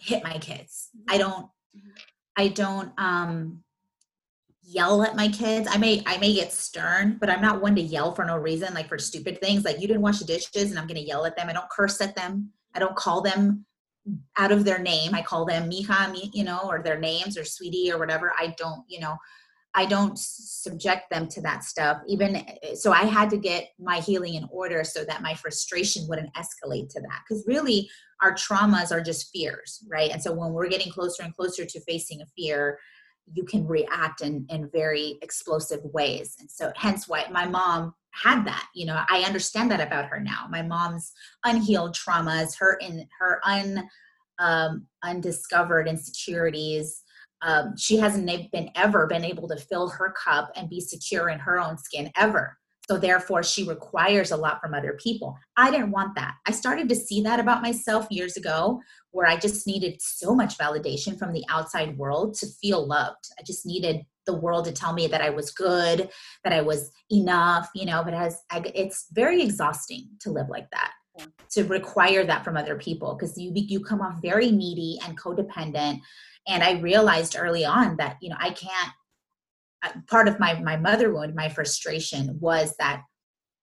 hit 0.00 0.24
my 0.24 0.38
kids. 0.38 0.88
I 1.08 1.18
don't, 1.18 1.46
I 2.36 2.48
don't, 2.48 2.92
um, 2.98 3.62
yell 4.64 5.02
at 5.02 5.16
my 5.16 5.28
kids. 5.28 5.68
I 5.70 5.76
may 5.76 6.02
I 6.06 6.18
may 6.18 6.32
get 6.32 6.52
stern, 6.52 7.18
but 7.20 7.28
I'm 7.28 7.42
not 7.42 7.60
one 7.60 7.74
to 7.74 7.82
yell 7.82 8.14
for 8.14 8.24
no 8.24 8.36
reason, 8.36 8.72
like 8.74 8.88
for 8.88 8.98
stupid 8.98 9.40
things. 9.40 9.64
Like 9.64 9.80
you 9.80 9.88
didn't 9.88 10.02
wash 10.02 10.20
the 10.20 10.24
dishes 10.24 10.70
and 10.70 10.78
I'm 10.78 10.86
gonna 10.86 11.00
yell 11.00 11.26
at 11.26 11.36
them. 11.36 11.48
I 11.48 11.52
don't 11.52 11.68
curse 11.68 12.00
at 12.00 12.14
them. 12.14 12.52
I 12.74 12.78
don't 12.78 12.96
call 12.96 13.20
them 13.20 13.66
out 14.36 14.52
of 14.52 14.64
their 14.64 14.78
name. 14.78 15.14
I 15.14 15.22
call 15.22 15.44
them 15.44 15.70
mija, 15.70 16.30
you 16.32 16.44
know, 16.44 16.60
or 16.64 16.82
their 16.82 16.98
names 16.98 17.38
or 17.38 17.44
sweetie 17.44 17.92
or 17.92 17.98
whatever. 17.98 18.32
I 18.38 18.54
don't, 18.58 18.82
you 18.88 19.00
know, 19.00 19.16
I 19.74 19.86
don't 19.86 20.18
subject 20.18 21.10
them 21.10 21.28
to 21.28 21.40
that 21.42 21.64
stuff. 21.64 21.98
Even 22.06 22.36
eh, 22.36 22.74
so, 22.74 22.92
I 22.92 23.04
had 23.04 23.30
to 23.30 23.38
get 23.38 23.70
my 23.78 24.00
healing 24.00 24.34
in 24.34 24.46
order 24.50 24.84
so 24.84 25.04
that 25.04 25.22
my 25.22 25.34
frustration 25.34 26.06
wouldn't 26.08 26.34
escalate 26.34 26.88
to 26.90 27.00
that. 27.00 27.20
Because 27.26 27.44
really, 27.46 27.88
our 28.22 28.34
traumas 28.34 28.92
are 28.92 29.00
just 29.00 29.30
fears, 29.32 29.84
right? 29.90 30.10
And 30.10 30.22
so 30.22 30.32
when 30.32 30.52
we're 30.52 30.68
getting 30.68 30.92
closer 30.92 31.22
and 31.22 31.34
closer 31.34 31.64
to 31.64 31.80
facing 31.80 32.20
a 32.20 32.26
fear, 32.36 32.78
you 33.32 33.44
can 33.44 33.66
react 33.66 34.20
in 34.20 34.46
in 34.50 34.68
very 34.72 35.18
explosive 35.22 35.80
ways. 35.84 36.36
And 36.38 36.50
so, 36.50 36.70
hence 36.76 37.08
why 37.08 37.26
my 37.30 37.46
mom 37.46 37.94
had 38.12 38.44
that 38.44 38.68
you 38.74 38.86
know 38.86 39.02
i 39.08 39.22
understand 39.22 39.70
that 39.70 39.80
about 39.80 40.06
her 40.06 40.20
now. 40.20 40.46
My 40.50 40.62
mom's 40.62 41.12
unhealed 41.44 41.94
traumas 41.94 42.56
her 42.58 42.74
in 42.74 43.06
her 43.18 43.40
un 43.44 43.88
um, 44.38 44.86
undiscovered 45.04 45.88
insecurities. 45.88 47.02
Um, 47.42 47.76
she 47.76 47.96
hasn't 47.96 48.26
been 48.52 48.70
ever 48.74 49.06
been 49.06 49.24
able 49.24 49.48
to 49.48 49.56
fill 49.56 49.88
her 49.88 50.12
cup 50.12 50.50
and 50.56 50.68
be 50.68 50.80
secure 50.80 51.28
in 51.28 51.38
her 51.38 51.60
own 51.60 51.76
skin 51.78 52.10
ever. 52.16 52.56
So 52.88 52.98
therefore 52.98 53.42
she 53.42 53.68
requires 53.68 54.32
a 54.32 54.36
lot 54.36 54.60
from 54.60 54.74
other 54.74 54.98
people. 55.02 55.36
I 55.56 55.70
didn't 55.70 55.92
want 55.92 56.16
that. 56.16 56.34
I 56.46 56.52
started 56.52 56.88
to 56.88 56.96
see 56.96 57.22
that 57.22 57.38
about 57.38 57.62
myself 57.62 58.06
years 58.10 58.36
ago 58.36 58.80
where 59.12 59.26
i 59.26 59.36
just 59.36 59.66
needed 59.66 60.00
so 60.00 60.34
much 60.34 60.58
validation 60.58 61.18
from 61.18 61.32
the 61.32 61.44
outside 61.48 61.96
world 61.96 62.34
to 62.34 62.46
feel 62.60 62.86
loved. 62.86 63.28
I 63.38 63.42
just 63.44 63.64
needed 63.66 64.02
the 64.26 64.36
world 64.36 64.64
to 64.66 64.72
tell 64.72 64.92
me 64.92 65.06
that 65.06 65.20
I 65.20 65.30
was 65.30 65.50
good, 65.50 66.08
that 66.44 66.52
I 66.52 66.60
was 66.60 66.90
enough, 67.10 67.68
you 67.74 67.86
know, 67.86 68.02
but 68.04 68.14
as 68.14 68.40
I, 68.50 68.62
it's 68.74 69.06
very 69.12 69.42
exhausting 69.42 70.08
to 70.20 70.30
live 70.30 70.48
like 70.48 70.70
that. 70.70 70.92
Yeah. 71.18 71.26
To 71.52 71.64
require 71.64 72.24
that 72.24 72.42
from 72.42 72.56
other 72.56 72.76
people 72.76 73.14
because 73.14 73.36
you 73.36 73.52
you 73.54 73.80
come 73.80 74.00
off 74.00 74.22
very 74.22 74.50
needy 74.50 74.98
and 75.04 75.20
codependent, 75.20 76.00
and 76.48 76.62
I 76.62 76.80
realized 76.80 77.36
early 77.38 77.66
on 77.66 77.96
that 77.98 78.16
you 78.22 78.30
know 78.30 78.36
I 78.38 78.50
can't. 78.50 78.92
Uh, 79.84 79.90
part 80.08 80.26
of 80.26 80.40
my 80.40 80.58
my 80.60 80.78
mother 80.78 81.12
wound, 81.12 81.34
my 81.34 81.50
frustration 81.50 82.38
was 82.40 82.74
that 82.78 83.02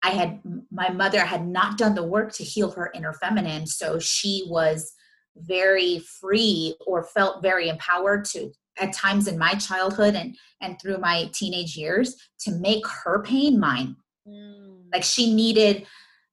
I 0.04 0.12
had 0.12 0.42
my 0.72 0.90
mother 0.90 1.22
had 1.22 1.48
not 1.48 1.80
done 1.80 1.96
the 1.96 2.04
work 2.04 2.32
to 2.34 2.44
heal 2.44 2.70
her 2.72 2.92
inner 2.94 3.14
feminine, 3.14 3.66
so 3.66 3.98
she 3.98 4.46
was 4.48 4.94
very 5.36 6.00
free 6.20 6.76
or 6.86 7.04
felt 7.04 7.42
very 7.42 7.70
empowered 7.70 8.26
to 8.26 8.52
at 8.80 8.94
times 8.94 9.28
in 9.28 9.38
my 9.38 9.54
childhood 9.54 10.16
and 10.16 10.36
and 10.62 10.80
through 10.80 10.98
my 10.98 11.30
teenage 11.34 11.76
years 11.76 12.16
to 12.40 12.52
make 12.52 12.86
her 12.88 13.22
pain 13.24 13.60
mine 13.60 13.96
mm. 14.28 14.82
like 14.94 15.04
she 15.04 15.34
needed 15.34 15.86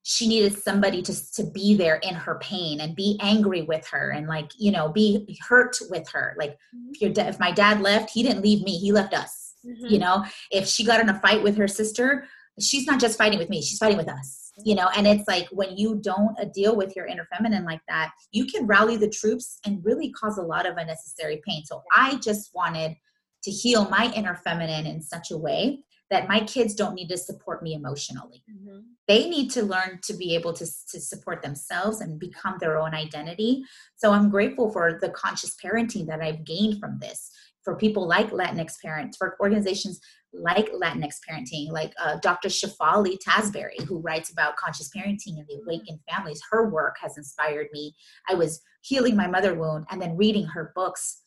she 0.03 0.25
needed 0.25 0.57
somebody 0.57 1.01
to 1.01 1.33
to 1.33 1.43
be 1.51 1.75
there 1.75 1.97
in 1.97 2.15
her 2.15 2.39
pain 2.39 2.79
and 2.79 2.95
be 2.95 3.19
angry 3.21 3.61
with 3.61 3.85
her 3.87 4.11
and 4.11 4.27
like 4.27 4.49
you 4.57 4.71
know 4.71 4.89
be 4.89 5.37
hurt 5.47 5.77
with 5.89 6.07
her 6.09 6.35
like 6.39 6.51
mm-hmm. 6.51 6.91
if 6.91 7.01
your 7.01 7.11
da- 7.11 7.27
if 7.27 7.39
my 7.39 7.51
dad 7.51 7.81
left 7.81 8.09
he 8.09 8.23
didn't 8.23 8.41
leave 8.41 8.63
me 8.63 8.77
he 8.77 8.91
left 8.91 9.13
us 9.13 9.55
mm-hmm. 9.65 9.85
you 9.87 9.99
know 9.99 10.23
if 10.49 10.65
she 10.65 10.85
got 10.85 11.01
in 11.01 11.09
a 11.09 11.19
fight 11.19 11.43
with 11.43 11.57
her 11.57 11.67
sister 11.67 12.25
she's 12.59 12.85
not 12.85 12.99
just 12.99 13.17
fighting 13.17 13.39
with 13.39 13.49
me 13.49 13.61
she's 13.61 13.77
fighting 13.77 13.97
with 13.97 14.09
us 14.09 14.47
you 14.63 14.75
know? 14.75 14.89
And 14.95 15.07
it's 15.07 15.27
like 15.27 15.47
when 15.51 15.77
you 15.77 15.99
don't 16.01 16.37
uh, 16.39 16.45
deal 16.53 16.75
with 16.75 16.95
your 16.95 17.05
inner 17.05 17.27
feminine 17.35 17.65
like 17.65 17.81
that 17.87 18.11
you 18.31 18.45
can 18.45 18.65
rally 18.65 18.97
the 18.97 19.09
troops 19.09 19.59
and 19.65 19.83
really 19.83 20.11
cause 20.11 20.37
a 20.37 20.43
lot 20.43 20.65
of 20.65 20.77
unnecessary 20.77 21.41
pain. 21.47 21.63
So 21.65 21.83
i 21.93 22.15
just 22.15 22.51
wanted 22.53 22.95
to 23.43 23.51
heal 23.51 23.87
my 23.89 24.11
inner 24.15 24.35
feminine 24.35 24.85
in 24.85 25.01
such 25.01 25.31
a 25.31 25.37
way 25.37 25.83
that 26.09 26.29
my 26.29 26.39
kids 26.39 26.73
don't 26.73 26.95
need 26.95 27.09
to 27.09 27.17
support 27.17 27.61
me 27.61 27.73
emotionally. 27.73 28.41
Mm-hmm. 28.49 28.79
they 29.07 29.29
need 29.29 29.51
to 29.51 29.63
learn 29.63 29.99
to 30.03 30.13
be 30.13 30.35
able 30.35 30.53
to, 30.53 30.65
to 30.65 30.99
support 31.01 31.41
themselves 31.41 32.01
and 32.01 32.19
become 32.19 32.57
their 32.59 32.77
own 32.77 32.93
identity. 32.93 33.63
So 33.95 34.11
i'm 34.11 34.29
grateful 34.29 34.71
for 34.71 34.97
the 35.01 35.09
conscious 35.09 35.55
parenting 35.63 36.07
that 36.07 36.21
i've 36.21 36.45
gained 36.45 36.79
from 36.79 36.97
this 36.99 37.31
for 37.67 37.75
people 37.75 38.07
like 38.07 38.31
Latinx 38.31 38.79
parents, 38.81 39.17
for 39.17 39.35
organizations 39.41 39.99
like 40.33 40.71
Latinx 40.71 41.15
parenting, 41.27 41.71
like 41.71 41.93
uh, 42.01 42.17
Dr. 42.21 42.49
Shefali 42.49 43.17
Tsabary, 43.17 43.83
who 43.85 43.99
writes 43.99 44.31
about 44.31 44.57
conscious 44.57 44.89
parenting 44.95 45.37
and 45.37 45.47
the 45.47 45.55
mm-hmm. 45.55 45.69
awakened 45.69 45.99
families. 46.09 46.41
Her 46.51 46.69
work 46.69 46.97
has 47.01 47.17
inspired 47.17 47.67
me. 47.71 47.95
I 48.29 48.35
was 48.35 48.61
healing 48.81 49.15
my 49.15 49.27
mother 49.27 49.55
wound 49.55 49.85
and 49.89 50.01
then 50.01 50.17
reading 50.17 50.45
her 50.45 50.71
books 50.75 51.21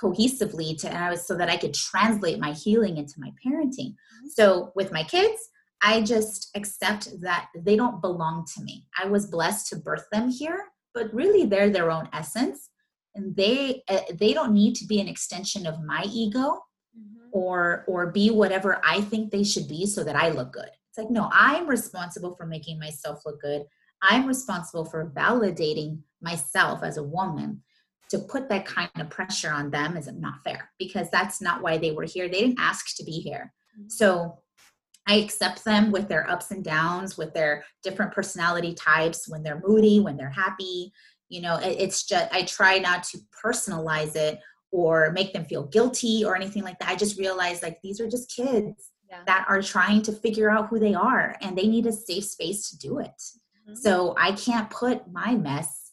cohesively 0.00 0.78
to 0.78 0.88
and 0.88 1.04
I 1.04 1.10
was 1.10 1.26
so 1.26 1.36
that 1.36 1.50
I 1.50 1.56
could 1.56 1.74
translate 1.74 2.38
my 2.38 2.52
healing 2.52 2.96
into 2.96 3.14
my 3.18 3.32
parenting. 3.44 3.92
Mm-hmm. 3.92 4.28
So 4.28 4.72
with 4.74 4.92
my 4.92 5.04
kids, 5.04 5.50
I 5.82 6.02
just 6.02 6.50
accept 6.54 7.20
that 7.22 7.48
they 7.56 7.76
don't 7.76 8.02
belong 8.02 8.46
to 8.54 8.62
me. 8.62 8.86
I 8.98 9.06
was 9.06 9.26
blessed 9.26 9.68
to 9.68 9.76
birth 9.76 10.06
them 10.12 10.30
here, 10.30 10.64
but 10.94 11.12
really 11.14 11.46
they're 11.46 11.70
their 11.70 11.90
own 11.90 12.08
essence 12.12 12.70
and 13.14 13.34
they 13.34 13.82
uh, 13.88 14.00
they 14.14 14.32
don't 14.32 14.52
need 14.52 14.74
to 14.76 14.86
be 14.86 15.00
an 15.00 15.08
extension 15.08 15.66
of 15.66 15.82
my 15.82 16.04
ego. 16.06 16.60
Or 17.32 17.84
or 17.86 18.10
be 18.10 18.30
whatever 18.30 18.80
I 18.84 19.00
think 19.00 19.30
they 19.30 19.44
should 19.44 19.68
be 19.68 19.86
so 19.86 20.04
that 20.04 20.16
I 20.16 20.30
look 20.30 20.52
good. 20.52 20.70
It's 20.88 20.98
like 20.98 21.10
no, 21.10 21.30
I'm 21.32 21.66
responsible 21.66 22.34
for 22.34 22.46
making 22.46 22.78
myself 22.78 23.22
look 23.24 23.40
good. 23.40 23.64
I'm 24.02 24.26
responsible 24.26 24.84
for 24.84 25.10
validating 25.10 26.00
myself 26.20 26.82
as 26.82 26.96
a 26.96 27.02
woman. 27.02 27.62
To 28.10 28.18
put 28.18 28.48
that 28.48 28.66
kind 28.66 28.90
of 28.96 29.08
pressure 29.08 29.52
on 29.52 29.70
them 29.70 29.96
is 29.96 30.10
not 30.12 30.42
fair 30.42 30.72
because 30.80 31.08
that's 31.10 31.40
not 31.40 31.62
why 31.62 31.78
they 31.78 31.92
were 31.92 32.02
here. 32.02 32.28
They 32.28 32.40
didn't 32.40 32.58
ask 32.58 32.96
to 32.96 33.04
be 33.04 33.12
here. 33.12 33.52
Mm-hmm. 33.78 33.88
So 33.88 34.40
I 35.06 35.14
accept 35.14 35.64
them 35.64 35.90
with 35.90 36.08
their 36.08 36.28
ups 36.28 36.50
and 36.50 36.64
downs, 36.64 37.16
with 37.16 37.32
their 37.34 37.64
different 37.82 38.12
personality 38.12 38.74
types, 38.74 39.28
when 39.28 39.42
they're 39.42 39.62
moody, 39.64 40.00
when 40.00 40.16
they're 40.16 40.28
happy. 40.30 40.92
You 41.28 41.42
know, 41.42 41.58
it's 41.62 42.04
just, 42.04 42.32
I 42.32 42.42
try 42.42 42.78
not 42.78 43.04
to 43.04 43.18
personalize 43.44 44.16
it 44.16 44.40
or 44.72 45.10
make 45.12 45.32
them 45.32 45.44
feel 45.44 45.64
guilty 45.66 46.24
or 46.24 46.36
anything 46.36 46.62
like 46.62 46.78
that. 46.78 46.88
I 46.88 46.96
just 46.96 47.18
realized 47.18 47.62
like 47.62 47.78
these 47.82 48.00
are 48.00 48.08
just 48.08 48.34
kids 48.34 48.90
yeah. 49.08 49.22
that 49.26 49.44
are 49.48 49.62
trying 49.62 50.02
to 50.02 50.12
figure 50.12 50.50
out 50.50 50.68
who 50.68 50.78
they 50.78 50.94
are 50.94 51.36
and 51.40 51.56
they 51.56 51.66
need 51.66 51.86
a 51.86 51.92
safe 51.92 52.24
space 52.24 52.70
to 52.70 52.78
do 52.78 52.98
it. 52.98 53.08
Mm-hmm. 53.08 53.74
So 53.74 54.14
I 54.18 54.32
can't 54.32 54.70
put 54.70 55.10
my 55.10 55.34
mess 55.34 55.90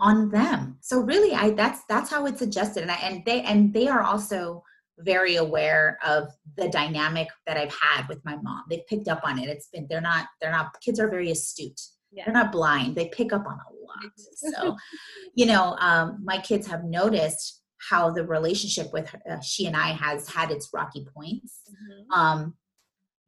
on 0.00 0.30
them. 0.30 0.78
So 0.80 1.00
really 1.00 1.34
I 1.34 1.50
that's 1.50 1.82
that's 1.88 2.10
how 2.10 2.26
it's 2.26 2.42
adjusted 2.42 2.82
and 2.82 2.90
I 2.90 2.96
and 2.96 3.24
they 3.24 3.42
and 3.42 3.72
they 3.72 3.88
are 3.88 4.02
also 4.02 4.62
very 4.98 5.36
aware 5.36 5.98
of 6.04 6.28
the 6.56 6.68
dynamic 6.68 7.28
that 7.46 7.56
I've 7.56 7.74
had 7.74 8.08
with 8.08 8.22
my 8.24 8.36
mom. 8.36 8.64
They've 8.68 8.86
picked 8.86 9.08
up 9.08 9.20
on 9.24 9.38
it. 9.38 9.48
It's 9.48 9.68
been 9.68 9.86
they're 9.88 10.00
not 10.00 10.26
they're 10.40 10.50
not 10.50 10.74
kids 10.80 10.98
are 10.98 11.08
very 11.08 11.30
astute. 11.30 11.80
Yeah. 12.12 12.24
They're 12.24 12.34
not 12.34 12.52
blind. 12.52 12.96
They 12.96 13.08
pick 13.08 13.32
up 13.32 13.46
on 13.46 13.54
a 13.54 13.72
lot. 13.84 14.12
So, 14.34 14.76
you 15.34 15.46
know, 15.46 15.76
um, 15.78 16.18
my 16.24 16.38
kids 16.38 16.66
have 16.66 16.84
noticed 16.84 17.59
how 17.88 18.10
the 18.10 18.26
relationship 18.26 18.92
with 18.92 19.08
her, 19.08 19.20
uh, 19.30 19.40
she 19.40 19.66
and 19.66 19.76
I 19.76 19.88
has 19.88 20.28
had 20.28 20.50
its 20.50 20.70
rocky 20.72 21.06
points. 21.14 21.62
Mm-hmm. 21.70 22.12
Um, 22.12 22.54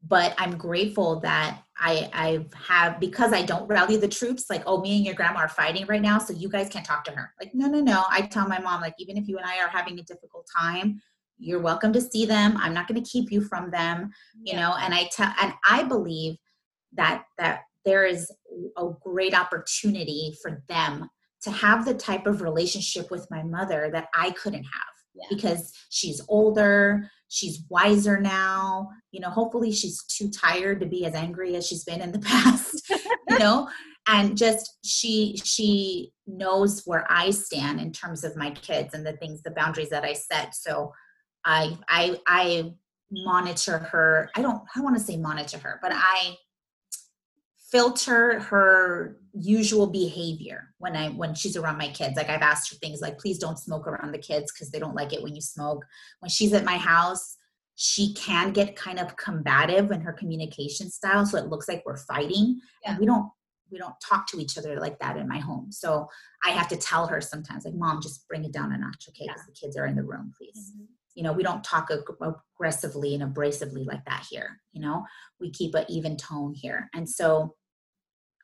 but 0.04 0.34
I'm 0.36 0.56
grateful 0.56 1.20
that 1.20 1.62
I 1.78 2.10
I 2.12 2.46
have 2.68 2.98
because 2.98 3.32
I 3.32 3.42
don't 3.42 3.68
rally 3.68 3.96
the 3.96 4.08
troops 4.08 4.46
like 4.50 4.64
oh 4.66 4.80
me 4.80 4.96
and 4.96 5.06
your 5.06 5.14
grandma 5.14 5.40
are 5.40 5.48
fighting 5.48 5.86
right 5.86 6.02
now 6.02 6.18
so 6.18 6.32
you 6.32 6.48
guys 6.48 6.68
can't 6.68 6.84
talk 6.84 7.04
to 7.04 7.12
her 7.12 7.32
like 7.40 7.54
no 7.54 7.68
no 7.68 7.80
no 7.80 8.02
I 8.10 8.22
tell 8.22 8.48
my 8.48 8.58
mom 8.58 8.80
like 8.80 8.96
even 8.98 9.16
if 9.16 9.28
you 9.28 9.36
and 9.36 9.46
I 9.46 9.60
are 9.60 9.68
having 9.68 10.00
a 10.00 10.02
difficult 10.02 10.48
time 10.58 11.00
you're 11.42 11.60
welcome 11.60 11.92
to 11.92 12.00
see 12.00 12.24
them 12.24 12.56
i'm 12.58 12.72
not 12.72 12.86
going 12.86 13.02
to 13.02 13.10
keep 13.10 13.32
you 13.32 13.40
from 13.40 13.70
them 13.70 14.10
you 14.42 14.54
yeah. 14.54 14.60
know 14.60 14.76
and 14.78 14.94
i 14.94 15.08
tell 15.12 15.32
and 15.42 15.52
i 15.68 15.82
believe 15.82 16.36
that 16.92 17.24
that 17.38 17.62
there 17.84 18.04
is 18.04 18.30
a 18.76 18.88
great 19.02 19.34
opportunity 19.34 20.36
for 20.40 20.62
them 20.68 21.08
to 21.42 21.50
have 21.50 21.85
the 21.85 21.94
type 21.94 22.26
of 22.26 22.42
relationship 22.42 23.11
with 23.11 23.26
my 23.31 23.42
mother 23.42 23.90
that 23.92 24.09
i 24.14 24.31
couldn't 24.33 24.64
have 24.64 24.94
yeah. 25.14 25.26
because 25.31 25.72
she's 25.90 26.20
older 26.28 27.09
she's 27.28 27.64
wiser 27.68 28.20
now 28.20 28.88
you 29.11 29.20
know 29.20 29.31
hopefully 29.31 29.72
she's 29.72 30.02
too 30.05 30.31
tired 30.31 30.81
to 30.81 30.87
be 30.87 31.05
as 31.07 31.14
angry 31.14 31.57
as 31.57 31.66
she's 31.66 31.85
been 31.85 32.00
in 32.00 32.12
the 32.12 32.18
past 32.20 32.90
you 33.28 33.38
know 33.38 33.68
and 34.09 34.37
just 34.37 34.78
she 34.85 35.37
she 35.44 36.12
knows 36.26 36.83
where 36.87 37.07
i 37.11 37.31
stand 37.31 37.81
in 37.81 37.92
terms 37.92 38.24
of 38.24 38.37
my 38.37 38.50
kids 38.50 38.94
and 38.94 39.07
the 39.07 39.12
things 39.14 39.42
the 39.42 39.50
boundaries 39.50 39.90
that 39.90 40.05
i 40.05 40.12
set 40.12 40.55
so 40.55 40.92
I 41.44 41.76
I 41.88 42.18
I 42.26 42.72
monitor 43.11 43.78
her. 43.78 44.31
I 44.37 44.42
don't 44.42 44.62
I 44.76 44.81
want 44.81 44.96
to 44.96 45.02
say 45.02 45.16
monitor 45.16 45.59
her, 45.59 45.78
but 45.83 45.92
I 45.94 46.37
filter 47.72 48.38
her 48.40 49.16
usual 49.32 49.87
behavior 49.87 50.74
when 50.78 50.94
I 50.94 51.08
when 51.08 51.35
she's 51.35 51.56
around 51.56 51.78
my 51.78 51.88
kids. 51.88 52.16
Like 52.16 52.28
I've 52.28 52.42
asked 52.42 52.70
her 52.70 52.76
things 52.76 53.00
like 53.00 53.18
please 53.18 53.38
don't 53.38 53.58
smoke 53.58 53.87
around 53.87 54.12
the 54.12 54.18
kids 54.18 54.52
because 54.52 54.70
they 54.70 54.78
don't 54.78 54.94
like 54.94 55.14
it 55.14 55.22
when 55.22 55.35
you 55.35 55.40
smoke. 55.40 55.85
When 56.20 56.28
she's 56.28 56.52
at 56.52 56.64
my 56.64 56.76
house, 56.76 57.38
she 57.74 58.12
can 58.12 58.52
get 58.52 58.76
kind 58.76 58.98
of 58.98 59.16
combative 59.16 59.90
in 59.90 60.02
her 60.02 60.12
communication 60.12 60.90
style 60.90 61.24
so 61.24 61.38
it 61.38 61.46
looks 61.46 61.66
like 61.66 61.82
we're 61.87 61.96
fighting 61.96 62.61
yeah. 62.85 62.90
and 62.90 63.00
we 63.00 63.06
don't 63.06 63.28
we 63.70 63.78
don't 63.78 63.94
talk 64.06 64.26
to 64.26 64.38
each 64.38 64.58
other 64.58 64.78
like 64.78 64.98
that 64.98 65.16
in 65.16 65.26
my 65.26 65.38
home 65.38 65.72
so 65.72 66.06
i 66.44 66.50
have 66.50 66.68
to 66.68 66.76
tell 66.76 67.06
her 67.06 67.18
sometimes 67.18 67.64
like 67.64 67.72
mom 67.74 68.02
just 68.02 68.28
bring 68.28 68.44
it 68.44 68.52
down 68.52 68.72
a 68.72 68.78
notch 68.78 69.06
okay 69.08 69.24
because 69.26 69.40
yeah. 69.40 69.46
the 69.46 69.58
kids 69.58 69.74
are 69.74 69.87
in 69.87 69.96
the 69.96 70.02
room 70.02 70.30
please 70.37 70.74
mm-hmm 70.76 70.85
you 71.14 71.22
know 71.22 71.32
we 71.32 71.42
don't 71.42 71.64
talk 71.64 71.90
ag- 71.90 72.35
aggressively 72.56 73.14
and 73.14 73.22
abrasively 73.22 73.87
like 73.87 74.04
that 74.04 74.26
here 74.28 74.61
you 74.72 74.80
know 74.80 75.04
we 75.40 75.50
keep 75.50 75.74
an 75.74 75.85
even 75.88 76.16
tone 76.16 76.54
here 76.54 76.88
and 76.94 77.08
so 77.08 77.54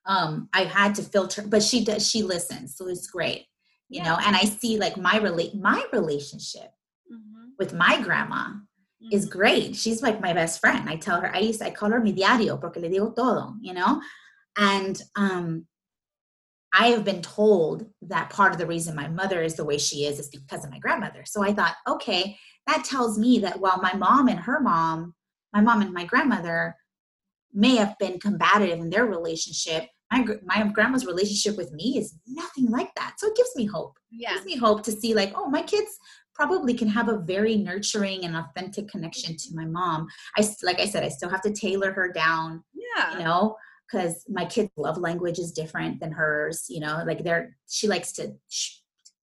um 0.09 0.49
i've 0.53 0.69
had 0.69 0.95
to 0.95 1.03
filter 1.03 1.43
but 1.47 1.63
she 1.63 1.85
does 1.85 2.09
she 2.09 2.23
listens 2.23 2.77
so 2.77 2.89
it's 2.89 3.07
great 3.07 3.47
you 3.89 4.03
yeah. 4.03 4.05
know 4.05 4.19
and 4.25 4.35
i 4.35 4.41
see 4.41 4.79
like 4.79 4.97
my 4.97 5.19
relate 5.19 5.55
my 5.55 5.85
relationship 5.93 6.71
mm-hmm. 7.13 7.49
with 7.59 7.73
my 7.73 8.01
grandma 8.03 8.49
mm-hmm. 8.49 9.13
is 9.13 9.27
great 9.27 9.77
she's 9.77 10.03
like 10.03 10.21
my 10.21 10.33
best 10.33 10.61
friend 10.61 10.89
i 10.89 10.97
tell 10.97 11.21
her 11.21 11.35
i 11.35 11.39
used 11.39 11.63
i 11.63 11.71
call 11.71 11.91
her 11.91 12.01
mi 12.01 12.13
diario 12.13 12.61
porque 12.61 12.79
le 12.79 12.89
digo 12.89 13.15
todo 13.15 13.55
you 13.61 13.73
know 13.73 14.01
and 14.57 15.03
um 15.15 15.67
I 16.73 16.89
have 16.89 17.05
been 17.05 17.23
told 17.23 17.87
that 18.03 18.31
part 18.31 18.53
of 18.53 18.59
the 18.59 18.67
reason 18.67 18.95
my 18.95 19.09
mother 19.09 19.43
is 19.43 19.55
the 19.55 19.65
way 19.65 19.79
she 19.79 20.05
is 20.05 20.19
is 20.19 20.29
because 20.29 20.65
of 20.65 20.71
my 20.71 20.79
grandmother. 20.79 21.25
So 21.25 21.43
I 21.43 21.53
thought, 21.53 21.75
okay, 21.89 22.37
that 22.67 22.85
tells 22.85 23.19
me 23.19 23.39
that 23.41 23.59
while 23.59 23.81
my 23.81 23.95
mom 23.95 24.29
and 24.29 24.39
her 24.39 24.61
mom, 24.61 25.15
my 25.53 25.61
mom 25.63 25.81
and 25.81 25.93
my 25.93 26.05
grandmother 26.05 26.77
may 27.55 27.77
have 27.77 27.99
been 27.99 28.21
combative 28.21 28.79
in 28.79 28.91
their 28.91 29.07
relationship, 29.07 29.89
my, 30.11 30.25
my 30.45 30.67
grandma's 30.69 31.07
relationship 31.07 31.57
with 31.57 31.73
me 31.73 31.99
is 31.99 32.15
nothing 32.27 32.71
like 32.71 32.95
that. 32.97 33.15
So 33.19 33.29
it 33.29 33.37
gives 33.37 33.55
me 33.57 33.67
hope. 33.67 33.99
Yeah. 34.11 34.31
It 34.31 34.35
gives 34.35 34.47
me 34.47 34.57
hope 34.57 34.83
to 34.85 34.93
see 34.93 35.15
like, 35.15 35.33
oh, 35.37 35.49
my 35.49 35.63
kids 35.63 35.99
probably 36.35 36.73
can 36.73 36.89
have 36.89 37.09
a 37.09 37.19
very 37.19 37.57
nurturing 37.57 38.25
and 38.25 38.37
authentic 38.37 38.89
connection 38.89 39.37
to 39.37 39.55
my 39.55 39.65
mom. 39.65 40.07
I 40.37 40.49
like 40.63 40.81
I 40.81 40.87
said, 40.87 41.03
I 41.03 41.09
still 41.09 41.29
have 41.29 41.43
to 41.43 41.53
tailor 41.53 41.93
her 41.93 42.11
down. 42.11 42.63
Yeah. 42.73 43.19
You 43.19 43.25
know, 43.25 43.57
because 43.91 44.25
my 44.29 44.45
kids' 44.45 44.71
love 44.77 44.99
language 44.99 45.39
is 45.39 45.53
different 45.53 46.01
than 46.01 46.13
hers. 46.13 46.67
You 46.69 46.81
know, 46.81 47.03
like 47.07 47.25
they're 47.25 47.57
she 47.69 47.89
likes 47.89 48.13
to 48.13 48.35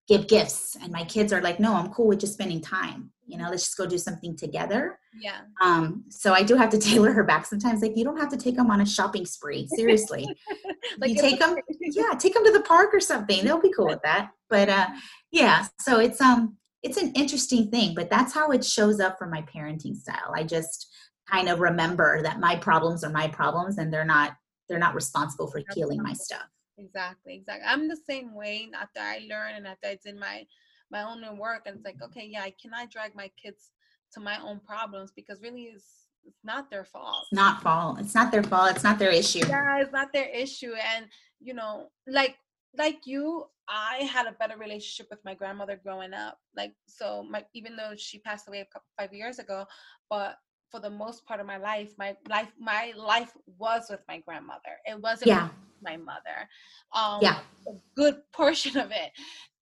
give 0.07 0.27
gifts, 0.27 0.77
and 0.81 0.91
my 0.91 1.03
kids 1.05 1.31
are 1.33 1.41
like, 1.41 1.59
no, 1.59 1.73
I'm 1.73 1.91
cool 1.91 2.07
with 2.07 2.19
just 2.19 2.33
spending 2.33 2.61
time. 2.61 3.11
You 3.25 3.39
know, 3.39 3.49
let's 3.49 3.63
just 3.63 3.77
go 3.77 3.87
do 3.87 3.97
something 3.97 4.35
together. 4.35 4.99
Yeah. 5.19 5.41
Um. 5.61 6.03
So 6.09 6.33
I 6.33 6.43
do 6.43 6.55
have 6.55 6.69
to 6.71 6.77
tailor 6.89 7.11
her 7.13 7.23
back 7.23 7.45
sometimes. 7.45 7.81
Like 7.81 7.95
you 7.95 8.03
don't 8.03 8.19
have 8.19 8.29
to 8.29 8.37
take 8.37 8.55
them 8.55 8.69
on 8.69 8.81
a 8.81 8.85
shopping 8.85 9.25
spree. 9.25 9.67
Seriously, 9.75 10.27
like 10.99 11.11
you 11.11 11.15
take 11.15 11.39
them. 11.39 11.55
Yeah, 11.81 12.13
take 12.17 12.33
them 12.33 12.43
to 12.45 12.51
the 12.51 12.61
park 12.61 12.93
or 12.93 12.99
something. 12.99 13.45
They'll 13.45 13.61
be 13.61 13.71
cool 13.71 13.87
with 13.87 14.01
that. 14.03 14.31
But 14.49 14.69
uh, 14.69 14.87
yeah. 15.31 15.67
So 15.79 15.99
it's 15.99 16.19
um 16.19 16.57
it's 16.83 16.97
an 16.97 17.11
interesting 17.13 17.71
thing, 17.71 17.95
but 17.95 18.09
that's 18.09 18.33
how 18.33 18.51
it 18.51 18.63
shows 18.63 18.99
up 18.99 19.17
for 19.17 19.27
my 19.27 19.43
parenting 19.43 19.95
style. 19.95 20.31
I 20.35 20.43
just 20.43 20.87
kind 21.29 21.49
of 21.49 21.59
remember 21.59 22.21
that 22.21 22.39
my 22.39 22.55
problems 22.55 23.03
are 23.03 23.09
my 23.09 23.27
problems 23.27 23.77
and 23.77 23.93
they're 23.93 24.05
not 24.05 24.35
they're 24.67 24.79
not 24.79 24.95
responsible 24.95 25.47
for 25.47 25.61
healing 25.73 26.01
my 26.01 26.13
stuff 26.13 26.47
exactly 26.77 27.35
exactly 27.35 27.65
i'm 27.67 27.87
the 27.87 27.97
same 28.07 28.33
way 28.33 28.67
after 28.79 28.99
i 28.99 29.19
learned 29.29 29.57
and 29.57 29.67
after 29.67 29.87
i 29.87 29.97
did 30.03 30.17
my 30.17 30.45
my 30.91 31.03
own 31.03 31.37
work 31.37 31.61
and 31.65 31.77
it's 31.77 31.85
like 31.85 32.01
okay 32.03 32.27
yeah 32.29 32.41
i 32.41 32.53
cannot 32.61 32.91
drag 32.91 33.15
my 33.15 33.29
kids 33.41 33.71
to 34.13 34.19
my 34.19 34.37
own 34.41 34.59
problems 34.59 35.11
because 35.15 35.41
really 35.41 35.63
it's 35.63 36.04
it's 36.25 36.43
not 36.43 36.69
their 36.69 36.85
fault. 36.85 37.23
It's 37.23 37.33
not 37.33 37.61
fault. 37.61 37.99
It's 37.99 38.15
not 38.15 38.31
their 38.31 38.43
fault. 38.43 38.71
It's 38.71 38.83
not 38.83 38.99
their 38.99 39.11
issue. 39.11 39.45
Yeah 39.47 39.79
it's 39.79 39.91
not 39.91 40.11
their 40.13 40.29
issue. 40.29 40.73
And 40.95 41.05
you 41.39 41.53
know 41.53 41.89
like 42.07 42.35
like 42.77 42.99
you 43.05 43.45
i 43.67 43.97
had 44.13 44.27
a 44.27 44.33
better 44.33 44.57
relationship 44.57 45.07
with 45.09 45.19
my 45.25 45.33
grandmother 45.33 45.79
growing 45.83 46.13
up. 46.13 46.37
Like 46.55 46.73
so 46.87 47.23
my 47.29 47.43
even 47.53 47.75
though 47.75 47.93
she 47.97 48.19
passed 48.19 48.47
away 48.47 48.61
a 48.61 48.65
couple 48.65 48.87
five 48.99 49.13
years 49.13 49.39
ago 49.39 49.65
but 50.09 50.37
for 50.71 50.79
the 50.79 50.89
most 50.89 51.25
part 51.25 51.39
of 51.39 51.45
my 51.45 51.57
life 51.57 51.93
my 51.97 52.15
life 52.27 52.51
my 52.59 52.93
life 52.95 53.31
was 53.57 53.87
with 53.89 54.01
my 54.07 54.19
grandmother. 54.19 54.79
It 54.85 55.01
wasn't 55.01 55.27
yeah. 55.27 55.49
my 55.81 55.97
mother. 55.97 56.49
Um 56.93 57.19
yeah. 57.21 57.39
a 57.67 57.71
good 57.95 58.21
portion 58.33 58.77
of 58.77 58.91
it. 58.91 59.11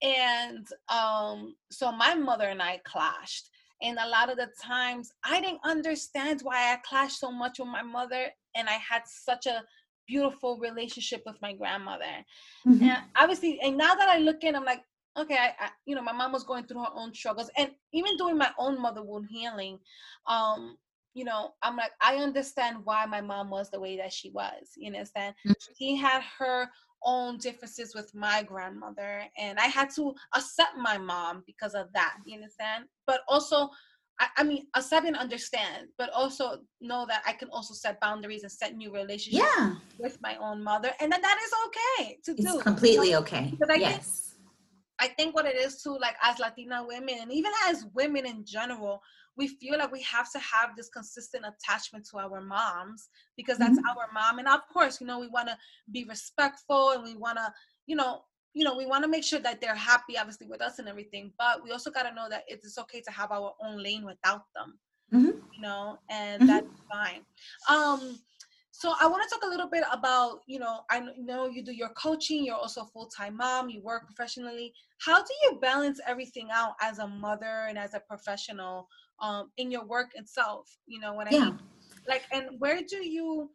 And 0.02 0.68
um 0.90 1.56
so 1.72 1.92
my 1.92 2.14
mother 2.16 2.46
and 2.46 2.62
i 2.62 2.80
clashed 2.86 3.50
and 3.84 3.98
a 4.00 4.08
lot 4.08 4.32
of 4.32 4.38
the 4.38 4.50
times 4.62 5.12
i 5.26 5.40
didn't 5.40 5.60
understand 5.64 6.42
why 6.44 6.74
i 6.74 6.78
clashed 6.88 7.20
so 7.20 7.32
much 7.32 7.60
with 7.60 7.68
my 7.68 7.84
mother 7.84 8.28
and 8.56 8.68
i 8.68 8.74
had 8.74 9.02
such 9.06 9.46
a 9.46 9.62
beautiful 10.08 10.58
relationship 10.58 11.22
with 11.26 11.36
my 11.42 11.54
grandmother 11.54 12.26
mm-hmm. 12.68 12.84
and 12.84 13.04
obviously 13.16 13.60
and 13.62 13.78
now 13.78 13.94
that 13.94 14.10
i 14.10 14.18
look 14.18 14.44
in 14.44 14.56
i'm 14.56 14.66
like 14.66 14.84
okay, 15.18 15.36
I, 15.36 15.66
I, 15.66 15.70
you 15.86 15.96
know, 15.96 16.02
my 16.02 16.12
mom 16.12 16.32
was 16.32 16.44
going 16.44 16.66
through 16.66 16.82
her 16.82 16.92
own 16.96 17.14
struggles, 17.14 17.50
and 17.58 17.72
even 17.94 18.18
doing 18.18 18.38
my 18.38 18.52
own 18.58 18.82
mother 18.82 19.04
wound 19.04 19.28
healing, 19.30 19.80
um, 20.28 20.78
you 21.14 21.24
know, 21.24 21.52
I'm 21.62 21.78
like, 21.78 21.92
I 22.02 22.16
understand 22.16 22.78
why 22.84 23.06
my 23.06 23.22
mom 23.22 23.50
was 23.50 23.70
the 23.70 23.80
way 23.80 23.98
that 23.98 24.12
she 24.12 24.32
was. 24.32 24.72
You 24.76 24.88
understand? 24.88 25.36
Mm-hmm. 25.48 25.74
She 25.78 25.96
had 25.96 26.24
her 26.40 26.68
own 27.06 27.38
differences 27.38 27.94
with 27.96 28.14
my 28.14 28.44
grandmother, 28.44 29.24
and 29.38 29.60
I 29.60 29.66
had 29.68 29.90
to 29.96 30.14
accept 30.36 30.78
my 30.78 30.98
mom 30.98 31.44
because 31.46 31.74
of 31.74 31.92
that. 31.94 32.18
You 32.26 32.36
understand? 32.36 32.86
But 33.08 33.22
also, 33.28 33.70
I, 34.20 34.28
I 34.38 34.44
mean, 34.44 34.68
accept 34.76 35.06
and 35.06 35.18
understand, 35.18 35.88
but 35.98 36.10
also 36.12 36.60
know 36.82 37.06
that 37.08 37.24
I 37.26 37.34
can 37.34 37.50
also 37.50 37.74
set 37.74 38.00
boundaries 38.00 38.44
and 38.44 38.52
set 38.52 38.76
new 38.76 38.94
relationships 38.94 39.46
yeah. 39.58 39.76
with 39.98 40.18
my 40.22 40.36
own 40.38 40.64
mother, 40.64 40.92
and 41.00 41.12
that 41.12 41.22
that 41.22 41.38
is 41.44 41.52
okay 41.68 42.20
to 42.24 42.34
do. 42.34 42.44
it's 42.44 42.54
do. 42.54 42.60
completely 42.60 43.16
okay. 43.16 43.50
Because 43.52 43.70
I 43.70 43.80
yes. 43.80 43.94
Think, 43.94 44.30
I 45.00 45.08
think 45.08 45.36
what 45.36 45.46
it 45.46 45.56
is 45.56 45.82
too, 45.82 45.98
like 46.00 46.16
as 46.24 46.40
Latina 46.40 46.86
women, 46.88 47.16
and 47.22 47.32
even 47.32 47.52
as 47.68 47.86
women 47.94 48.26
in 48.26 48.46
general, 48.46 49.02
we 49.38 49.48
feel 49.48 49.78
like 49.78 49.92
we 49.92 50.02
have 50.02 50.32
to 50.32 50.40
have 50.40 50.76
this 50.76 50.90
consistent 50.90 51.46
attachment 51.46 52.08
to 52.12 52.18
our 52.18 52.42
moms 52.42 53.10
because 53.36 53.58
that's 53.58 53.78
mm-hmm. 53.78 54.00
our 54.00 54.08
mom 54.14 54.40
and 54.40 54.48
of 54.48 54.62
course 54.72 55.02
you 55.02 55.08
know 55.08 55.20
we 55.20 55.28
want 55.28 55.48
to 55.48 55.58
be 55.92 56.06
respectful 56.06 56.92
and 56.92 57.04
we 57.04 57.16
want 57.16 57.38
to 57.38 57.52
you 57.88 57.96
know 57.96 58.22
you 58.54 58.64
know 58.64 58.76
we 58.76 58.86
want 58.86 59.04
to 59.04 59.10
make 59.10 59.24
sure 59.24 59.40
that 59.40 59.60
they're 59.60 59.76
happy 59.76 60.18
obviously 60.18 60.48
with 60.48 60.62
us 60.62 60.80
and 60.80 60.88
everything 60.88 61.32
but 61.38 61.64
we 61.64 61.72
also 61.72 61.90
got 61.90 62.04
to 62.04 62.14
know 62.14 62.28
that 62.30 62.44
it's 62.48 62.78
okay 62.78 63.02
to 63.02 63.12
have 63.12 63.32
our 63.32 63.54
own 63.64 63.82
lane 63.82 64.06
without 64.06 64.44
them 64.56 64.80
mm-hmm. 65.14 65.40
you 65.54 65.62
know 65.62 65.98
and 66.10 66.42
mm-hmm. 66.42 66.48
that's 66.48 66.82
fine 66.92 67.22
um 67.70 68.20
so 68.72 68.94
i 69.00 69.08
want 69.08 69.24
to 69.24 69.30
talk 69.30 69.44
a 69.44 69.50
little 69.50 69.70
bit 69.70 69.84
about 69.92 70.40
you 70.48 70.60
know 70.60 70.82
i 70.90 71.02
know 71.18 71.48
you 71.48 71.64
do 71.64 71.72
your 71.72 71.90
coaching 71.90 72.46
you're 72.46 72.56
also 72.56 72.82
a 72.82 72.86
full-time 72.88 73.38
mom 73.38 73.70
you 73.70 73.82
work 73.82 74.06
professionally 74.06 74.74
how 75.00 75.18
do 75.18 75.34
you 75.44 75.60
balance 75.62 76.00
everything 76.08 76.50
out 76.52 76.74
as 76.82 77.00
a 77.00 77.08
mother 77.08 77.66
and 77.68 77.78
as 77.78 77.94
a 77.94 78.00
professional 78.00 78.88
um, 79.22 79.52
in 79.58 79.72
your 79.72 79.86
work 79.86 80.12
itself 80.16 80.70
you 80.88 81.00
know 81.00 81.14
what 81.14 81.28
i 81.28 81.32
yeah. 81.32 81.46
mean? 81.46 81.60
Like 82.08 82.24
and 82.32 82.60
where 82.60 82.82
do 82.88 82.98
you 82.98 83.50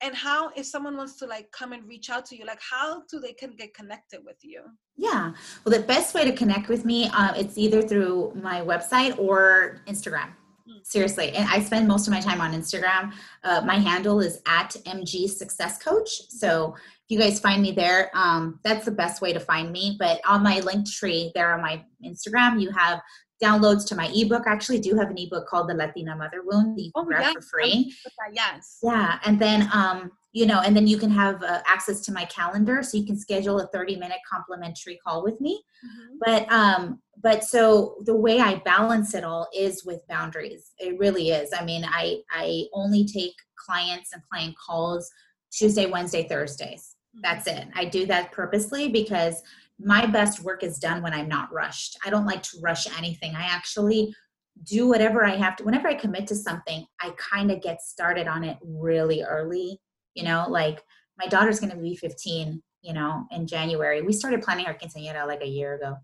and 0.00 0.14
how 0.14 0.50
if 0.56 0.66
someone 0.66 0.96
wants 0.96 1.16
to 1.16 1.26
like 1.26 1.50
come 1.52 1.72
and 1.72 1.86
reach 1.86 2.10
out 2.10 2.26
to 2.26 2.36
you 2.36 2.44
like 2.44 2.60
how 2.60 3.02
do 3.10 3.20
they 3.20 3.32
can 3.32 3.54
get 3.56 3.74
connected 3.74 4.20
with 4.24 4.36
you? 4.42 4.62
Yeah. 4.96 5.32
Well 5.64 5.78
the 5.78 5.86
best 5.86 6.14
way 6.14 6.24
to 6.24 6.32
connect 6.32 6.68
with 6.68 6.84
me 6.84 7.08
uh, 7.12 7.34
it's 7.36 7.58
either 7.58 7.82
through 7.82 8.32
my 8.34 8.60
website 8.60 9.18
or 9.18 9.80
instagram. 9.86 10.30
Hmm. 10.66 10.78
seriously 10.82 11.28
and 11.32 11.46
i 11.50 11.60
spend 11.60 11.86
most 11.86 12.06
of 12.06 12.12
my 12.12 12.20
time 12.20 12.40
on 12.40 12.52
instagram. 12.52 13.12
Uh, 13.42 13.60
my 13.64 13.76
handle 13.76 14.20
is 14.20 14.40
at 14.46 14.70
mg 14.86 15.28
success 15.28 15.78
coach. 15.78 16.10
So 16.30 16.74
if 16.76 17.10
you 17.10 17.18
guys 17.18 17.38
find 17.38 17.60
me 17.60 17.72
there 17.72 18.10
um, 18.14 18.60
that's 18.64 18.84
the 18.86 18.90
best 18.90 19.20
way 19.20 19.32
to 19.32 19.40
find 19.40 19.70
me. 19.70 19.96
But 19.98 20.20
on 20.26 20.42
my 20.42 20.60
Linktree 20.60 21.32
there 21.34 21.52
on 21.54 21.60
my 21.60 21.84
instagram 22.02 22.60
you 22.60 22.70
have 22.70 23.00
downloads 23.44 23.86
to 23.88 23.94
my 23.94 24.10
ebook. 24.14 24.46
I 24.46 24.52
actually 24.52 24.80
do 24.80 24.96
have 24.96 25.10
an 25.10 25.18
ebook 25.18 25.46
called 25.46 25.68
The 25.68 25.74
Latina 25.74 26.16
Mother 26.16 26.42
Wound 26.44 26.76
that 26.76 26.82
you 26.82 26.92
can 26.92 27.02
oh, 27.02 27.06
grab 27.06 27.22
yes. 27.22 27.34
for 27.34 27.42
free. 27.42 27.94
Yes. 28.32 28.78
Yeah. 28.82 29.18
And 29.24 29.38
then, 29.38 29.68
um, 29.72 30.10
you 30.32 30.46
know, 30.46 30.60
and 30.60 30.74
then 30.76 30.86
you 30.86 30.96
can 30.98 31.10
have 31.10 31.42
uh, 31.42 31.60
access 31.66 32.00
to 32.02 32.12
my 32.12 32.24
calendar 32.24 32.82
so 32.82 32.96
you 32.96 33.06
can 33.06 33.18
schedule 33.18 33.60
a 33.60 33.66
30 33.68 33.96
minute 33.96 34.18
complimentary 34.30 34.98
call 35.06 35.22
with 35.22 35.40
me. 35.40 35.62
Mm-hmm. 35.84 36.16
But, 36.20 36.52
um, 36.52 37.00
but 37.22 37.44
so 37.44 37.96
the 38.04 38.16
way 38.16 38.40
I 38.40 38.56
balance 38.56 39.14
it 39.14 39.24
all 39.24 39.48
is 39.54 39.84
with 39.84 40.06
boundaries. 40.08 40.72
It 40.78 40.98
really 40.98 41.30
is. 41.30 41.50
I 41.56 41.64
mean, 41.64 41.84
I, 41.84 42.18
I 42.30 42.64
only 42.72 43.06
take 43.06 43.34
clients 43.56 44.12
and 44.12 44.22
client 44.30 44.54
calls 44.58 45.10
Tuesday, 45.52 45.86
Wednesday, 45.86 46.26
Thursdays. 46.26 46.96
Mm-hmm. 47.14 47.20
That's 47.22 47.46
it. 47.46 47.68
I 47.74 47.84
do 47.84 48.06
that 48.06 48.32
purposely 48.32 48.88
because 48.88 49.42
my 49.84 50.06
best 50.06 50.42
work 50.42 50.62
is 50.62 50.78
done 50.78 51.02
when 51.02 51.12
I'm 51.12 51.28
not 51.28 51.52
rushed. 51.52 51.98
I 52.04 52.10
don't 52.10 52.26
like 52.26 52.42
to 52.44 52.58
rush 52.62 52.86
anything. 52.96 53.34
I 53.36 53.42
actually 53.42 54.14
do 54.62 54.88
whatever 54.88 55.24
I 55.24 55.36
have 55.36 55.56
to. 55.56 55.64
Whenever 55.64 55.88
I 55.88 55.94
commit 55.94 56.26
to 56.28 56.34
something, 56.34 56.86
I 57.00 57.12
kind 57.18 57.50
of 57.50 57.60
get 57.60 57.82
started 57.82 58.26
on 58.26 58.44
it 58.44 58.56
really 58.62 59.22
early. 59.22 59.78
You 60.14 60.24
know, 60.24 60.46
like 60.48 60.82
my 61.18 61.26
daughter's 61.26 61.60
going 61.60 61.72
to 61.72 61.76
be 61.76 61.96
15, 61.96 62.62
you 62.82 62.92
know, 62.92 63.26
in 63.30 63.46
January. 63.46 64.00
We 64.00 64.12
started 64.12 64.42
planning 64.42 64.66
our 64.66 64.74
quinceañera 64.74 65.26
like 65.26 65.42
a 65.42 65.48
year 65.48 65.74
ago. 65.74 65.96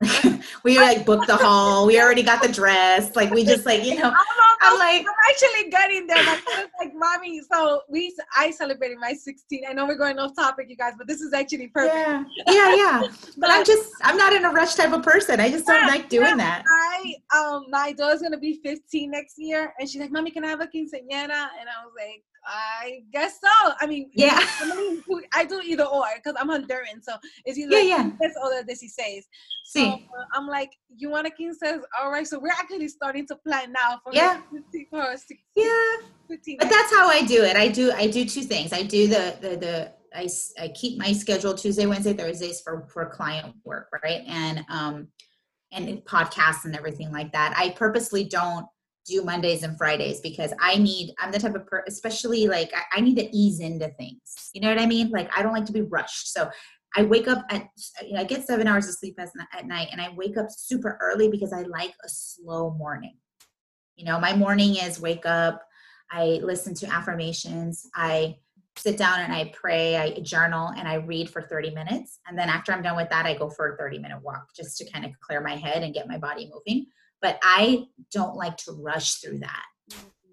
we 0.62 0.78
like 0.78 1.04
booked 1.04 1.26
the 1.26 1.36
hall. 1.36 1.86
We 1.86 2.00
already 2.00 2.22
got 2.22 2.40
the 2.40 2.48
dress. 2.48 3.16
Like 3.16 3.30
we 3.32 3.44
just 3.44 3.66
like 3.66 3.84
you 3.84 3.96
know. 3.96 4.12
I'm 4.60 4.78
like 4.78 5.02
I'm 5.02 5.14
actually 5.28 5.70
getting 5.70 6.06
there. 6.06 6.22
My 6.24 6.40
like, 6.80 6.92
mommy. 6.94 7.40
So 7.52 7.82
we 7.88 8.14
I 8.36 8.50
celebrated 8.52 8.98
my 9.00 9.12
16. 9.12 9.64
I 9.68 9.72
know 9.72 9.86
we're 9.86 9.96
going 9.96 10.18
off 10.18 10.36
topic, 10.36 10.66
you 10.68 10.76
guys, 10.76 10.92
but 10.96 11.08
this 11.08 11.20
is 11.20 11.32
actually 11.32 11.68
perfect. 11.68 11.94
Yeah, 11.94 12.24
yeah, 12.46 12.74
yeah. 12.74 13.00
but, 13.00 13.30
but, 13.38 13.50
I'm 13.50 13.64
just 13.64 13.92
I'm 14.02 14.16
not 14.16 14.32
in 14.32 14.44
a 14.44 14.50
rush 14.50 14.74
type 14.76 14.92
of 14.92 15.02
person. 15.02 15.40
I 15.40 15.50
just 15.50 15.66
don't 15.66 15.82
yeah, 15.82 15.88
like 15.88 16.08
doing 16.08 16.28
yeah, 16.28 16.36
that. 16.36 16.64
I 16.68 17.14
um 17.36 17.66
my 17.70 17.92
daughter's 17.92 18.22
gonna 18.22 18.38
be 18.38 18.60
15 18.62 19.10
next 19.10 19.34
year, 19.38 19.74
and 19.80 19.88
she's 19.88 20.00
like, 20.00 20.12
"Mommy, 20.12 20.30
can 20.30 20.44
I 20.44 20.48
have 20.48 20.60
a 20.60 20.66
quinceañera?" 20.66 21.10
And 21.10 21.68
I 21.68 21.84
was 21.84 21.92
like, 21.96 22.22
I 22.46 23.02
guess 23.12 23.38
so. 23.42 23.72
I 23.80 23.86
mean, 23.86 24.10
yeah, 24.14 24.38
I 25.34 25.44
do 25.44 25.60
either 25.64 25.84
or 25.84 26.04
because 26.16 26.34
I'm 26.38 26.48
Honduran, 26.48 27.02
so 27.02 27.14
it's 27.44 27.58
either 27.58 27.78
yeah, 27.78 27.96
yeah. 27.96 28.10
this 28.20 28.34
or 28.42 28.62
this 28.64 28.80
he 28.80 28.88
says. 28.88 29.26
So 29.64 29.82
uh, 29.82 29.98
I'm 30.34 30.46
like, 30.46 30.70
you 30.96 31.10
want 31.10 31.26
a 31.26 31.30
quince, 31.30 31.58
all 32.00 32.10
right. 32.10 32.26
So 32.26 32.38
we're 32.38 32.50
actually 32.50 32.88
starting 32.88 33.26
to 33.28 33.36
plan 33.36 33.72
now 33.72 34.00
for 34.02 34.12
yeah, 34.12 34.40
15, 34.52 34.86
for 34.90 35.16
16, 35.16 35.38
yeah. 35.56 35.96
15 36.28 36.58
but 36.58 36.70
that's 36.70 36.94
how 36.94 37.08
I 37.08 37.22
do 37.22 37.42
it. 37.44 37.56
I 37.56 37.68
do 37.68 37.92
I 37.92 38.06
do 38.06 38.24
two 38.24 38.42
things. 38.42 38.72
I 38.72 38.82
do 38.82 39.06
the 39.06 39.36
the 39.40 39.56
the 39.56 39.92
I, 40.14 40.28
I 40.58 40.68
keep 40.68 40.98
my 40.98 41.12
schedule 41.12 41.54
Tuesday, 41.54 41.86
Wednesday, 41.86 42.14
Thursdays 42.14 42.60
for 42.60 42.86
for 42.92 43.06
client 43.06 43.54
work, 43.64 43.88
right? 44.02 44.22
And 44.26 44.64
um 44.68 45.08
and 45.72 45.86
podcasts 46.04 46.64
and 46.64 46.74
everything 46.74 47.12
like 47.12 47.32
that. 47.32 47.54
I 47.56 47.70
purposely 47.70 48.24
don't 48.24 48.66
do 49.08 49.22
Mondays 49.22 49.62
and 49.62 49.76
Fridays 49.76 50.20
because 50.20 50.52
I 50.60 50.76
need, 50.76 51.14
I'm 51.18 51.32
the 51.32 51.38
type 51.38 51.54
of 51.54 51.66
person, 51.66 51.84
especially 51.88 52.46
like 52.46 52.72
I, 52.74 52.98
I, 52.98 53.00
need 53.00 53.16
to 53.16 53.36
ease 53.36 53.60
into 53.60 53.88
things. 53.88 54.50
You 54.52 54.60
know 54.60 54.68
what 54.68 54.78
I 54.78 54.86
mean? 54.86 55.10
Like 55.10 55.30
I 55.36 55.42
don't 55.42 55.52
like 55.52 55.66
to 55.66 55.72
be 55.72 55.82
rushed. 55.82 56.32
So 56.32 56.50
I 56.96 57.02
wake 57.02 57.28
up 57.28 57.44
at, 57.50 57.68
you 58.06 58.14
know, 58.14 58.20
I 58.20 58.24
get 58.24 58.46
seven 58.46 58.66
hours 58.66 58.88
of 58.88 58.94
sleep 58.94 59.18
at, 59.18 59.30
at 59.52 59.66
night 59.66 59.88
and 59.92 60.00
I 60.00 60.10
wake 60.14 60.36
up 60.36 60.48
super 60.50 60.98
early 61.00 61.28
because 61.28 61.52
I 61.52 61.62
like 61.62 61.94
a 62.04 62.08
slow 62.08 62.70
morning. 62.72 63.16
You 63.96 64.04
know, 64.04 64.20
my 64.20 64.34
morning 64.34 64.76
is 64.76 65.00
wake 65.00 65.26
up, 65.26 65.62
I 66.10 66.40
listen 66.42 66.74
to 66.74 66.86
affirmations, 66.86 67.86
I 67.94 68.36
sit 68.76 68.96
down 68.96 69.20
and 69.20 69.32
I 69.32 69.52
pray, 69.54 69.96
I 69.96 70.20
journal, 70.20 70.68
and 70.76 70.86
I 70.86 70.94
read 70.94 71.28
for 71.28 71.42
30 71.42 71.74
minutes. 71.74 72.20
And 72.28 72.38
then 72.38 72.48
after 72.48 72.72
I'm 72.72 72.82
done 72.82 72.96
with 72.96 73.10
that, 73.10 73.26
I 73.26 73.34
go 73.34 73.50
for 73.50 73.74
a 73.74 73.76
30 73.76 73.98
minute 73.98 74.22
walk 74.22 74.46
just 74.56 74.78
to 74.78 74.90
kind 74.90 75.04
of 75.04 75.10
clear 75.20 75.40
my 75.40 75.56
head 75.56 75.82
and 75.82 75.92
get 75.92 76.08
my 76.08 76.16
body 76.16 76.48
moving 76.52 76.86
but 77.20 77.38
I 77.42 77.86
don't 78.12 78.36
like 78.36 78.56
to 78.58 78.72
rush 78.72 79.14
through 79.16 79.38
that. 79.40 79.64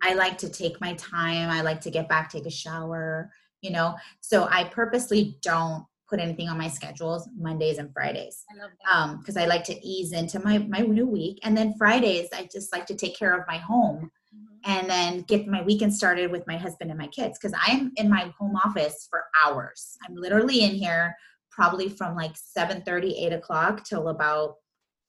I 0.01 0.09
mm-hmm. 0.09 0.17
like 0.17 0.37
to 0.39 0.49
take 0.49 0.79
my 0.81 0.93
time. 0.95 1.49
I 1.49 1.61
like 1.61 1.81
to 1.81 1.91
get 1.91 2.09
back, 2.09 2.29
take 2.29 2.45
a 2.45 2.51
shower, 2.51 3.31
you 3.61 3.71
know. 3.71 3.95
So 4.21 4.47
I 4.49 4.65
purposely 4.65 5.37
don't 5.41 5.85
put 6.07 6.19
anything 6.19 6.49
on 6.49 6.57
my 6.57 6.67
schedules 6.67 7.27
Mondays 7.35 7.77
and 7.77 7.91
Fridays. 7.91 8.43
Um, 8.91 9.17
because 9.17 9.37
I 9.37 9.45
like 9.45 9.63
to 9.65 9.85
ease 9.85 10.11
into 10.11 10.39
my 10.39 10.59
my 10.59 10.79
new 10.79 11.07
week. 11.07 11.39
And 11.43 11.57
then 11.57 11.75
Fridays, 11.77 12.29
I 12.33 12.47
just 12.51 12.71
like 12.71 12.85
to 12.87 12.95
take 12.95 13.17
care 13.17 13.37
of 13.37 13.47
my 13.47 13.57
home 13.57 14.11
mm-hmm. 14.33 14.71
and 14.71 14.89
then 14.89 15.21
get 15.21 15.47
my 15.47 15.63
weekend 15.63 15.93
started 15.93 16.31
with 16.31 16.45
my 16.47 16.57
husband 16.57 16.91
and 16.91 16.99
my 16.99 17.07
kids. 17.07 17.39
Because 17.39 17.57
I'm 17.59 17.91
in 17.95 18.09
my 18.09 18.31
home 18.37 18.55
office 18.55 19.07
for 19.09 19.25
hours. 19.43 19.97
I'm 20.07 20.15
literally 20.15 20.63
in 20.63 20.71
here 20.71 21.15
probably 21.49 21.89
from 21.89 22.15
like 22.15 22.35
7 22.35 22.81
30, 22.83 23.25
8 23.25 23.33
o'clock 23.33 23.83
till 23.85 24.09
about 24.09 24.55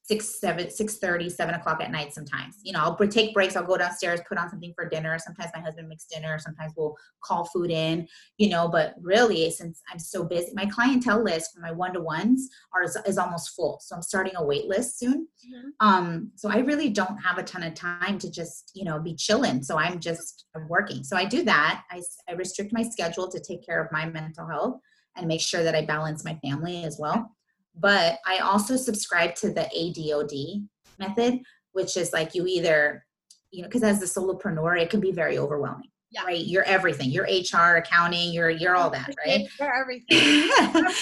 six, 0.09 0.41
seven, 0.41 0.71
six 0.71 0.99
thirty, 0.99 1.29
seven 1.29 1.55
o'clock 1.55 1.81
at 1.83 1.91
night 1.91 2.15
sometimes. 2.15 2.57
You 2.63 2.73
know, 2.73 2.81
I'll 2.81 2.97
take 2.97 3.35
breaks, 3.35 3.57
I'll 3.57 3.65
go 3.65 3.77
downstairs, 3.77 4.21
put 4.29 4.39
on 4.39 4.49
something 4.49 4.73
for 4.75 4.89
dinner. 4.89 5.19
Sometimes 5.19 5.51
my 5.55 5.61
husband 5.61 5.89
makes 5.89 6.07
dinner, 6.07 6.39
sometimes 6.39 6.73
we'll 6.77 6.95
call 7.25 7.45
food 7.47 7.71
in, 7.71 8.07
you 8.39 8.49
know, 8.49 8.69
but 8.69 8.95
really 9.01 9.51
since 9.51 9.83
I'm 9.93 9.99
so 9.99 10.25
busy, 10.25 10.53
my 10.55 10.67
clientele 10.67 11.23
list 11.23 11.55
for 11.55 11.61
my 11.61 11.73
one-to-ones 11.73 12.49
are 12.73 12.85
is, 12.85 12.97
is 13.05 13.19
almost 13.19 13.51
full. 13.57 13.79
So 13.83 13.97
I'm 13.97 14.03
starting 14.03 14.35
a 14.37 14.45
wait 14.45 14.67
list 14.67 14.99
soon. 14.99 15.27
Mm-hmm. 15.45 15.87
Um, 15.87 16.31
so 16.37 16.51
I 16.51 16.59
really 16.59 16.89
don't 16.89 17.19
have 17.19 17.39
a 17.39 17.43
ton 17.43 17.65
of 17.65 17.75
time 17.75 18.19
to 18.21 18.31
just, 18.31 18.71
you 18.75 18.85
know, 18.85 19.01
be 19.01 19.15
chilling. 19.15 19.63
So 19.63 19.77
I'm 19.77 19.99
just 19.99 20.47
I'm 20.55 20.69
working. 20.69 21.03
So 21.03 21.17
I 21.17 21.25
do 21.25 21.43
that. 21.45 21.85
I, 21.91 22.01
I 22.29 22.35
restrict 22.35 22.73
my 22.73 22.83
schedule 22.83 23.29
to 23.29 23.41
take 23.41 23.67
care 23.67 23.83
of 23.83 23.91
my 23.91 24.07
mental 24.07 24.47
health 24.47 24.81
and 25.17 25.27
make 25.27 25.41
sure 25.41 25.65
that 25.65 25.75
I 25.75 25.85
balance 25.85 26.25
my 26.25 26.39
family 26.45 26.85
as 26.85 26.99
well. 27.01 27.36
But 27.79 28.19
I 28.27 28.39
also 28.39 28.77
subscribe 28.77 29.35
to 29.37 29.53
the 29.53 29.69
ADOD 29.77 30.67
method, 30.99 31.41
which 31.73 31.97
is 31.97 32.13
like 32.13 32.35
you 32.35 32.47
either, 32.47 33.05
you 33.51 33.63
know, 33.63 33.69
because 33.69 33.83
as 33.83 34.03
a 34.03 34.07
solopreneur, 34.07 34.81
it 34.81 34.91
can 34.91 35.01
be 35.01 35.13
very 35.13 35.39
overwhelming. 35.39 35.91
Yeah. 36.11 36.25
Right, 36.25 36.47
you're 36.47 36.63
everything. 36.63 37.11
You're 37.11 37.25
HR, 37.25 37.77
accounting. 37.77 38.33
You're 38.33 38.49
you're 38.49 38.77
all 38.77 38.91
that, 38.91 39.11
right? 39.27 39.47
You're 39.61 39.75
everything. 39.75 40.49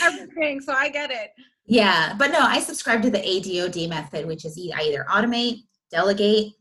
everything. 0.03 0.61
So 0.61 0.73
I 0.73 0.89
get 0.89 1.11
it. 1.11 1.31
Yeah, 1.67 2.15
but 2.19 2.31
no, 2.31 2.41
I 2.41 2.59
subscribe 2.61 3.03
to 3.03 3.11
the 3.11 3.19
ADOD 3.19 3.89
method, 3.89 4.27
which 4.27 4.45
is 4.45 4.59
I 4.75 4.83
either 4.83 5.07
automate, 5.09 5.61
delegate, 5.91 6.55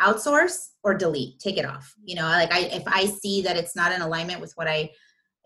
outsource, 0.00 0.68
or 0.82 0.94
delete. 0.94 1.40
Take 1.40 1.58
it 1.58 1.64
off. 1.64 1.92
You 2.04 2.16
know, 2.16 2.22
like 2.22 2.52
I 2.52 2.60
if 2.60 2.82
I 2.86 3.06
see 3.06 3.42
that 3.42 3.56
it's 3.56 3.74
not 3.74 3.92
in 3.92 4.02
alignment 4.02 4.40
with 4.40 4.52
what 4.56 4.68
I 4.68 4.90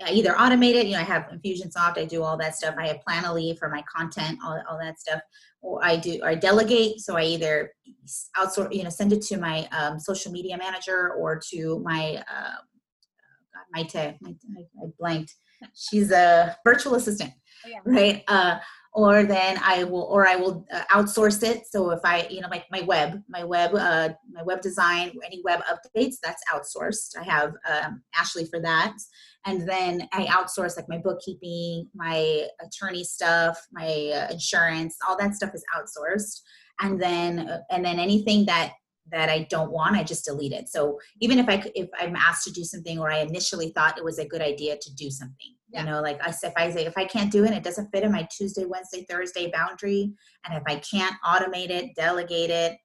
I 0.04 0.10
either 0.12 0.32
automate 0.32 0.74
it, 0.74 0.86
you 0.86 0.92
know, 0.92 1.00
I 1.00 1.04
have 1.04 1.28
Infusionsoft, 1.32 1.98
I 1.98 2.04
do 2.04 2.22
all 2.22 2.36
that 2.38 2.54
stuff. 2.56 2.74
I 2.78 2.86
have 2.86 2.98
Planoly 3.06 3.58
for 3.58 3.68
my 3.68 3.82
content, 3.82 4.38
all, 4.44 4.62
all 4.68 4.78
that 4.78 4.98
stuff. 4.98 5.20
Or 5.62 5.84
I 5.84 5.96
do, 5.96 6.20
or 6.22 6.28
I 6.30 6.34
delegate. 6.34 7.00
So 7.00 7.16
I 7.16 7.24
either 7.24 7.72
outsource, 8.36 8.74
you 8.74 8.82
know, 8.82 8.88
send 8.90 9.12
it 9.12 9.22
to 9.22 9.36
my 9.36 9.68
um, 9.72 10.00
social 10.00 10.32
media 10.32 10.56
manager 10.56 11.12
or 11.14 11.40
to 11.50 11.80
my, 11.84 12.16
uh, 12.16 12.54
my, 13.74 13.86
my, 13.94 14.14
my, 14.22 14.62
I 14.82 14.86
blanked. 14.98 15.34
She's 15.74 16.10
a 16.10 16.56
virtual 16.64 16.94
assistant, 16.94 17.32
oh, 17.66 17.68
yeah. 17.68 17.78
right? 17.84 18.24
Uh, 18.26 18.58
or 18.92 19.22
then 19.22 19.58
I 19.62 19.84
will, 19.84 20.02
or 20.02 20.26
I 20.26 20.36
will 20.36 20.66
uh, 20.72 20.82
outsource 20.90 21.42
it. 21.42 21.66
So 21.70 21.90
if 21.90 22.00
I, 22.04 22.26
you 22.28 22.40
know, 22.40 22.48
like 22.48 22.64
my 22.72 22.80
web, 22.82 23.22
my 23.28 23.44
web, 23.44 23.74
uh, 23.74 24.10
my 24.32 24.42
web 24.42 24.60
design, 24.62 25.12
any 25.24 25.42
web 25.44 25.60
updates, 25.70 26.16
that's 26.22 26.42
outsourced. 26.52 27.16
I 27.18 27.22
have 27.22 27.52
um, 27.70 28.02
Ashley 28.16 28.46
for 28.46 28.60
that, 28.60 28.96
and 29.46 29.68
then 29.68 30.08
I 30.12 30.26
outsource 30.26 30.76
like 30.76 30.88
my 30.88 30.98
bookkeeping, 30.98 31.88
my 31.94 32.46
attorney 32.60 33.04
stuff, 33.04 33.64
my 33.72 34.10
uh, 34.12 34.32
insurance, 34.32 34.96
all 35.08 35.16
that 35.18 35.34
stuff 35.34 35.54
is 35.54 35.64
outsourced. 35.76 36.40
And 36.80 37.00
then, 37.00 37.40
uh, 37.40 37.60
and 37.70 37.84
then 37.84 37.98
anything 37.98 38.46
that 38.46 38.72
that 39.12 39.28
I 39.28 39.46
don't 39.50 39.72
want, 39.72 39.96
I 39.96 40.04
just 40.04 40.24
delete 40.24 40.52
it. 40.52 40.68
So 40.68 40.98
even 41.20 41.38
if 41.38 41.48
I 41.48 41.62
if 41.74 41.88
I'm 41.98 42.16
asked 42.16 42.44
to 42.44 42.52
do 42.52 42.64
something 42.64 42.98
or 42.98 43.10
I 43.10 43.20
initially 43.20 43.70
thought 43.70 43.98
it 43.98 44.04
was 44.04 44.18
a 44.18 44.26
good 44.26 44.42
idea 44.42 44.76
to 44.80 44.94
do 44.94 45.10
something, 45.10 45.54
yeah. 45.72 45.80
you 45.80 45.86
know, 45.86 46.00
like 46.00 46.20
I 46.22 46.30
if 46.30 46.52
I 46.56 46.70
say 46.70 46.86
if 46.86 46.96
I 46.96 47.04
can't 47.04 47.30
do 47.30 47.44
it, 47.44 47.52
it 47.52 47.62
doesn't 47.62 47.90
fit 47.90 48.04
in 48.04 48.12
my 48.12 48.28
Tuesday, 48.30 48.64
Wednesday, 48.64 49.06
Thursday 49.08 49.50
boundary, 49.50 50.12
and 50.44 50.54
if 50.54 50.62
I 50.66 50.76
can't 50.76 51.14
automate 51.24 51.70
it, 51.70 51.94
delegate 51.94 52.50
it, 52.50 52.78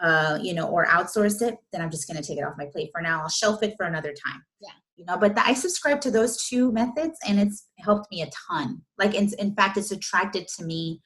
uh, 0.00 0.38
you 0.42 0.54
know, 0.54 0.68
or 0.68 0.86
outsource 0.86 1.42
it, 1.42 1.56
then 1.72 1.80
I'm 1.80 1.90
just 1.90 2.08
going 2.08 2.20
to 2.20 2.26
take 2.26 2.38
it 2.38 2.44
off 2.44 2.54
my 2.58 2.66
plate 2.66 2.90
for 2.92 3.00
now. 3.00 3.22
I'll 3.22 3.28
shelf 3.28 3.62
it 3.62 3.74
for 3.76 3.86
another 3.86 4.12
time. 4.12 4.42
Yeah. 4.60 4.70
You 4.96 5.06
know, 5.06 5.16
but 5.16 5.34
the, 5.34 5.44
I 5.44 5.54
subscribe 5.54 6.00
to 6.02 6.10
those 6.10 6.46
two 6.46 6.70
methods, 6.72 7.18
and 7.26 7.40
it's 7.40 7.68
helped 7.78 8.10
me 8.10 8.22
a 8.22 8.30
ton. 8.48 8.82
Like 8.98 9.14
in, 9.14 9.30
in 9.38 9.54
fact, 9.54 9.78
it's 9.78 9.90
attracted 9.90 10.46
to 10.58 10.64
me 10.64 11.00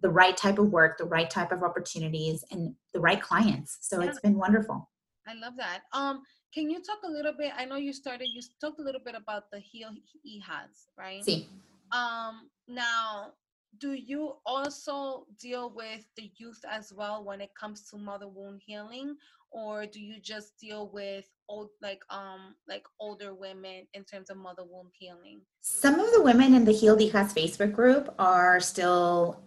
the 0.00 0.10
right 0.10 0.36
type 0.36 0.58
of 0.58 0.70
work, 0.70 0.98
the 0.98 1.04
right 1.04 1.28
type 1.30 1.52
of 1.52 1.62
opportunities, 1.62 2.44
and 2.50 2.74
the 2.94 3.00
right 3.00 3.20
clients. 3.20 3.78
So 3.82 4.00
yeah. 4.00 4.08
it's 4.08 4.20
been 4.20 4.36
wonderful. 4.36 4.88
I 5.26 5.34
love 5.34 5.54
that. 5.58 5.80
Um, 5.92 6.22
can 6.52 6.70
you 6.70 6.82
talk 6.82 6.98
a 7.04 7.10
little 7.10 7.34
bit? 7.36 7.52
I 7.56 7.64
know 7.64 7.76
you 7.76 7.92
started. 7.92 8.28
You 8.32 8.40
talked 8.60 8.80
a 8.80 8.82
little 8.82 9.00
bit 9.04 9.14
about 9.14 9.50
the 9.52 9.58
Healed 9.58 9.96
Hijas, 10.26 10.86
right? 10.96 11.24
See. 11.24 11.48
Um, 11.92 12.50
now, 12.66 13.32
do 13.78 13.92
you 13.92 14.34
also 14.46 15.26
deal 15.40 15.72
with 15.74 16.04
the 16.16 16.30
youth 16.36 16.60
as 16.70 16.92
well 16.92 17.24
when 17.24 17.40
it 17.40 17.50
comes 17.58 17.88
to 17.90 17.98
mother 17.98 18.28
wound 18.28 18.60
healing, 18.64 19.16
or 19.50 19.86
do 19.86 20.00
you 20.00 20.20
just 20.20 20.58
deal 20.58 20.90
with 20.92 21.24
old, 21.48 21.68
like 21.80 22.00
um, 22.10 22.54
like 22.68 22.84
older 23.00 23.34
women 23.34 23.86
in 23.94 24.04
terms 24.04 24.30
of 24.30 24.36
mother 24.36 24.64
wound 24.68 24.90
healing? 24.98 25.40
Some 25.60 26.00
of 26.00 26.10
the 26.12 26.22
women 26.22 26.54
in 26.54 26.64
the 26.64 26.72
Healed 26.72 27.00
Hijas 27.00 27.34
Facebook 27.34 27.72
group 27.72 28.14
are 28.18 28.60
still 28.60 29.42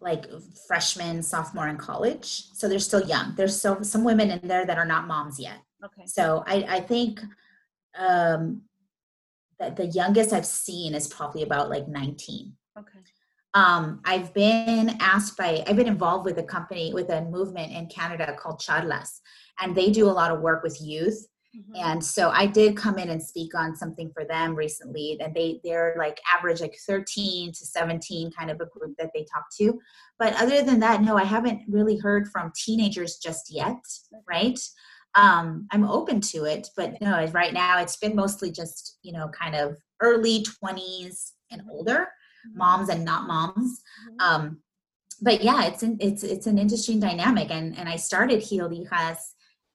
like 0.00 0.26
freshman, 0.66 1.22
sophomore 1.22 1.68
in 1.68 1.76
college. 1.76 2.44
So 2.52 2.68
they're 2.68 2.78
still 2.78 3.06
young. 3.06 3.34
There's 3.34 3.60
so 3.60 3.82
some 3.82 4.04
women 4.04 4.30
in 4.30 4.46
there 4.46 4.66
that 4.66 4.78
are 4.78 4.84
not 4.84 5.06
moms 5.06 5.40
yet. 5.40 5.58
Okay. 5.86 6.06
So 6.06 6.44
I, 6.46 6.66
I 6.68 6.80
think 6.80 7.20
um 7.98 8.62
that 9.58 9.76
the 9.76 9.86
youngest 9.86 10.34
I've 10.34 10.46
seen 10.46 10.94
is 10.94 11.08
probably 11.08 11.42
about 11.42 11.70
like 11.70 11.88
19. 11.88 12.52
Okay. 12.78 12.98
Um, 13.54 14.02
I've 14.04 14.34
been 14.34 14.98
asked 15.00 15.38
by, 15.38 15.64
I've 15.66 15.76
been 15.76 15.86
involved 15.86 16.26
with 16.26 16.36
a 16.36 16.42
company, 16.42 16.92
with 16.92 17.08
a 17.08 17.22
movement 17.22 17.72
in 17.72 17.86
Canada 17.86 18.36
called 18.38 18.60
Charlas, 18.60 19.20
and 19.58 19.74
they 19.74 19.90
do 19.90 20.10
a 20.10 20.12
lot 20.12 20.30
of 20.30 20.42
work 20.42 20.62
with 20.62 20.78
youth 20.82 21.26
Mm-hmm. 21.56 21.76
And 21.76 22.04
so 22.04 22.30
I 22.30 22.46
did 22.46 22.76
come 22.76 22.98
in 22.98 23.08
and 23.10 23.22
speak 23.22 23.54
on 23.54 23.74
something 23.74 24.10
for 24.12 24.24
them 24.24 24.54
recently. 24.54 25.16
And 25.20 25.34
they 25.34 25.60
they're 25.64 25.94
like 25.98 26.20
average 26.34 26.60
like 26.60 26.76
13 26.86 27.52
to 27.52 27.66
17 27.66 28.30
kind 28.32 28.50
of 28.50 28.60
a 28.60 28.66
group 28.66 28.96
that 28.98 29.10
they 29.14 29.24
talk 29.24 29.44
to. 29.58 29.78
But 30.18 30.34
other 30.34 30.62
than 30.62 30.80
that, 30.80 31.02
no, 31.02 31.16
I 31.16 31.24
haven't 31.24 31.62
really 31.68 31.96
heard 31.98 32.28
from 32.28 32.52
teenagers 32.54 33.16
just 33.16 33.52
yet, 33.52 33.78
right? 34.28 34.58
Um, 35.16 35.66
I'm 35.72 35.84
open 35.84 36.20
to 36.20 36.44
it, 36.44 36.68
but 36.76 37.00
no, 37.00 37.26
right 37.32 37.52
now 37.52 37.80
it's 37.80 37.96
been 37.96 38.14
mostly 38.14 38.50
just, 38.50 38.98
you 39.02 39.12
know, 39.12 39.28
kind 39.28 39.54
of 39.54 39.76
early 40.00 40.44
20s 40.62 41.30
and 41.50 41.62
older, 41.70 42.08
mm-hmm. 42.48 42.58
moms 42.58 42.88
and 42.88 43.04
not 43.04 43.26
moms. 43.26 43.82
Mm-hmm. 44.10 44.20
Um, 44.20 44.58
but 45.22 45.42
yeah, 45.42 45.64
it's 45.64 45.82
an 45.82 45.96
it's 46.00 46.22
it's 46.22 46.46
an 46.46 46.58
interesting 46.58 47.00
dynamic. 47.00 47.50
And 47.50 47.76
and 47.78 47.88
I 47.88 47.96
started 47.96 48.42
Healed 48.42 48.72
Hijas 48.72 49.18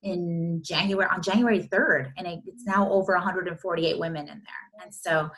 in 0.04 0.62
January 0.64 1.10
on 1.12 1.22
January 1.22 1.68
3rd, 1.72 2.12
and 2.18 2.28
it's 2.28 2.66
now 2.66 2.92
over 2.92 3.14
148 3.14 4.00
women 4.00 4.28
in 4.28 4.28
there. 4.28 4.84
And 4.84 4.94
so 4.94 5.30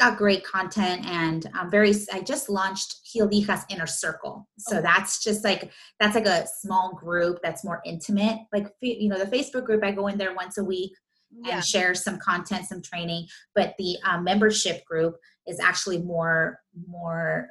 got 0.00 0.18
great 0.18 0.44
content, 0.44 1.06
and 1.06 1.48
I'm 1.54 1.70
very. 1.70 1.94
I 2.12 2.20
just 2.20 2.48
launched 2.48 3.00
Healed 3.04 3.32
Hijas 3.32 3.64
Inner 3.68 3.86
Circle, 3.86 4.48
so 4.58 4.78
oh. 4.78 4.82
that's 4.82 5.22
just 5.22 5.44
like 5.44 5.70
that's 6.00 6.14
like 6.14 6.26
a 6.26 6.46
small 6.60 6.94
group 6.94 7.38
that's 7.42 7.64
more 7.64 7.80
intimate. 7.84 8.38
Like 8.52 8.68
you 8.80 9.08
know, 9.08 9.18
the 9.18 9.36
Facebook 9.36 9.64
group, 9.64 9.84
I 9.84 9.92
go 9.92 10.08
in 10.08 10.18
there 10.18 10.34
once 10.34 10.58
a 10.58 10.64
week 10.64 10.92
yeah. 11.30 11.56
and 11.56 11.64
share 11.64 11.94
some 11.94 12.18
content, 12.18 12.66
some 12.66 12.82
training. 12.82 13.26
But 13.54 13.74
the 13.78 13.96
um, 14.04 14.24
membership 14.24 14.84
group 14.84 15.16
is 15.46 15.60
actually 15.60 15.98
more 15.98 16.58
more 16.88 17.48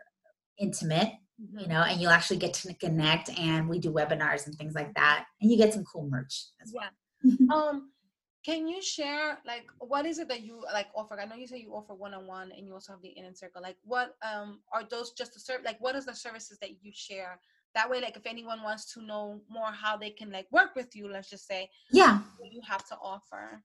intimate 0.57 1.13
you 1.57 1.67
know, 1.67 1.83
and 1.83 2.01
you'll 2.01 2.11
actually 2.11 2.37
get 2.37 2.53
to 2.53 2.73
connect 2.73 3.29
and 3.39 3.69
we 3.69 3.79
do 3.79 3.91
webinars 3.91 4.45
and 4.45 4.55
things 4.55 4.75
like 4.75 4.93
that. 4.95 5.25
And 5.41 5.49
you 5.49 5.57
get 5.57 5.73
some 5.73 5.83
cool 5.85 6.07
merch 6.09 6.47
as 6.61 6.73
well. 6.75 6.89
Yeah. 7.23 7.45
um, 7.55 7.91
can 8.45 8.67
you 8.67 8.81
share 8.81 9.37
like 9.45 9.65
what 9.79 10.05
is 10.05 10.19
it 10.19 10.29
that 10.29 10.41
you 10.41 10.63
like 10.71 10.87
offer? 10.95 11.19
I 11.19 11.25
know 11.25 11.35
you 11.35 11.47
say 11.47 11.57
you 11.57 11.73
offer 11.73 11.93
one-on-one 11.93 12.51
and 12.55 12.65
you 12.65 12.73
also 12.73 12.93
have 12.93 13.01
the 13.01 13.09
inner 13.09 13.33
circle. 13.33 13.61
Like 13.61 13.77
what 13.83 14.15
um 14.21 14.59
are 14.73 14.83
those 14.83 15.11
just 15.11 15.33
the 15.33 15.39
serve 15.39 15.61
like 15.63 15.79
what 15.79 15.95
is 15.95 16.05
the 16.05 16.13
services 16.13 16.57
that 16.59 16.81
you 16.81 16.91
share? 16.93 17.39
That 17.75 17.89
way, 17.89 18.01
like 18.01 18.15
if 18.17 18.25
anyone 18.25 18.63
wants 18.63 18.91
to 18.93 19.01
know 19.01 19.41
more 19.49 19.71
how 19.71 19.95
they 19.97 20.09
can 20.09 20.31
like 20.31 20.47
work 20.51 20.75
with 20.75 20.95
you, 20.95 21.11
let's 21.11 21.29
just 21.29 21.47
say, 21.47 21.69
yeah, 21.91 22.19
you 22.51 22.61
have 22.67 22.87
to 22.87 22.95
offer. 22.95 23.63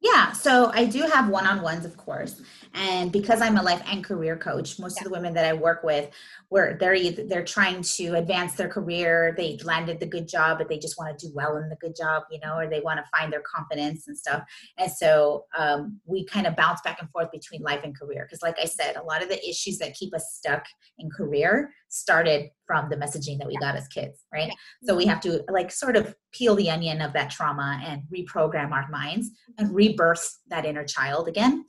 Yeah, 0.00 0.32
so 0.32 0.70
I 0.74 0.84
do 0.84 1.02
have 1.02 1.30
one-on-ones, 1.30 1.84
of 1.86 1.96
course, 1.96 2.42
and 2.74 3.10
because 3.10 3.40
I'm 3.40 3.56
a 3.56 3.62
life 3.62 3.82
and 3.86 4.04
career 4.04 4.36
coach, 4.36 4.78
most 4.78 4.96
yeah. 4.96 5.00
of 5.00 5.04
the 5.04 5.10
women 5.10 5.32
that 5.34 5.46
I 5.46 5.54
work 5.54 5.82
with, 5.82 6.10
where 6.50 6.76
they're 6.78 6.94
either, 6.94 7.24
they're 7.24 7.44
trying 7.44 7.80
to 7.82 8.14
advance 8.14 8.54
their 8.54 8.68
career, 8.68 9.34
they 9.36 9.58
landed 9.64 9.98
the 9.98 10.06
good 10.06 10.28
job, 10.28 10.58
but 10.58 10.68
they 10.68 10.78
just 10.78 10.98
want 10.98 11.18
to 11.18 11.26
do 11.26 11.32
well 11.34 11.56
in 11.56 11.70
the 11.70 11.76
good 11.76 11.96
job, 11.96 12.24
you 12.30 12.38
know, 12.44 12.56
or 12.56 12.68
they 12.68 12.80
want 12.80 13.00
to 13.00 13.18
find 13.18 13.32
their 13.32 13.42
confidence 13.42 14.06
and 14.06 14.16
stuff. 14.16 14.42
And 14.76 14.92
so 14.92 15.46
um, 15.56 15.98
we 16.04 16.26
kind 16.26 16.46
of 16.46 16.54
bounce 16.54 16.82
back 16.82 17.00
and 17.00 17.10
forth 17.10 17.32
between 17.32 17.62
life 17.62 17.80
and 17.82 17.98
career, 17.98 18.26
because 18.28 18.42
like 18.42 18.58
I 18.60 18.66
said, 18.66 18.96
a 18.96 19.02
lot 19.02 19.22
of 19.22 19.30
the 19.30 19.48
issues 19.48 19.78
that 19.78 19.94
keep 19.94 20.14
us 20.14 20.34
stuck 20.34 20.66
in 20.98 21.08
career 21.10 21.72
started 21.88 22.50
from 22.66 22.88
the 22.90 22.96
messaging 22.96 23.38
that 23.38 23.46
we 23.46 23.56
got 23.56 23.76
as 23.76 23.88
kids, 23.88 24.24
right? 24.32 24.52
So 24.82 24.96
we 24.96 25.06
have 25.06 25.20
to 25.20 25.44
like 25.48 25.70
sort 25.70 25.96
of 25.96 26.14
peel 26.32 26.54
the 26.54 26.70
onion 26.70 27.00
of 27.00 27.12
that 27.12 27.30
trauma 27.30 27.80
and 27.84 28.02
reprogram 28.14 28.72
our 28.72 28.88
minds 28.90 29.30
and 29.58 29.74
rebirth 29.74 30.38
that 30.48 30.64
inner 30.64 30.84
child 30.84 31.28
again. 31.28 31.64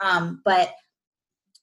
Um, 0.00 0.40
but 0.44 0.72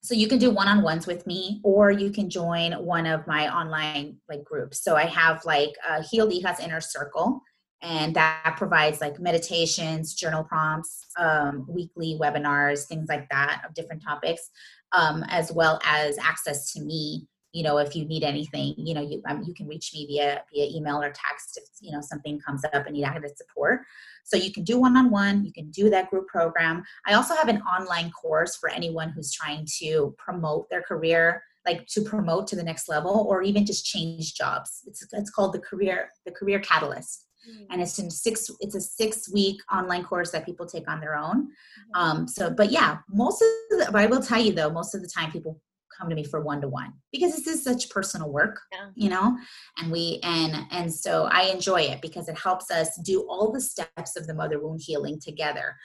so 0.01 0.14
you 0.14 0.28
can 0.28 0.38
do 0.38 0.51
one-on-ones 0.51 1.08
with 1.08 1.26
me 1.26 1.62
or 1.64 1.89
you 1.89 2.12
can 2.12 2.30
join 2.30 2.74
one 2.74 3.08
of 3.08 3.26
my 3.26 3.51
online 3.51 4.18
like 4.30 4.43
groups. 4.43 4.84
So 4.84 4.95
i 4.95 5.06
have 5.06 5.43
like 5.45 5.72
a 5.89 6.03
healed 6.03 6.32
hijas 6.32 6.60
inner 6.60 6.82
circle 6.82 7.41
and 7.82 8.16
that 8.16 8.56
provides 8.58 9.01
like 9.01 9.20
meditations 9.20 10.14
journal 10.14 10.43
prompts 10.43 11.08
um, 11.18 11.66
weekly 11.68 12.18
webinars 12.22 12.86
things 12.86 13.08
like 13.10 13.28
that 13.30 13.64
of 13.68 13.74
different 13.74 14.03
topics 14.03 14.49
um, 14.91 15.24
as 15.28 15.51
well 15.51 15.80
as 15.86 16.18
access 16.18 16.72
to 16.74 16.82
me 16.82 17.28
you 17.56 17.64
know 17.64 17.78
if 17.78 17.95
you 17.95 18.03
need 18.06 18.24
anything 18.24 18.76
you 18.78 18.93
know 18.93 19.01
you, 19.01 19.22
um, 19.30 19.41
you 19.47 19.53
can 19.53 19.66
reach 19.66 19.91
me 19.93 20.06
via 20.08 20.43
via 20.53 20.66
email 20.76 21.01
or 21.01 21.10
text 21.10 21.58
if 21.58 21.64
you 21.80 21.91
know 21.91 22.01
something 22.01 22.38
comes 22.39 22.66
up 22.66 22.86
and 22.86 22.97
you 22.97 23.03
need 23.03 23.10
added 23.10 23.38
support. 23.38 23.82
So 24.26 24.38
you 24.38 24.51
can 24.51 24.64
do 24.64 24.80
one-on-one 24.80 25.45
you 25.45 25.53
can 25.53 25.72
do 25.72 25.89
that 25.89 26.10
group 26.10 26.28
program. 26.28 26.84
I 27.08 27.14
also 27.14 27.34
have 27.36 27.47
an 27.47 27.62
online 27.62 28.12
course 28.12 28.58
for 28.58 28.70
anyone 28.70 29.10
who's 29.10 29.32
trying 29.32 29.66
to 29.80 30.14
promote 30.18 30.70
their 30.70 30.82
career 30.82 31.41
like 31.66 31.88
to 31.88 32.01
promote 32.01 32.45
to 32.47 32.56
the 32.56 32.64
next 32.64 32.89
level 32.89 33.26
or 33.30 33.41
even 33.41 33.66
just 33.66 33.86
change 33.86 34.36
jobs. 34.36 34.84
It's, 34.86 35.08
it's 35.12 35.32
called 35.32 35.53
the 35.53 35.60
career 35.60 36.10
the 36.26 36.32
career 36.32 36.60
catalyst. 36.60 37.22
Mm. 37.45 37.68
and 37.70 37.82
it's 37.84 37.99
in 37.99 38.10
six 38.10 38.49
it's 38.60 38.74
a 38.74 38.82
six 38.82 39.32
week 39.32 39.58
online 39.72 40.03
course 40.03 40.32
that 40.32 40.47
people 40.47 40.66
take 40.66 40.89
on 40.89 40.99
their 40.99 41.16
own. 41.16 41.38
Mm-hmm. 41.43 42.01
um, 42.01 42.28
so 42.28 42.49
but 42.49 42.72
yeah 42.72 42.97
most 43.08 43.39
of 43.43 43.47
the, 43.70 43.89
but 43.91 44.01
i 44.01 44.08
will 44.08 44.24
tell 44.30 44.41
you 44.41 44.51
though 44.51 44.72
most 44.72 44.95
of 44.95 45.03
the 45.03 45.08
time 45.08 45.32
people 45.32 45.62
come 45.97 46.09
to 46.09 46.15
me 46.15 46.23
for 46.23 46.41
one 46.41 46.61
to 46.61 46.67
one 46.67 46.93
because 47.11 47.35
this 47.35 47.47
is 47.47 47.63
such 47.63 47.89
personal 47.89 48.31
work 48.31 48.59
yeah. 48.71 48.87
you 48.95 49.09
know 49.09 49.37
and 49.77 49.91
we 49.91 50.19
and 50.23 50.55
and 50.71 50.93
so 50.93 51.25
i 51.31 51.43
enjoy 51.43 51.81
it 51.81 52.01
because 52.01 52.27
it 52.27 52.37
helps 52.37 52.71
us 52.71 52.97
do 53.03 53.21
all 53.29 53.51
the 53.51 53.61
steps 53.61 54.15
of 54.15 54.27
the 54.27 54.33
mother 54.33 54.59
wound 54.59 54.81
healing 54.83 55.19
together 55.19 55.75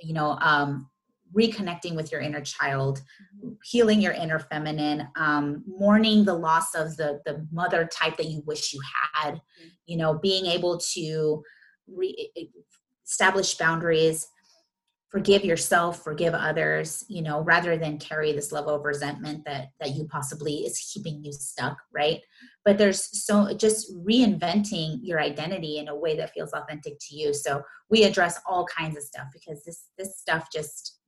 you 0.00 0.14
know 0.14 0.38
um 0.40 0.88
reconnecting 1.34 1.94
with 1.94 2.10
your 2.10 2.20
inner 2.20 2.40
child 2.40 3.02
mm-hmm. 3.38 3.52
healing 3.64 4.00
your 4.00 4.12
inner 4.12 4.38
feminine 4.38 5.06
um, 5.16 5.62
mourning 5.66 6.24
the 6.24 6.34
loss 6.34 6.74
of 6.74 6.96
the 6.96 7.20
the 7.24 7.46
mother 7.52 7.88
type 7.92 8.16
that 8.16 8.26
you 8.26 8.42
wish 8.46 8.72
you 8.72 8.80
had 9.14 9.34
mm-hmm. 9.34 9.68
you 9.86 9.96
know 9.96 10.18
being 10.18 10.46
able 10.46 10.78
to 10.78 11.42
re- 11.86 12.32
establish 13.06 13.54
boundaries 13.54 14.26
forgive 15.10 15.44
yourself 15.44 16.04
forgive 16.04 16.34
others 16.34 17.04
you 17.08 17.20
know 17.20 17.40
rather 17.40 17.76
than 17.76 17.98
carry 17.98 18.32
this 18.32 18.52
level 18.52 18.74
of 18.74 18.84
resentment 18.84 19.44
that 19.44 19.68
that 19.80 19.90
you 19.90 20.04
possibly 20.04 20.58
is 20.58 20.90
keeping 20.92 21.24
you 21.24 21.32
stuck 21.32 21.76
right? 21.92 22.20
But 22.64 22.78
there's 22.78 23.24
so 23.24 23.54
just 23.54 23.94
reinventing 23.96 24.98
your 25.02 25.20
identity 25.20 25.78
in 25.78 25.88
a 25.88 25.96
way 25.96 26.16
that 26.16 26.32
feels 26.32 26.52
authentic 26.52 26.98
to 27.00 27.16
you. 27.16 27.32
So 27.32 27.62
we 27.88 28.04
address 28.04 28.40
all 28.46 28.66
kinds 28.66 28.96
of 28.96 29.02
stuff 29.02 29.26
because 29.32 29.64
this 29.64 29.86
this 29.98 30.18
stuff 30.18 30.48
just 30.52 30.98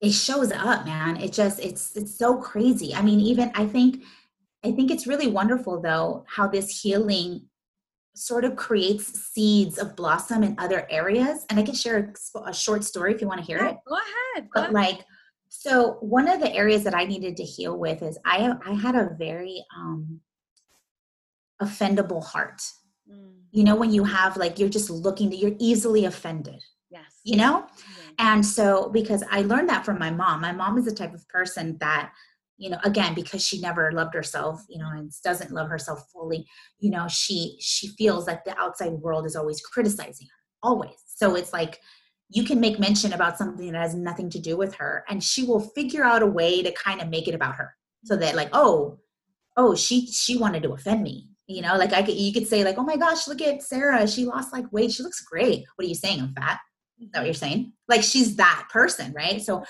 it 0.00 0.12
shows 0.12 0.52
up 0.52 0.84
man. 0.84 1.16
It 1.16 1.32
just 1.32 1.60
it's 1.60 1.96
it's 1.96 2.16
so 2.16 2.36
crazy. 2.36 2.94
I 2.94 3.02
mean 3.02 3.20
even 3.20 3.50
i 3.54 3.66
think 3.66 4.02
i 4.64 4.72
think 4.72 4.90
it's 4.90 5.06
really 5.06 5.28
wonderful 5.28 5.80
though 5.80 6.24
how 6.28 6.48
this 6.48 6.80
healing 6.80 7.46
sort 8.14 8.44
of 8.44 8.56
creates 8.56 9.06
seeds 9.32 9.78
of 9.78 9.96
blossom 9.96 10.42
in 10.42 10.54
other 10.58 10.86
areas. 10.90 11.44
And 11.50 11.58
I 11.58 11.62
can 11.62 11.74
share 11.74 12.14
a, 12.36 12.48
a 12.48 12.54
short 12.54 12.84
story 12.84 13.12
if 13.12 13.20
you 13.20 13.26
want 13.26 13.40
to 13.40 13.46
hear 13.46 13.58
yeah, 13.58 13.70
it. 13.70 13.76
Go 13.86 13.96
ahead. 13.96 14.44
Go 14.44 14.50
but 14.54 14.62
ahead. 14.62 14.72
like, 14.72 15.04
so 15.48 15.98
one 16.00 16.28
of 16.28 16.40
the 16.40 16.52
areas 16.52 16.84
that 16.84 16.94
I 16.94 17.04
needed 17.04 17.36
to 17.36 17.44
heal 17.44 17.78
with 17.78 18.02
is 18.02 18.18
I 18.24 18.54
I 18.66 18.72
had 18.72 18.96
a 18.96 19.10
very 19.16 19.64
um 19.76 20.20
offendable 21.62 22.24
heart. 22.24 22.60
Mm. 23.10 23.34
You 23.52 23.64
know, 23.64 23.76
when 23.76 23.92
you 23.92 24.04
have 24.04 24.36
like 24.36 24.58
you're 24.58 24.68
just 24.68 24.90
looking 24.90 25.30
to 25.30 25.36
you're 25.36 25.56
easily 25.58 26.06
offended. 26.06 26.62
Yes. 26.90 27.20
You 27.24 27.36
know? 27.36 27.62
Mm-hmm. 27.62 28.10
And 28.18 28.46
so 28.46 28.88
because 28.90 29.24
I 29.30 29.42
learned 29.42 29.68
that 29.68 29.84
from 29.84 29.98
my 29.98 30.10
mom. 30.10 30.40
My 30.40 30.52
mom 30.52 30.78
is 30.78 30.84
the 30.84 30.92
type 30.92 31.14
of 31.14 31.26
person 31.28 31.76
that 31.80 32.12
you 32.56 32.70
know 32.70 32.78
again 32.84 33.14
because 33.14 33.44
she 33.44 33.60
never 33.60 33.90
loved 33.90 34.14
herself 34.14 34.62
you 34.68 34.78
know 34.78 34.88
and 34.90 35.10
doesn't 35.24 35.50
love 35.50 35.68
herself 35.68 36.04
fully 36.12 36.46
you 36.78 36.88
know 36.88 37.08
she 37.08 37.56
she 37.60 37.88
feels 37.98 38.26
that 38.26 38.44
the 38.44 38.56
outside 38.60 38.92
world 38.92 39.26
is 39.26 39.34
always 39.34 39.60
criticizing 39.60 40.28
her 40.28 40.44
always. 40.64 40.96
So 41.06 41.36
it's 41.36 41.52
like 41.52 41.80
you 42.30 42.42
can 42.42 42.58
make 42.58 42.80
mention 42.80 43.12
about 43.12 43.38
something 43.38 43.70
that 43.70 43.78
has 43.80 43.94
nothing 43.94 44.30
to 44.30 44.40
do 44.40 44.56
with 44.56 44.74
her 44.76 45.04
and 45.08 45.22
she 45.22 45.44
will 45.44 45.60
figure 45.60 46.02
out 46.02 46.22
a 46.22 46.26
way 46.26 46.62
to 46.62 46.72
kind 46.72 47.00
of 47.00 47.08
make 47.08 47.28
it 47.28 47.34
about 47.34 47.54
her. 47.56 47.76
So 48.04 48.16
that 48.16 48.34
like 48.34 48.48
oh 48.52 48.98
oh 49.56 49.76
she 49.76 50.06
she 50.06 50.36
wanted 50.36 50.64
to 50.64 50.72
offend 50.72 51.02
me 51.02 51.28
you 51.46 51.60
know? 51.60 51.76
Like 51.76 51.92
i 51.92 52.02
could 52.02 52.16
you 52.16 52.32
could 52.32 52.48
say 52.48 52.64
like 52.64 52.78
oh 52.78 52.82
my 52.82 52.96
gosh 52.96 53.28
look 53.28 53.42
at 53.42 53.62
sarah 53.62 54.08
she 54.08 54.24
lost 54.24 54.52
like 54.52 54.64
weight 54.72 54.90
she 54.92 55.02
looks 55.02 55.20
great. 55.20 55.64
What 55.76 55.84
are 55.84 55.88
you 55.88 55.94
saying 55.94 56.20
i'm 56.20 56.34
fat? 56.34 56.58
Is 56.98 57.10
that 57.12 57.20
what 57.20 57.26
you're 57.26 57.34
saying? 57.34 57.72
Like 57.88 58.02
she's 58.02 58.36
that 58.36 58.66
person 58.72 59.12
right? 59.12 59.40
So 59.42 59.62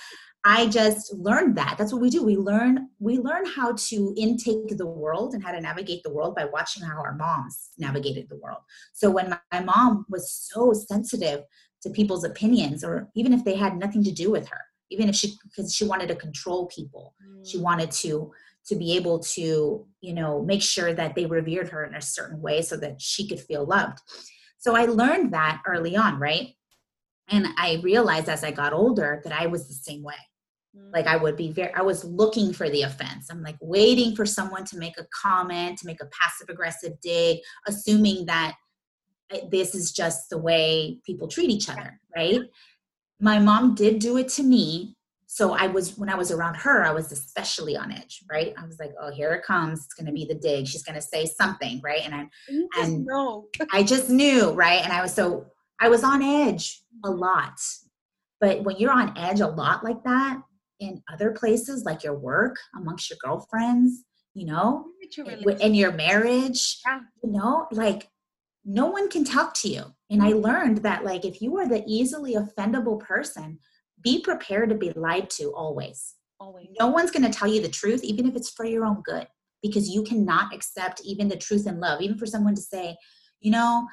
I 0.47 0.67
just 0.67 1.15
learned 1.15 1.57
that. 1.57 1.77
That's 1.79 1.91
what 1.91 2.03
we 2.03 2.11
do. 2.11 2.23
We 2.23 2.37
learn 2.37 2.91
we 3.01 3.19
learn 3.19 3.47
how 3.47 3.73
to 3.73 4.15
intake 4.17 4.77
the 4.77 4.87
world 4.87 5.33
and 5.33 5.43
how 5.43 5.53
to 5.53 5.61
navigate 5.61 6.03
the 6.03 6.13
world 6.13 6.35
by 6.35 6.45
watching 6.45 6.83
how 6.83 6.99
our 6.99 7.15
moms 7.15 7.71
navigated 7.79 8.29
the 8.29 8.37
world. 8.37 8.59
So 8.93 9.11
when 9.11 9.31
my, 9.31 9.39
my 9.53 9.61
mom 9.61 10.05
was 10.11 10.31
so 10.31 10.75
sensitive 10.75 11.45
to 11.83 11.91
people's 11.91 12.25
opinions 12.25 12.85
or 12.85 13.09
even 13.15 13.33
if 13.33 13.43
they 13.45 13.57
had 13.57 13.79
nothing 13.79 14.05
to 14.05 14.13
do 14.13 14.31
with 14.31 14.47
her, 14.49 14.61
even 14.91 15.09
if 15.09 15.15
she 15.15 15.35
because 15.45 15.75
she 15.75 15.87
wanted 15.87 16.09
to 16.09 16.15
control 16.15 16.67
people. 16.67 17.15
Mm. 17.27 17.51
She 17.51 17.59
wanted 17.59 17.91
to 17.93 18.31
to 18.67 18.77
be 18.77 18.97
able 18.97 19.21
to, 19.21 19.87
you 20.01 20.15
know, 20.15 20.43
make 20.43 20.63
sure 20.63 20.93
that 20.93 21.15
they 21.15 21.25
revered 21.25 21.71
her 21.71 21.85
in 21.85 21.95
a 21.95 22.03
certain 22.03 22.41
way 22.43 22.61
so 22.61 22.77
that 22.77 23.01
she 23.01 23.27
could 23.27 23.41
feel 23.41 23.65
loved. 23.65 23.99
So 24.59 24.77
I 24.77 24.85
learned 24.87 25.33
that 25.33 25.63
early 25.67 25.97
on, 25.97 26.19
right? 26.19 26.55
And 27.29 27.49
I 27.57 27.81
realized 27.83 28.29
as 28.29 28.45
I 28.45 28.51
got 28.51 28.75
older 28.75 29.23
that 29.25 29.33
I 29.33 29.47
was 29.47 29.69
the 29.69 29.75
same 29.75 30.03
way 30.03 30.15
like 30.93 31.07
i 31.07 31.17
would 31.17 31.37
be 31.37 31.53
very 31.53 31.73
i 31.75 31.83
was 31.83 32.05
looking 32.05 32.53
for 32.53 32.69
the 32.71 32.83
offense. 32.83 33.29
I'm 33.31 33.43
like 33.43 33.57
waiting 33.61 34.15
for 34.17 34.27
someone 34.27 34.65
to 34.67 34.79
make 34.79 34.99
a 34.99 35.07
comment 35.23 35.79
to 35.79 35.87
make 35.87 36.01
a 36.01 36.07
passive 36.07 36.49
aggressive 36.49 37.01
dig 37.01 37.39
assuming 37.67 38.27
that 38.27 38.55
eh, 39.31 39.41
this 39.51 39.75
is 39.75 39.93
just 39.93 40.31
the 40.31 40.39
way 40.39 40.99
people 41.05 41.29
treat 41.29 41.51
each 41.51 41.69
other 41.69 42.01
right? 42.17 42.41
My 43.21 43.39
mom 43.39 43.75
did 43.75 43.99
do 43.99 44.17
it 44.17 44.29
to 44.31 44.43
me 44.43 44.97
so 45.27 45.53
i 45.55 45.67
was 45.67 45.99
when 45.99 46.09
i 46.09 46.15
was 46.15 46.31
around 46.31 46.55
her 46.55 46.85
i 46.85 46.93
was 46.93 47.11
especially 47.11 47.77
on 47.77 47.91
edge 47.93 48.23
right? 48.31 48.55
I 48.57 48.67
was 48.67 48.79
like 48.79 48.93
oh 49.01 49.11
here 49.11 49.33
it 49.33 49.45
comes. 49.45 49.85
It's 49.85 49.95
going 49.95 50.07
to 50.07 50.13
be 50.13 50.25
the 50.25 50.35
dig. 50.35 50.67
She's 50.67 50.83
going 50.83 50.97
to 50.97 51.03
say 51.03 51.27
something 51.27 51.81
right? 51.85 52.05
And 52.05 52.15
i 52.15 52.29
and 52.81 53.05
know. 53.05 53.47
i 53.73 53.83
just 53.83 54.11
knew 54.11 54.51
right? 54.53 54.83
And 54.83 54.93
i 54.93 55.03
was 55.03 55.13
so 55.13 55.47
i 55.81 55.89
was 55.89 56.05
on 56.05 56.23
edge 56.23 56.83
a 57.05 57.11
lot. 57.11 57.59
But 58.41 58.63
when 58.63 58.77
you're 58.77 58.93
on 58.93 59.17
edge 59.17 59.41
a 59.41 59.47
lot 59.47 59.85
like 59.85 60.03
that 60.05 60.43
in 60.85 61.03
other 61.13 61.33
places 61.33 61.85
like 61.85 62.05
your 62.05 62.15
work 62.15 62.57
amongst 62.77 63.11
your 63.11 63.19
girlfriends 63.23 64.05
you 64.35 64.47
know 64.47 64.87
in 65.61 65.75
your 65.75 65.93
marriage 65.93 66.79
yeah. 66.87 67.01
you 67.23 67.31
know 67.31 67.67
like 67.73 68.09
no 68.65 68.87
one 68.87 69.09
can 69.11 69.25
talk 69.25 69.55
to 69.55 69.69
you. 69.69 69.85
And 70.11 70.23
i 70.23 70.29
learned 70.29 70.79
that 70.79 71.05
like 71.05 71.25
if 71.25 71.41
you 71.43 71.57
are 71.59 71.69
the 71.69 71.85
easily 71.87 72.35
offendable 72.35 73.01
person 73.01 73.59
be 74.03 74.21
prepared 74.21 74.69
to 74.69 74.75
be 74.75 74.93
lied 74.93 75.31
to 75.31 75.53
always. 75.55 76.15
Always. 76.39 76.69
No 76.79 76.89
one's 76.89 77.11
going 77.11 77.25
to 77.25 77.37
tell 77.37 77.49
you 77.49 77.63
the 77.63 77.69
truth 77.69 78.05
even 78.05 78.29
if 78.29 78.37
it's 78.37 78.51
for 78.51 78.67
your 78.67 78.85
own 78.85 79.03
good 79.03 79.27
because 79.63 79.89
you 79.89 80.03
cannot 80.03 80.53
accept 80.55 81.01
even 81.05 81.29
the 81.29 81.37
truth 81.37 81.67
in 81.67 81.81
love. 81.81 82.03
Even 82.03 82.19
for 82.19 82.27
someone 82.27 82.55
to 82.55 82.61
say 82.61 82.97
you 83.41 83.51
know 83.51 83.87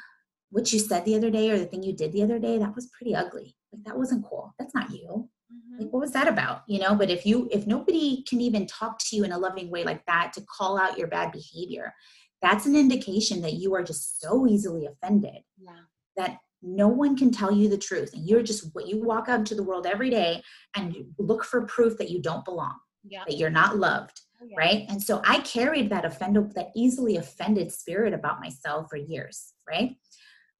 what 0.49 0.71
you 0.71 0.79
said 0.79 1.05
the 1.05 1.15
other 1.15 1.29
day 1.29 1.49
or 1.49 1.57
the 1.57 1.65
thing 1.65 1.83
you 1.83 1.93
did 1.93 2.11
the 2.11 2.23
other 2.23 2.39
day 2.39 2.57
that 2.57 2.75
was 2.75 2.89
pretty 2.97 3.15
ugly. 3.15 3.55
Like 3.71 3.83
that 3.85 3.97
wasn't 3.97 4.25
cool. 4.25 4.53
That's 4.59 4.75
not 4.75 4.91
you 4.91 5.29
Mm-hmm. 5.51 5.83
like 5.83 5.93
what 5.93 5.99
was 5.99 6.11
that 6.11 6.27
about 6.27 6.61
you 6.67 6.79
know 6.79 6.95
but 6.95 7.09
if 7.09 7.25
you 7.25 7.49
if 7.51 7.67
nobody 7.67 8.23
can 8.27 8.39
even 8.39 8.65
talk 8.67 8.99
to 8.99 9.15
you 9.15 9.25
in 9.25 9.33
a 9.33 9.37
loving 9.37 9.69
way 9.69 9.83
like 9.83 10.05
that 10.05 10.31
to 10.33 10.41
call 10.41 10.79
out 10.79 10.97
your 10.97 11.07
bad 11.07 11.31
behavior 11.31 11.93
that's 12.41 12.65
an 12.65 12.75
indication 12.75 13.41
that 13.41 13.53
you 13.53 13.75
are 13.75 13.83
just 13.83 14.21
so 14.21 14.47
easily 14.47 14.85
offended 14.85 15.43
yeah. 15.59 15.71
that 16.15 16.37
no 16.61 16.87
one 16.87 17.17
can 17.17 17.31
tell 17.31 17.51
you 17.51 17.67
the 17.67 17.77
truth 17.77 18.13
and 18.13 18.27
you're 18.27 18.43
just 18.43 18.73
what 18.73 18.87
you 18.87 19.03
walk 19.03 19.27
out 19.27 19.39
into 19.39 19.55
the 19.55 19.63
world 19.63 19.85
every 19.85 20.09
day 20.09 20.41
and 20.75 20.95
look 21.17 21.43
for 21.43 21.65
proof 21.65 21.97
that 21.97 22.09
you 22.09 22.21
don't 22.21 22.45
belong 22.45 22.75
yeah. 23.03 23.23
that 23.27 23.37
you're 23.37 23.49
not 23.49 23.77
loved 23.77 24.21
oh, 24.41 24.45
yeah. 24.47 24.57
right 24.57 24.85
and 24.89 25.01
so 25.01 25.21
i 25.25 25.39
carried 25.39 25.89
that 25.89 26.05
offended 26.05 26.53
that 26.53 26.69
easily 26.75 27.17
offended 27.17 27.71
spirit 27.71 28.13
about 28.13 28.39
myself 28.39 28.87
for 28.89 28.97
years 28.97 29.53
right 29.67 29.97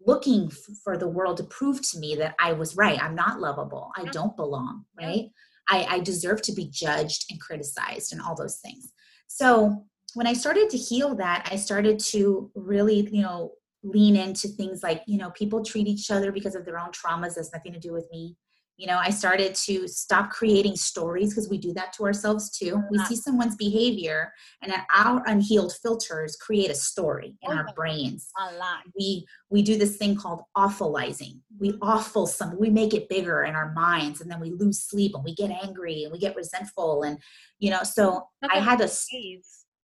looking 0.05 0.51
for 0.83 0.97
the 0.97 1.07
world 1.07 1.37
to 1.37 1.43
prove 1.43 1.81
to 1.91 1.99
me 1.99 2.15
that 2.15 2.35
I 2.39 2.53
was 2.53 2.75
right. 2.75 3.01
I'm 3.01 3.15
not 3.15 3.39
lovable. 3.39 3.91
I 3.95 4.05
don't 4.05 4.35
belong, 4.35 4.85
right? 4.99 5.29
I, 5.69 5.85
I 5.89 5.99
deserve 5.99 6.41
to 6.43 6.53
be 6.53 6.69
judged 6.71 7.25
and 7.29 7.39
criticized 7.39 8.11
and 8.11 8.21
all 8.21 8.35
those 8.35 8.57
things. 8.57 8.91
So 9.27 9.85
when 10.13 10.27
I 10.27 10.33
started 10.33 10.69
to 10.71 10.77
heal 10.77 11.15
that, 11.15 11.47
I 11.51 11.55
started 11.55 11.99
to 11.99 12.51
really, 12.55 13.07
you 13.11 13.21
know, 13.21 13.53
lean 13.83 14.15
into 14.15 14.47
things 14.47 14.83
like, 14.83 15.03
you 15.07 15.17
know, 15.17 15.31
people 15.31 15.63
treat 15.63 15.87
each 15.87 16.11
other 16.11 16.31
because 16.31 16.55
of 16.55 16.65
their 16.65 16.79
own 16.79 16.91
traumas. 16.91 17.35
That's 17.35 17.53
nothing 17.53 17.73
to 17.73 17.79
do 17.79 17.93
with 17.93 18.07
me 18.11 18.35
you 18.81 18.87
know 18.87 18.97
i 18.97 19.11
started 19.11 19.53
to 19.53 19.87
stop 19.87 20.31
creating 20.31 20.75
stories 20.75 21.29
because 21.29 21.47
we 21.47 21.57
do 21.57 21.71
that 21.71 21.93
to 21.93 22.03
ourselves 22.03 22.49
too 22.49 22.81
we 22.89 22.97
see 23.05 23.15
someone's 23.15 23.55
behavior 23.55 24.33
and 24.63 24.73
our 24.95 25.21
unhealed 25.27 25.71
filters 25.83 26.35
create 26.37 26.71
a 26.71 26.75
story 26.75 27.37
in 27.43 27.51
our 27.55 27.67
brains 27.75 28.29
a 28.49 28.57
lot 28.57 28.79
we 28.97 29.23
we 29.51 29.61
do 29.61 29.77
this 29.77 29.97
thing 29.97 30.15
called 30.15 30.41
awfulizing 30.57 31.39
we 31.59 31.69
mm-hmm. 31.69 31.83
awful 31.83 32.25
some 32.25 32.59
we 32.59 32.71
make 32.71 32.95
it 32.95 33.07
bigger 33.07 33.43
in 33.43 33.53
our 33.53 33.71
minds 33.73 34.19
and 34.19 34.31
then 34.31 34.39
we 34.39 34.49
lose 34.49 34.79
sleep 34.79 35.11
and 35.13 35.23
we 35.23 35.35
get 35.35 35.51
angry 35.63 36.03
and 36.03 36.11
we 36.11 36.17
get 36.17 36.35
resentful 36.35 37.03
and 37.03 37.19
you 37.59 37.69
know 37.69 37.83
so 37.83 38.27
i 38.51 38.59
had 38.59 38.79
to 38.79 38.89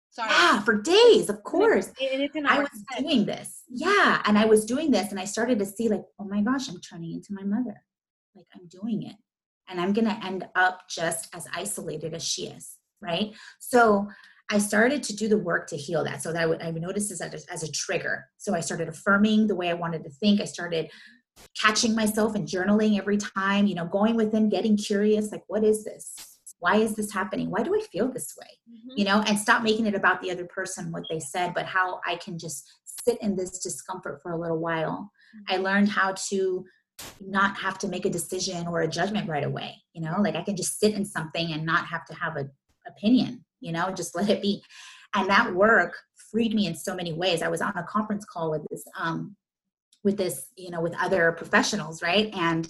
Sorry. 0.09 0.31
Yeah, 0.31 0.61
for 0.61 0.81
days, 0.81 1.29
of 1.29 1.43
course. 1.43 1.91
It, 1.99 2.35
it, 2.35 2.45
I 2.47 2.57
was 2.57 2.69
head. 2.89 3.03
doing 3.03 3.27
this. 3.27 3.61
Yeah. 3.69 4.19
And 4.25 4.35
I 4.35 4.45
was 4.45 4.65
doing 4.65 4.89
this 4.89 5.11
and 5.11 5.19
I 5.19 5.25
started 5.25 5.59
to 5.59 5.65
see 5.65 5.89
like, 5.89 6.01
oh 6.19 6.23
my 6.23 6.41
gosh, 6.41 6.67
I'm 6.69 6.81
turning 6.81 7.11
into 7.11 7.35
my 7.35 7.43
mother 7.43 7.83
like 8.37 8.47
i'm 8.55 8.67
doing 8.67 9.03
it. 9.03 9.15
And 9.67 9.81
i'm 9.81 9.91
going 9.91 10.07
to 10.07 10.25
end 10.25 10.47
up 10.55 10.81
just 10.89 11.27
as 11.35 11.47
isolated 11.53 12.13
as 12.13 12.23
she 12.23 12.47
is 12.47 12.77
right? 13.01 13.33
So 13.59 14.07
i 14.49 14.57
started 14.57 15.03
to 15.03 15.13
do 15.13 15.27
the 15.27 15.37
work 15.37 15.67
to 15.67 15.75
heal 15.75 16.05
that. 16.05 16.23
So 16.23 16.31
that 16.31 16.41
i 16.41 16.45
would 16.45 16.61
i 16.61 16.71
would 16.71 16.81
notice 16.81 17.09
this 17.09 17.21
as 17.21 17.45
a, 17.45 17.51
as 17.51 17.63
a 17.63 17.71
trigger. 17.71 18.25
So 18.37 18.55
i 18.55 18.59
started 18.59 18.87
affirming 18.87 19.47
the 19.47 19.55
way 19.55 19.69
i 19.69 19.73
wanted 19.73 20.03
to 20.03 20.09
think. 20.09 20.41
I 20.41 20.45
started 20.45 20.89
catching 21.59 21.93
myself 21.93 22.33
and 22.33 22.47
journaling 22.47 22.97
every 22.97 23.17
time 23.17 23.67
you 23.67 23.75
know 23.75 23.85
going 23.85 24.15
within 24.15 24.49
getting 24.49 24.77
curious 24.77 25.31
like 25.31 25.43
what 25.47 25.63
is 25.63 25.83
this? 25.83 26.15
Why 26.59 26.77
is 26.77 26.95
this 26.95 27.13
happening? 27.13 27.51
Why 27.51 27.61
do 27.61 27.75
i 27.75 27.81
feel 27.91 28.11
this 28.11 28.33
way? 28.39 28.47
Mm-hmm. 28.47 28.97
you 28.97 29.05
know 29.05 29.23
and 29.27 29.37
stop 29.37 29.63
making 29.63 29.85
it 29.85 29.95
about 29.95 30.21
the 30.21 30.31
other 30.31 30.45
person 30.45 30.91
what 30.91 31.03
they 31.09 31.19
said 31.19 31.53
but 31.53 31.65
how 31.65 31.99
i 32.05 32.15
can 32.15 32.39
just 32.39 32.65
sit 32.85 33.21
in 33.21 33.35
this 33.35 33.59
discomfort 33.59 34.21
for 34.21 34.31
a 34.31 34.39
little 34.39 34.59
while. 34.59 35.11
Mm-hmm. 35.35 35.53
i 35.53 35.57
learned 35.57 35.89
how 35.89 36.13
to 36.29 36.65
not 37.21 37.57
have 37.57 37.77
to 37.77 37.87
make 37.87 38.05
a 38.05 38.09
decision 38.09 38.67
or 38.67 38.81
a 38.81 38.87
judgment 38.87 39.29
right 39.29 39.43
away 39.43 39.75
you 39.93 40.01
know? 40.01 40.15
Like 40.19 40.35
i 40.35 40.43
can 40.43 40.55
just 40.55 40.79
sit 40.79 40.93
in 40.93 41.05
something 41.05 41.51
and 41.51 41.65
not 41.65 41.87
have 41.87 42.05
to 42.05 42.13
have 42.13 42.35
an 42.35 42.51
opinion 42.87 43.43
you 43.59 43.71
know? 43.71 43.91
Just 43.91 44.15
let 44.19 44.29
it 44.29 44.41
be. 44.41 44.63
And 45.13 45.29
that 45.29 45.53
work 45.53 45.97
freed 46.31 46.53
me 46.53 46.67
in 46.67 46.75
so 46.75 46.93
many 46.93 47.13
ways. 47.13 47.41
I 47.41 47.47
was 47.47 47.61
on 47.61 47.75
a 47.77 47.83
conference 47.83 48.25
call 48.25 48.51
with 48.51 48.65
this 48.69 48.83
um 48.99 49.35
with 50.03 50.17
this 50.17 50.47
you 50.55 50.69
know 50.69 50.81
with 50.81 50.95
other 50.99 51.31
professionals 51.31 52.01
right? 52.01 52.29
And 52.33 52.67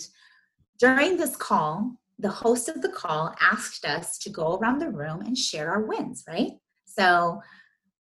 during 0.80 1.18
this 1.18 1.36
call 1.36 1.94
the 2.20 2.30
host 2.30 2.68
of 2.68 2.82
the 2.82 2.90
call 2.90 3.36
asked 3.40 3.86
us 3.86 4.18
to 4.20 4.30
go 4.30 4.58
around 4.58 4.80
the 4.80 4.90
room 4.90 5.22
and 5.22 5.38
share 5.38 5.72
our 5.72 5.84
wins 5.84 6.24
right? 6.28 6.52
So 6.86 7.42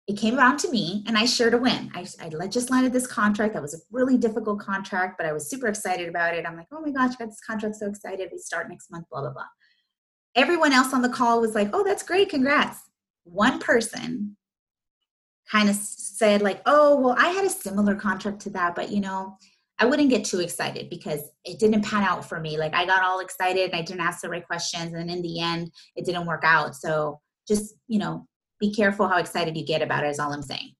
it 0.08 0.18
came 0.18 0.38
around 0.38 0.58
to 0.58 0.70
me 0.70 1.04
and 1.08 1.18
I 1.18 1.26
sure 1.26 1.50
to 1.50 1.58
win. 1.58 1.90
I, 1.96 2.06
I 2.22 2.48
just 2.48 2.70
landed 2.70 2.92
this 2.92 3.08
contract. 3.08 3.54
That 3.54 3.62
was 3.62 3.74
a 3.74 3.78
really 3.92 4.18
difficult 4.18 4.60
contract, 4.60 5.18
but 5.18 5.26
I 5.26 5.32
was 5.32 5.50
super 5.50 5.68
excited 5.68 6.10
about 6.10 6.36
it. 6.36 6.46
I'm 6.46 6.58
like, 6.58 6.68
oh 6.74 6.82
my 6.82 6.92
gosh, 6.92 7.14
I 7.16 7.24
got 7.24 7.30
this 7.30 7.40
contract 7.40 7.78
so 7.78 7.88
excited. 7.88 8.30
We 8.32 8.38
start 8.38 8.70
next 8.70 8.92
month, 8.92 9.06
blah, 9.10 9.22
blah, 9.22 9.32
blah. 9.32 9.46
Everyone 10.36 10.74
else 10.74 10.94
on 10.94 11.04
the 11.04 11.10
call 11.10 11.40
was 11.40 11.56
like, 11.56 11.70
oh, 11.74 11.84
that's 11.84 12.04
great. 12.04 12.30
Congrats. 12.30 12.82
One 13.24 13.60
person 13.60 14.36
kind 15.50 15.70
of 15.70 15.76
said, 15.76 16.42
like, 16.42 16.62
oh, 16.66 17.00
well, 17.00 17.16
I 17.18 17.28
had 17.28 17.46
a 17.46 17.50
similar 17.50 17.96
contract 17.96 18.42
to 18.42 18.50
that, 18.52 18.76
but 18.76 18.90
you 18.90 19.00
know, 19.00 19.38
I 19.80 19.86
wouldn't 19.86 20.10
get 20.10 20.26
too 20.26 20.40
excited 20.40 20.90
because 20.90 21.22
it 21.46 21.60
didn't 21.60 21.84
pan 21.84 22.04
out 22.04 22.26
for 22.28 22.40
me. 22.40 22.58
Like 22.58 22.74
I 22.74 22.86
got 22.86 23.04
all 23.04 23.20
excited 23.20 23.72
and 23.72 23.76
I 23.76 23.82
didn't 23.82 24.02
ask 24.02 24.22
the 24.22 24.30
right 24.30 24.46
questions. 24.46 24.94
And 24.94 25.10
in 25.10 25.22
the 25.22 25.40
end, 25.40 25.72
it 25.96 26.06
didn't 26.06 26.28
work 26.28 26.44
out. 26.44 26.76
So 26.76 27.20
just, 27.48 27.76
you 27.88 28.00
know, 28.00 28.28
be 28.64 28.74
careful 28.74 29.08
how 29.08 29.18
excited 29.18 29.58
you 29.58 29.66
get 29.66 29.82
about 29.82 30.06
it 30.06 30.10
is 30.10 30.20
all 30.20 30.32
I'm 30.32 30.42
saying. 30.42 30.74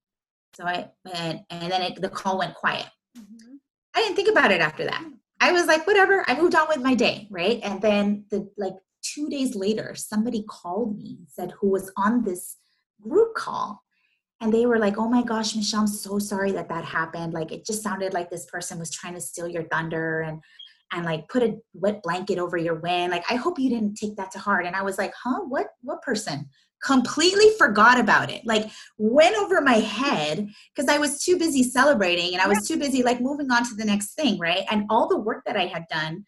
So 0.56 0.66
I, 0.66 0.90
and, 1.14 1.42
and 1.50 1.72
then 1.72 1.82
it, 1.82 2.02
the 2.02 2.10
call 2.10 2.38
went 2.38 2.56
quiet. 2.56 2.88
Mm-hmm. 3.18 3.56
I 3.96 4.00
didn't 4.00 4.16
think 4.16 4.30
about 4.30 4.52
it 4.52 4.62
after 4.62 4.86
that. 4.86 5.04
I 5.42 5.52
was 5.52 5.66
like, 5.66 5.86
whatever, 5.86 6.24
I 6.28 6.40
moved 6.40 6.56
on 6.56 6.68
with 6.70 6.80
my 6.80 6.96
day. 6.96 7.28
Right. 7.30 7.60
And 7.62 7.82
then 7.82 8.26
the, 8.32 8.50
like 8.58 8.76
two 9.02 9.30
days 9.30 9.56
later, 9.56 9.96
somebody 9.96 10.46
called 10.48 10.96
me 10.96 11.18
and 11.20 11.28
said 11.28 11.52
who 11.60 11.70
was 11.70 11.92
on 11.98 12.24
this 12.24 12.56
group 13.02 13.36
call 13.36 13.84
and 14.40 14.54
they 14.54 14.66
were 14.66 14.80
like 14.80 14.98
oh 14.98 15.10
my 15.10 15.22
gosh 15.22 15.58
michelle 15.58 15.82
i'm 15.82 15.88
so 15.88 16.18
sorry 16.18 16.54
that 16.54 16.70
that 16.70 16.86
happened 16.86 17.34
like 17.34 17.52
it 17.52 17.66
just 17.66 17.84
sounded 17.84 18.14
like 18.14 18.30
this 18.30 18.46
person 18.46 18.80
was 18.80 18.90
trying 18.90 19.14
to 19.14 19.20
steal 19.20 19.48
your 19.48 19.64
thunder 19.64 20.22
and 20.22 20.40
and 20.94 21.04
like 21.04 21.28
put 21.28 21.44
a 21.44 21.58
wet 21.74 22.02
blanket 22.02 22.40
over 22.40 22.56
your 22.56 22.76
win 22.76 23.12
like 23.12 23.26
i 23.30 23.36
hope 23.36 23.60
you 23.60 23.70
didn't 23.70 23.96
take 23.96 24.16
that 24.16 24.32
to 24.32 24.40
heart 24.40 24.66
and 24.66 24.74
i 24.74 24.82
was 24.82 24.98
like 24.98 25.14
huh 25.22 25.42
what 25.50 25.68
what 25.82 26.02
person 26.02 26.48
completely 26.84 27.50
forgot 27.58 28.00
about 28.00 28.30
it 28.30 28.42
like 28.46 28.70
went 28.98 29.36
over 29.38 29.62
my 29.62 29.76
head 29.76 30.48
because 30.76 30.90
i 30.90 30.98
was 30.98 31.24
too 31.24 31.38
busy 31.38 31.64
celebrating 31.64 32.34
and 32.34 32.42
i 32.42 32.48
was 32.48 32.68
too 32.68 32.78
busy 32.78 33.02
like 33.04 33.22
moving 33.22 33.50
on 33.52 33.64
to 33.68 33.76
the 33.76 33.86
next 33.86 34.14
thing 34.16 34.38
right 34.38 34.66
and 34.70 34.86
all 34.90 35.08
the 35.08 35.20
work 35.20 35.44
that 35.46 35.58
i 35.58 35.66
had 35.66 35.86
done 35.90 36.26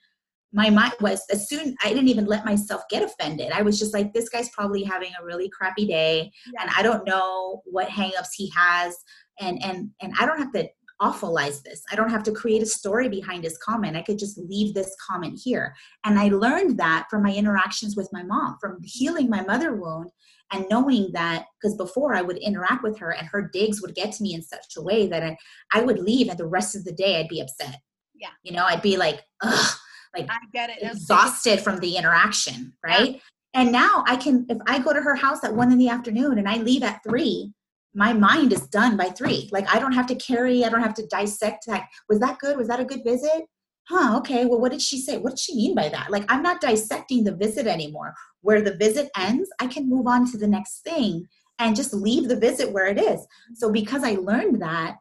my 0.56 0.70
mind 0.70 0.94
was 1.02 1.22
as 1.30 1.50
soon 1.50 1.76
I 1.84 1.90
didn't 1.90 2.08
even 2.08 2.28
let 2.28 2.46
myself 2.46 2.84
get 2.90 3.04
offended. 3.04 3.52
I 3.52 3.62
was 3.62 3.78
just 3.78 3.94
like, 3.94 4.14
this 4.14 4.30
guy's 4.30 4.50
probably 4.52 4.84
having 4.84 5.12
a 5.20 5.26
really 5.26 5.50
crappy 5.50 5.86
day, 5.86 6.32
yeah. 6.54 6.62
and 6.62 6.72
I 6.78 6.82
don't 6.82 7.06
know 7.06 7.62
what 7.66 7.90
hangups 7.90 8.30
he 8.34 8.50
has, 8.56 8.96
and 9.42 9.62
and 9.62 9.90
and 10.02 10.14
I 10.18 10.26
don't 10.26 10.40
have 10.40 10.54
to 10.54 10.70
awfulize 11.02 11.62
this. 11.62 11.84
I 11.92 11.96
don't 11.96 12.10
have 12.10 12.24
to 12.24 12.32
create 12.32 12.62
a 12.62 12.66
story 12.66 13.10
behind 13.10 13.44
his 13.44 13.58
comment. 13.58 13.98
I 13.98 14.02
could 14.02 14.18
just 14.18 14.38
leave 14.38 14.74
this 14.74 14.96
comment 15.06 15.38
here. 15.44 15.76
And 16.06 16.18
I 16.18 16.30
learned 16.30 16.78
that 16.80 17.08
from 17.10 17.24
my 17.24 17.34
interactions 17.34 17.98
with 17.98 18.08
my 18.14 18.24
mom, 18.24 18.56
from 18.62 18.80
healing 18.82 19.30
my 19.30 19.42
mother 19.42 19.76
wound 19.76 20.10
and 20.52 20.66
knowing 20.70 21.12
that 21.14 21.46
because 21.60 21.76
before 21.76 22.14
I 22.14 22.22
would 22.22 22.38
interact 22.38 22.84
with 22.84 22.98
her 23.00 23.12
and 23.12 23.28
her 23.28 23.50
digs 23.52 23.82
would 23.82 23.96
get 23.96 24.12
to 24.14 24.24
me 24.24 24.34
in 24.34 24.42
such 24.42 24.76
a 24.78 24.82
way 24.82 25.08
that 25.08 25.24
I, 25.24 25.38
I 25.74 25.82
would 25.82 26.00
leave 26.00 26.30
and 26.30 26.38
the 26.38 26.48
rest 26.48 26.76
of 26.76 26.86
the 26.86 26.92
day 26.92 27.20
I'd 27.20 27.28
be 27.28 27.42
upset. 27.42 27.80
Yeah. 28.14 28.30
You 28.44 28.54
know, 28.54 28.66
I'd 28.66 28.82
be 28.82 28.98
like, 28.98 29.22
ugh, 29.42 29.76
like 30.16 30.28
I 30.30 30.38
get 30.54 30.70
it. 30.70 30.78
exhausted 30.82 31.60
from 31.60 31.80
the 31.80 31.98
interaction, 31.98 32.74
right? 32.86 33.14
Yeah. 33.14 33.20
And 33.54 33.72
now 33.72 34.04
I 34.08 34.18
can, 34.18 34.46
if 34.50 34.58
I 34.68 34.80
go 34.80 34.94
to 34.94 35.02
her 35.02 35.16
house 35.16 35.44
at 35.44 35.56
one 35.56 35.72
in 35.72 35.78
the 35.78 35.90
afternoon 35.90 36.38
and 36.38 36.48
I 36.48 36.58
leave 36.58 36.84
at 36.84 37.02
three, 37.08 37.54
my 37.94 38.12
mind 38.12 38.52
is 38.52 38.68
done 38.68 38.98
by 38.98 39.06
three. 39.06 39.50
Like 39.52 39.74
I 39.74 39.80
don't 39.80 39.94
have 39.94 40.08
to 40.08 40.16
carry, 40.16 40.66
I 40.66 40.70
don't 40.70 40.82
have 40.82 40.94
to 40.96 41.08
dissect. 41.08 41.68
Like, 41.68 41.84
was 42.10 42.20
that 42.20 42.40
good? 42.40 42.58
Was 42.58 42.68
that 42.68 42.82
a 42.82 42.86
good 42.86 43.02
visit? 43.06 43.46
Huh, 43.88 44.18
okay. 44.18 44.46
Well, 44.46 44.60
what 44.60 44.72
did 44.72 44.82
she 44.82 45.00
say? 45.00 45.18
What 45.18 45.32
did 45.32 45.40
she 45.40 45.56
mean 45.56 45.76
by 45.76 45.90
that? 45.90 46.10
Like, 46.10 46.26
I'm 46.30 46.42
not 46.42 46.62
dissecting 46.62 47.24
the 47.24 47.36
visit 47.36 47.68
anymore. 47.68 48.14
Where 48.42 48.62
the 48.62 48.76
visit 48.76 49.10
ends, 49.18 49.50
I 49.60 49.68
can 49.68 49.90
move 49.90 50.08
on 50.08 50.30
to 50.32 50.38
the 50.38 50.48
next 50.48 50.80
thing 50.80 51.28
and 51.60 51.76
just 51.76 51.94
leave 51.94 52.28
the 52.28 52.36
visit 52.36 52.72
where 52.72 52.88
it 52.88 53.00
is. 53.00 53.26
So, 53.54 53.72
because 53.72 54.04
I 54.04 54.14
learned 54.14 54.62
that, 54.62 54.98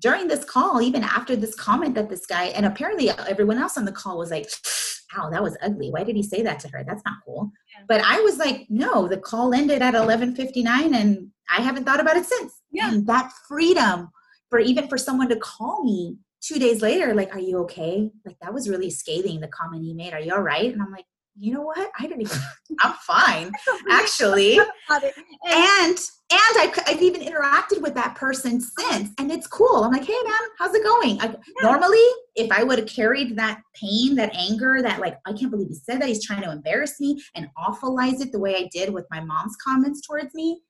during 0.00 0.28
this 0.28 0.44
call, 0.44 0.80
even 0.80 1.02
after 1.02 1.36
this 1.36 1.54
comment 1.54 1.94
that 1.94 2.08
this 2.08 2.26
guy, 2.26 2.46
and 2.46 2.66
apparently 2.66 3.10
everyone 3.10 3.58
else 3.58 3.76
on 3.76 3.84
the 3.84 3.92
call 3.92 4.18
was 4.18 4.30
like, 4.30 4.48
ow, 5.16 5.30
that 5.30 5.42
was 5.42 5.56
ugly. 5.62 5.90
Why 5.90 6.04
did 6.04 6.16
he 6.16 6.22
say 6.22 6.42
that 6.42 6.60
to 6.60 6.68
her? 6.68 6.84
That's 6.84 7.02
not 7.04 7.16
cool. 7.24 7.50
Yeah. 7.74 7.84
But 7.88 8.02
I 8.04 8.20
was 8.20 8.38
like, 8.38 8.66
no, 8.68 9.08
the 9.08 9.16
call 9.16 9.54
ended 9.54 9.82
at 9.82 9.94
11:59 9.94 10.94
and 10.94 11.30
I 11.50 11.62
haven't 11.62 11.84
thought 11.84 12.00
about 12.00 12.16
it 12.16 12.26
since. 12.26 12.52
Yeah. 12.70 12.92
And 12.92 13.06
that 13.06 13.32
freedom 13.48 14.10
for 14.50 14.58
even 14.58 14.88
for 14.88 14.98
someone 14.98 15.28
to 15.30 15.36
call 15.36 15.82
me 15.84 16.16
two 16.40 16.58
days 16.58 16.82
later, 16.82 17.14
like, 17.14 17.34
are 17.34 17.40
you 17.40 17.58
okay? 17.58 18.10
Like 18.24 18.36
that 18.40 18.54
was 18.54 18.68
really 18.68 18.90
scathing, 18.90 19.40
the 19.40 19.48
comment 19.48 19.84
he 19.84 19.94
made. 19.94 20.12
Are 20.12 20.20
you 20.20 20.32
all 20.32 20.42
right? 20.42 20.72
And 20.72 20.82
I'm 20.82 20.92
like, 20.92 21.04
you 21.40 21.54
know 21.54 21.62
what? 21.62 21.90
I 21.98 22.02
didn't 22.02 22.22
even, 22.22 22.38
I'm 22.80 22.94
fine, 22.94 23.52
actually. 23.90 24.58
And, 24.58 25.98
and 26.30 26.58
I've, 26.58 26.78
I've 26.86 27.02
even 27.02 27.22
interacted 27.22 27.80
with 27.80 27.94
that 27.94 28.16
person 28.16 28.60
since, 28.60 29.10
and 29.18 29.30
it's 29.30 29.46
cool. 29.46 29.84
I'm 29.84 29.92
like, 29.92 30.04
hey, 30.04 30.16
man, 30.24 30.40
how's 30.58 30.74
it 30.74 30.82
going? 30.82 31.20
I, 31.20 31.26
yeah. 31.26 31.36
Normally, 31.62 32.04
if 32.34 32.50
I 32.50 32.64
would 32.64 32.78
have 32.78 32.88
carried 32.88 33.36
that 33.36 33.60
pain, 33.74 34.16
that 34.16 34.34
anger, 34.34 34.82
that 34.82 35.00
like, 35.00 35.18
I 35.26 35.32
can't 35.32 35.50
believe 35.50 35.68
he 35.68 35.74
said 35.74 36.00
that, 36.00 36.08
he's 36.08 36.24
trying 36.24 36.42
to 36.42 36.50
embarrass 36.50 37.00
me 37.00 37.22
and 37.34 37.48
awfulize 37.56 38.20
it 38.20 38.32
the 38.32 38.38
way 38.38 38.56
I 38.56 38.68
did 38.72 38.92
with 38.92 39.06
my 39.10 39.20
mom's 39.20 39.56
comments 39.64 40.06
towards 40.06 40.34
me, 40.34 40.60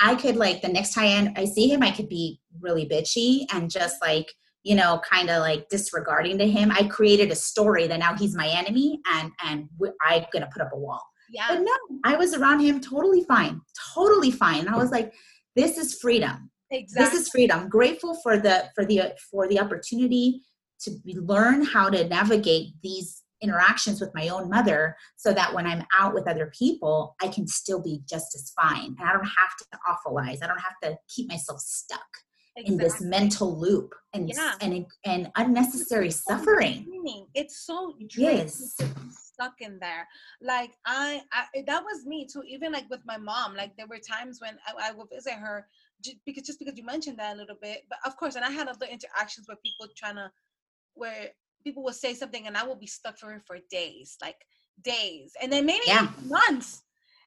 I 0.00 0.14
could 0.14 0.36
like 0.36 0.62
the 0.62 0.68
next 0.68 0.94
time 0.94 1.32
I 1.36 1.44
see 1.44 1.68
him, 1.68 1.82
I 1.82 1.90
could 1.90 2.08
be 2.08 2.40
really 2.60 2.86
bitchy 2.86 3.46
and 3.52 3.70
just 3.70 4.00
like, 4.00 4.32
you 4.62 4.74
know, 4.74 5.00
kind 5.08 5.30
of 5.30 5.40
like 5.40 5.68
disregarding 5.68 6.38
to 6.38 6.48
him. 6.48 6.70
I 6.70 6.84
created 6.84 7.30
a 7.30 7.34
story 7.34 7.86
that 7.86 7.98
now 7.98 8.14
he's 8.16 8.36
my 8.36 8.48
enemy 8.48 9.00
and 9.10 9.32
and 9.44 9.68
I'm 10.02 10.24
gonna 10.32 10.48
put 10.52 10.62
up 10.62 10.72
a 10.72 10.78
wall. 10.78 11.02
Yeah. 11.30 11.46
But 11.48 11.60
no, 11.60 11.72
I 12.04 12.16
was 12.16 12.34
around 12.34 12.60
him 12.60 12.80
totally 12.80 13.24
fine, 13.24 13.60
totally 13.94 14.30
fine. 14.30 14.60
And 14.60 14.68
I 14.68 14.76
was 14.76 14.90
like, 14.90 15.12
this 15.56 15.78
is 15.78 15.94
freedom. 15.94 16.50
Exactly. 16.70 17.04
This 17.04 17.20
is 17.20 17.28
freedom. 17.30 17.60
I'm 17.60 17.68
grateful 17.68 18.14
for 18.22 18.38
the 18.38 18.68
for 18.74 18.84
the 18.84 19.14
for 19.30 19.48
the 19.48 19.60
opportunity 19.60 20.42
to 20.82 20.98
learn 21.04 21.64
how 21.64 21.90
to 21.90 22.08
navigate 22.08 22.68
these 22.82 23.22
interactions 23.42 24.00
with 24.00 24.10
my 24.14 24.28
own 24.28 24.48
mother 24.48 24.96
so 25.16 25.32
that 25.32 25.54
when 25.54 25.66
I'm 25.66 25.84
out 25.98 26.14
with 26.14 26.28
other 26.28 26.52
people, 26.56 27.16
I 27.22 27.28
can 27.28 27.46
still 27.46 27.80
be 27.80 28.02
just 28.08 28.34
as 28.34 28.52
fine. 28.54 28.94
And 28.98 29.08
I 29.08 29.12
don't 29.12 29.24
have 29.24 29.56
to 29.58 29.78
awfulize. 29.88 30.42
I 30.42 30.46
don't 30.46 30.60
have 30.60 30.78
to 30.82 30.98
keep 31.08 31.28
myself 31.28 31.60
stuck 31.60 32.06
exactly. 32.56 32.72
in 32.72 32.78
this 32.78 33.00
mental 33.00 33.58
loop 33.58 33.94
and 34.12 34.28
yeah. 34.28 34.54
and 34.60 34.86
and 35.04 35.30
unnecessary 35.36 36.10
suffering. 36.10 36.86
It's 37.34 37.64
so 37.66 37.94
yes 38.16 38.76
stuck 39.40 39.60
in 39.60 39.78
there. 39.78 40.06
Like 40.42 40.72
I, 40.86 41.22
I, 41.32 41.44
eh, 41.54 41.62
that 41.66 41.82
was 41.82 42.04
me 42.04 42.26
too. 42.30 42.42
Even 42.46 42.72
like 42.72 42.88
with 42.90 43.00
my 43.06 43.16
mom, 43.16 43.54
like 43.56 43.76
there 43.76 43.86
were 43.86 43.98
times 43.98 44.40
when 44.40 44.56
I, 44.66 44.90
I 44.90 44.92
would 44.92 45.08
visit 45.12 45.34
her 45.34 45.66
because 46.24 46.44
just 46.44 46.58
because 46.58 46.76
you 46.76 46.84
mentioned 46.84 47.18
that 47.18 47.34
a 47.34 47.38
little 47.38 47.56
bit, 47.60 47.82
but 47.88 47.98
of 48.04 48.16
course, 48.16 48.36
and 48.36 48.44
I 48.44 48.50
had 48.50 48.68
other 48.68 48.86
interactions 48.86 49.48
where 49.48 49.58
people 49.64 49.86
trying 49.96 50.16
to 50.16 50.30
where 50.94 51.28
people 51.64 51.82
will 51.82 51.92
say 51.92 52.14
something 52.14 52.46
and 52.46 52.56
I 52.56 52.64
will 52.64 52.76
be 52.76 52.86
stuck 52.86 53.18
for 53.18 53.30
her 53.30 53.42
for 53.46 53.58
days, 53.70 54.16
like 54.20 54.36
days, 54.82 55.32
and 55.42 55.52
then 55.52 55.66
maybe 55.66 55.84
yeah. 55.86 56.08
months 56.26 56.82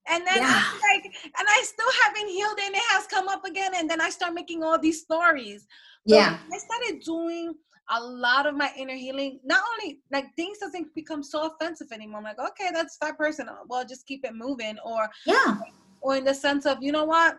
and 0.07 0.25
then 0.27 0.37
yeah. 0.37 0.63
like, 0.93 1.05
and 1.05 1.47
I 1.47 1.63
still 1.63 1.89
haven't 2.03 2.27
healed 2.27 2.57
and 2.63 2.75
it 2.75 2.81
has 2.89 3.07
come 3.07 3.27
up 3.27 3.45
again. 3.45 3.71
And 3.75 3.89
then 3.89 4.01
I 4.01 4.09
start 4.09 4.33
making 4.33 4.63
all 4.63 4.77
these 4.77 5.01
stories. 5.01 5.65
So 6.07 6.15
yeah. 6.15 6.37
I 6.51 6.57
started 6.57 7.01
doing 7.01 7.53
a 7.89 8.01
lot 8.01 8.45
of 8.45 8.55
my 8.55 8.71
inner 8.77 8.95
healing. 8.95 9.39
Not 9.43 9.61
only 9.71 9.99
like 10.11 10.25
things 10.35 10.57
doesn't 10.57 10.93
become 10.93 11.23
so 11.23 11.47
offensive 11.47 11.91
anymore. 11.91 12.17
I'm 12.19 12.23
like, 12.23 12.39
okay, 12.39 12.69
that's 12.73 12.97
that 12.97 13.17
person. 13.17 13.47
Well, 13.67 13.85
just 13.85 14.05
keep 14.05 14.25
it 14.25 14.35
moving. 14.35 14.77
Or 14.85 15.09
yeah. 15.25 15.57
Or 16.01 16.17
in 16.17 16.25
the 16.25 16.33
sense 16.33 16.65
of, 16.65 16.79
you 16.81 16.91
know 16.91 17.05
what? 17.05 17.37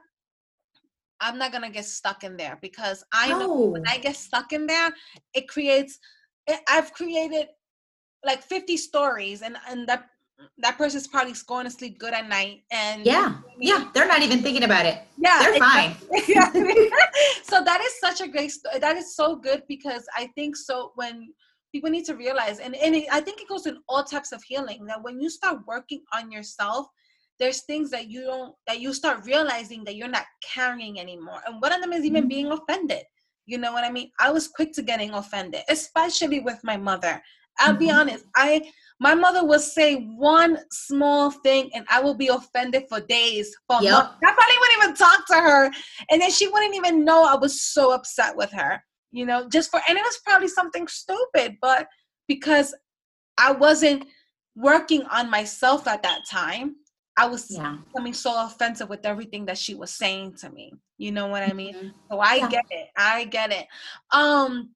I'm 1.21 1.39
not 1.39 1.53
gonna 1.53 1.71
get 1.71 1.85
stuck 1.85 2.25
in 2.25 2.37
there 2.37 2.59
because 2.61 3.05
I 3.13 3.29
know 3.29 3.55
when 3.55 3.87
I 3.87 3.99
get 3.99 4.17
stuck 4.17 4.53
in 4.53 4.67
there, 4.67 4.93
it 5.33 5.49
creates. 5.49 5.99
I've 6.69 6.93
created 6.93 7.47
like 8.25 8.43
50 8.43 8.77
stories, 8.77 9.43
and 9.43 9.57
and 9.69 9.89
that 9.89 10.07
that 10.59 10.77
person's 10.79 11.07
probably 11.07 11.35
going 11.47 11.65
to 11.65 11.71
sleep 11.71 11.99
good 11.99 12.13
at 12.13 12.29
night 12.29 12.63
and 12.71 13.05
yeah 13.05 13.37
yeah 13.59 13.89
they're 13.95 14.09
not 14.09 14.23
even 14.23 14.43
thinking 14.43 14.65
about 14.65 14.87
it. 14.87 14.99
Yeah 15.19 15.39
they're 15.41 15.59
fine. 15.59 15.97
So 17.43 17.63
that 17.63 17.81
is 17.81 18.01
such 18.01 18.21
a 18.21 18.31
great 18.31 18.53
that 18.81 18.97
is 18.97 19.15
so 19.15 19.37
good 19.37 19.63
because 19.69 20.05
i 20.17 20.27
think 20.35 20.57
so 20.57 20.93
when 20.97 21.33
people 21.73 21.91
need 21.91 22.05
to 22.07 22.15
realize 22.15 22.59
and, 22.59 22.75
and 22.75 22.95
it, 22.97 23.05
i 23.13 23.21
think 23.21 23.41
it 23.41 23.49
goes 23.49 23.67
in 23.67 23.79
all 23.89 24.03
types 24.03 24.33
of 24.33 24.43
healing 24.43 24.85
that 24.87 25.03
when 25.03 25.21
you 25.21 25.31
start 25.31 25.59
working 25.67 26.03
on 26.13 26.33
yourself 26.33 26.89
there's 27.39 27.63
things 27.63 27.91
that 27.91 28.09
you 28.09 28.23
don't 28.23 28.55
that 28.67 28.81
you 28.81 28.93
start 28.93 29.25
realizing 29.25 29.85
that 29.85 29.97
you're 29.97 30.09
not 30.09 30.25
carrying 30.43 31.01
anymore. 31.01 31.41
And 31.47 31.61
one 31.61 31.73
of 31.73 31.81
them 31.81 31.93
is 31.93 32.05
even 32.05 32.23
mm-hmm. 32.23 32.29
being 32.29 32.53
offended. 32.53 33.03
You 33.47 33.59
know 33.59 33.73
what 33.73 33.85
i 33.85 33.91
mean? 33.91 34.11
I 34.19 34.31
was 34.31 34.49
quick 34.49 34.73
to 34.75 34.83
getting 34.83 35.11
offended 35.11 35.63
especially 35.69 36.41
with 36.41 36.59
my 36.63 36.77
mother. 36.77 37.23
I'll 37.59 37.71
mm-hmm. 37.71 37.79
be 37.79 37.91
honest 37.91 38.25
i 38.35 38.63
my 39.01 39.15
mother 39.15 39.45
will 39.45 39.61
say 39.61 39.97
one 39.97 40.59
small 40.71 41.31
thing 41.31 41.71
and 41.75 41.85
I 41.91 42.01
will 42.01 42.15
be 42.15 42.29
offended 42.29 42.85
for 42.89 43.01
days. 43.01 43.55
For 43.69 43.83
yep. 43.83 43.93
months. 43.93 44.15
I 44.25 44.33
probably 44.33 44.55
wouldn't 44.61 44.83
even 44.83 44.95
talk 44.95 45.27
to 45.27 45.35
her. 45.35 45.71
And 46.11 46.23
then 46.23 46.31
she 46.31 46.49
wouldn't 46.49 46.75
even 46.75 47.05
know 47.05 47.25
I 47.25 47.35
was 47.35 47.61
so 47.61 47.93
upset 47.93 48.37
with 48.37 48.53
her. 48.53 48.83
You 49.11 49.27
know, 49.27 49.49
just 49.49 49.71
for 49.71 49.81
and 49.89 49.97
it 49.97 50.03
was 50.03 50.21
probably 50.25 50.49
something 50.49 50.89
stupid, 50.89 51.57
but 51.61 51.87
because 52.27 52.75
I 53.39 53.53
wasn't 53.53 54.07
working 54.57 55.03
on 55.05 55.31
myself 55.31 55.87
at 55.87 56.03
that 56.03 56.23
time, 56.29 56.77
I 57.17 57.27
was 57.27 57.49
yeah. 57.49 57.77
becoming 57.87 58.13
so 58.13 58.45
offensive 58.45 58.89
with 58.89 59.07
everything 59.07 59.47
that 59.47 59.59
she 59.59 59.75
was 59.75 59.93
saying 59.93 60.35
to 60.41 60.51
me. 60.51 60.73
You 60.99 61.13
know 61.13 61.29
what 61.29 61.49
I 61.49 61.53
mean? 61.53 61.75
Mm-hmm. 61.75 61.89
So 62.11 62.19
I 62.19 62.35
yeah. 62.37 62.49
get 62.49 62.65
it. 62.71 62.89
I 62.97 63.25
get 63.25 63.53
it. 63.53 63.67
Um 64.13 64.71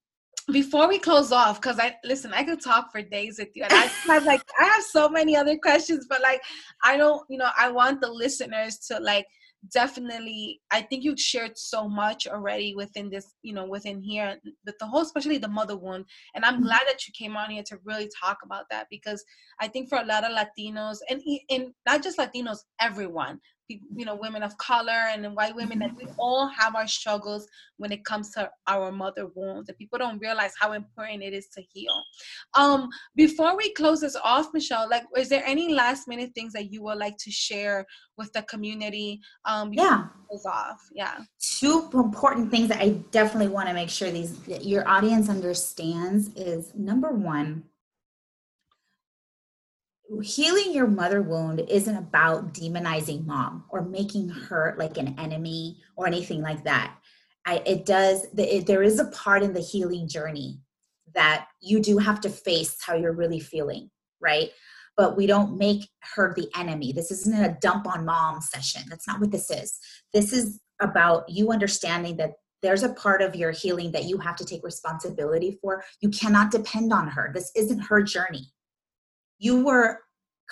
before 0.51 0.87
we 0.87 0.99
close 0.99 1.31
off, 1.31 1.61
because 1.61 1.79
I 1.79 1.95
listen, 2.03 2.33
I 2.33 2.43
could 2.43 2.61
talk 2.61 2.91
for 2.91 3.01
days 3.01 3.37
with 3.39 3.49
you, 3.55 3.63
and 3.63 3.73
I 3.73 3.85
have 4.07 4.25
like 4.25 4.41
I 4.59 4.65
have 4.65 4.83
so 4.83 5.09
many 5.09 5.35
other 5.35 5.57
questions, 5.57 6.05
but 6.09 6.21
like 6.21 6.41
I 6.83 6.97
don't, 6.97 7.21
you 7.29 7.37
know, 7.37 7.49
I 7.57 7.71
want 7.71 8.01
the 8.01 8.11
listeners 8.11 8.77
to 8.87 8.99
like 8.99 9.25
definitely 9.73 10.61
i 10.71 10.81
think 10.81 11.03
you've 11.03 11.19
shared 11.19 11.57
so 11.57 11.87
much 11.87 12.27
already 12.27 12.73
within 12.75 13.09
this 13.09 13.35
you 13.41 13.53
know 13.53 13.65
within 13.65 14.01
here 14.01 14.37
with 14.65 14.77
the 14.79 14.85
whole 14.85 15.01
especially 15.01 15.37
the 15.37 15.47
mother 15.47 15.75
wound 15.75 16.05
and 16.33 16.45
i'm 16.45 16.55
mm-hmm. 16.55 16.63
glad 16.63 16.81
that 16.87 17.05
you 17.05 17.13
came 17.17 17.35
on 17.35 17.49
here 17.49 17.63
to 17.63 17.77
really 17.83 18.09
talk 18.23 18.37
about 18.43 18.63
that 18.71 18.87
because 18.89 19.23
i 19.59 19.67
think 19.67 19.89
for 19.89 19.97
a 19.97 20.05
lot 20.05 20.23
of 20.23 20.31
latinos 20.31 20.97
and, 21.09 21.21
and 21.49 21.73
not 21.85 22.01
just 22.01 22.17
latinos 22.17 22.59
everyone 22.79 23.37
you 23.69 24.05
know 24.05 24.15
women 24.15 24.41
of 24.41 24.57
color 24.57 25.07
and 25.11 25.35
white 25.35 25.55
women 25.55 25.79
that 25.79 25.95
we 25.95 26.05
all 26.17 26.47
have 26.47 26.75
our 26.75 26.87
struggles 26.87 27.47
when 27.77 27.91
it 27.91 28.03
comes 28.03 28.31
to 28.31 28.49
our 28.67 28.91
mother 28.91 29.27
wounds 29.35 29.69
and 29.69 29.77
people 29.77 29.99
don't 29.99 30.19
realize 30.19 30.53
how 30.59 30.73
important 30.73 31.21
it 31.23 31.33
is 31.33 31.47
to 31.49 31.61
heal. 31.61 32.03
Um 32.55 32.89
before 33.15 33.55
we 33.55 33.73
close 33.73 34.01
this 34.01 34.15
off 34.23 34.47
michelle 34.53 34.89
like 34.89 35.03
is 35.15 35.29
there 35.29 35.43
any 35.45 35.73
last 35.73 36.07
minute 36.07 36.31
things 36.33 36.53
that 36.53 36.71
you 36.71 36.81
would 36.83 36.97
like 36.97 37.17
to 37.17 37.31
share 37.31 37.85
with 38.17 38.31
the 38.33 38.41
community 38.43 39.19
um 39.45 39.71
yeah. 39.73 40.05
close 40.27 40.45
off? 40.45 40.81
Yeah. 40.93 41.17
Two 41.39 41.89
important 41.93 42.51
things 42.51 42.69
that 42.69 42.81
i 42.81 42.89
definitely 43.11 43.49
want 43.49 43.67
to 43.67 43.73
make 43.73 43.89
sure 43.89 44.09
these 44.09 44.39
your 44.47 44.87
audience 44.87 45.29
understands 45.29 46.29
is 46.35 46.73
number 46.75 47.11
one 47.11 47.63
healing 50.21 50.73
your 50.73 50.87
mother 50.87 51.21
wound 51.21 51.61
isn't 51.69 51.95
about 51.95 52.53
demonizing 52.53 53.25
mom 53.25 53.65
or 53.69 53.81
making 53.81 54.29
her 54.29 54.75
like 54.77 54.97
an 54.97 55.15
enemy 55.19 55.77
or 55.95 56.07
anything 56.07 56.41
like 56.41 56.63
that. 56.63 56.95
I, 57.45 57.61
it 57.65 57.85
does, 57.85 58.27
it, 58.37 58.65
there 58.65 58.83
is 58.83 58.99
a 58.99 59.05
part 59.05 59.43
in 59.43 59.53
the 59.53 59.61
healing 59.61 60.07
journey 60.07 60.59
that 61.13 61.47
you 61.61 61.79
do 61.79 61.97
have 61.97 62.21
to 62.21 62.29
face 62.29 62.77
how 62.85 62.95
you're 62.95 63.13
really 63.13 63.39
feeling, 63.39 63.89
right? 64.19 64.49
But 64.97 65.15
we 65.15 65.27
don't 65.27 65.57
make 65.57 65.87
her 66.15 66.33
the 66.35 66.49
enemy. 66.55 66.91
This 66.91 67.11
isn't 67.11 67.33
a 67.33 67.57
dump 67.61 67.87
on 67.87 68.05
mom 68.05 68.41
session. 68.41 68.83
That's 68.89 69.07
not 69.07 69.19
what 69.19 69.31
this 69.31 69.49
is. 69.49 69.79
This 70.13 70.33
is 70.33 70.59
about 70.81 71.29
you 71.29 71.51
understanding 71.51 72.17
that 72.17 72.33
there's 72.61 72.83
a 72.83 72.93
part 72.93 73.21
of 73.21 73.35
your 73.35 73.51
healing 73.51 73.91
that 73.93 74.03
you 74.03 74.17
have 74.17 74.35
to 74.35 74.45
take 74.45 74.63
responsibility 74.63 75.57
for. 75.61 75.83
You 76.01 76.09
cannot 76.09 76.51
depend 76.51 76.91
on 76.91 77.07
her. 77.07 77.31
This 77.33 77.51
isn't 77.55 77.79
her 77.79 78.03
journey 78.03 78.51
you 79.39 79.63
were 79.65 80.01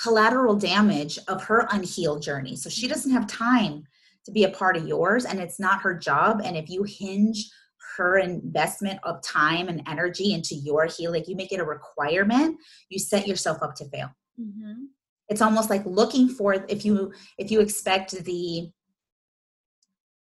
collateral 0.01 0.55
damage 0.55 1.19
of 1.27 1.43
her 1.43 1.67
unhealed 1.71 2.21
journey. 2.21 2.55
So 2.55 2.69
she 2.69 2.87
doesn't 2.87 3.11
have 3.11 3.27
time 3.27 3.83
to 4.25 4.31
be 4.31 4.43
a 4.43 4.49
part 4.49 4.77
of 4.77 4.87
yours, 4.87 5.25
and 5.25 5.39
it's 5.39 5.59
not 5.59 5.81
her 5.81 5.93
job. 5.93 6.41
And 6.43 6.57
if 6.57 6.69
you 6.69 6.83
hinge 6.83 7.49
her 7.97 8.17
investment 8.17 8.99
of 9.03 9.21
time 9.21 9.69
and 9.69 9.81
energy 9.87 10.33
into 10.33 10.55
your 10.55 10.85
healing, 10.85 11.23
you 11.27 11.35
make 11.35 11.51
it 11.51 11.59
a 11.59 11.65
requirement, 11.65 12.57
you 12.89 12.99
set 12.99 13.27
yourself 13.27 13.61
up 13.61 13.75
to 13.75 13.85
fail. 13.85 14.09
Mm-hmm. 14.39 14.85
It's 15.29 15.41
almost 15.41 15.69
like 15.69 15.85
looking 15.85 16.29
for 16.29 16.65
if 16.69 16.85
you 16.85 17.13
if 17.37 17.51
you 17.51 17.59
expect 17.59 18.11
the 18.23 18.71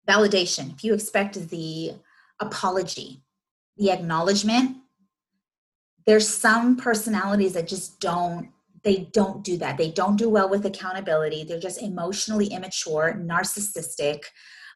validation, 0.08 0.74
if 0.74 0.84
you 0.84 0.94
expect 0.94 1.50
the 1.50 1.94
apology, 2.40 3.22
the 3.78 3.92
acknowledgement, 3.92 4.78
there's 6.08 6.28
some 6.28 6.78
personalities 6.78 7.54
that 7.54 7.68
just 7.68 8.00
don't 8.00 8.50
they 8.84 9.10
don't 9.12 9.44
do 9.44 9.58
that. 9.58 9.78
They 9.78 9.92
don't 9.92 10.16
do 10.16 10.30
well 10.30 10.50
with 10.50 10.66
accountability. 10.66 11.44
They're 11.44 11.60
just 11.60 11.82
emotionally 11.82 12.48
immature 12.48 13.22
narcissistic 13.22 14.22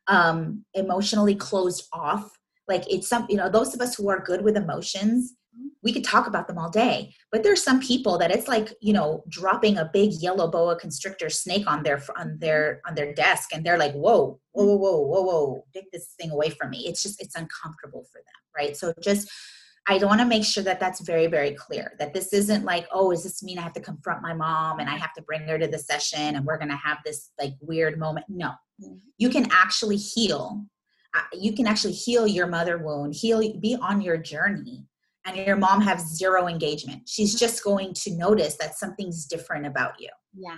um 0.08 0.66
emotionally 0.74 1.36
closed 1.36 1.88
off. 1.94 2.30
Like 2.68 2.84
it's 2.92 3.08
some 3.08 3.26
you 3.30 3.38
know 3.38 3.50
those 3.50 3.74
of 3.74 3.82
us 3.82 3.96
who 3.96 4.10
are 4.10 4.20
good 4.20 4.44
with 4.44 4.58
emotions 4.58 5.36
we 5.84 5.92
could 5.92 6.04
talk 6.04 6.28
about 6.28 6.48
them 6.48 6.58
all 6.58 6.70
day. 6.70 7.14
But 7.32 7.44
there's 7.44 7.64
some 7.64 7.82
people 7.82 8.18
that 8.20 8.32
it's 8.32 8.48
like 8.48 8.74
you 8.82 8.94
know 8.94 9.24
dropping 9.30 9.78
a 9.78 9.90
big 9.92 10.12
yellow 10.14 10.50
boa 10.50 10.76
constrictor 10.78 11.30
snake 11.30 11.66
on 11.68 11.84
their 11.84 12.04
on 12.18 12.38
their 12.40 12.82
on 12.86 12.96
their 12.96 13.14
desk 13.14 13.50
and 13.54 13.66
they're 13.66 13.78
like 13.78 13.94
whoa 13.94 14.40
whoa 14.52 14.66
whoa 14.66 14.76
whoa 14.76 15.02
whoa 15.02 15.22
whoa 15.24 15.66
take 15.74 15.90
this 15.92 16.14
thing 16.20 16.32
away 16.32 16.50
from 16.50 16.70
me. 16.72 16.86
It's 16.88 17.02
just 17.02 17.22
it's 17.22 17.36
uncomfortable 17.36 18.06
for 18.12 18.20
them 18.20 18.42
right? 18.56 18.76
So 18.76 18.94
just 19.02 19.30
I 19.88 19.98
want 19.98 20.20
to 20.22 20.26
make 20.26 20.46
sure 20.46 20.64
that 20.64 20.80
that's 20.80 21.02
very, 21.02 21.28
very 21.28 21.54
clear 21.54 21.94
that 21.98 22.14
this 22.14 22.34
isn't 22.34 22.64
like, 22.64 22.88
oh, 22.92 23.12
does 23.12 23.24
this 23.24 23.42
mean 23.42 23.58
I 23.58 23.64
have 23.64 23.74
to 23.74 23.82
confront 23.82 24.22
my 24.22 24.34
mom 24.34 24.80
and 24.80 24.88
I 24.90 24.96
have 24.96 25.14
to 25.14 25.24
bring 25.24 25.42
her 25.48 25.58
to 25.58 25.68
the 25.68 25.80
session 25.80 26.36
and 26.36 26.46
we're 26.46 26.58
going 26.58 26.70
to 26.70 26.76
have 26.76 27.00
this 27.04 27.32
like 27.40 27.54
weird 27.62 27.98
moment? 27.98 28.28
No, 28.30 28.52
mm-hmm. 28.82 28.96
you 29.18 29.30
can 29.30 29.48
actually 29.52 29.98
heal. 29.98 30.66
Uh, 31.16 31.22
you 31.34 31.54
can 31.54 31.68
actually 31.68 31.94
heal 31.94 32.28
your 32.28 32.48
mother 32.48 32.78
wound, 32.78 33.16
heal, 33.16 33.40
be 33.60 33.76
on 33.82 34.02
your 34.02 34.18
journey, 34.18 34.86
and 35.26 35.36
your 35.36 35.58
mom 35.58 35.82
have 35.82 36.00
zero 36.00 36.48
engagement. 36.48 37.02
She's 37.08 37.38
just 37.38 37.64
going 37.64 37.94
to 37.96 38.16
notice 38.16 38.58
that 38.58 38.76
something's 38.76 39.26
different 39.26 39.66
about 39.66 40.00
you. 40.00 40.10
Yeah. 40.34 40.58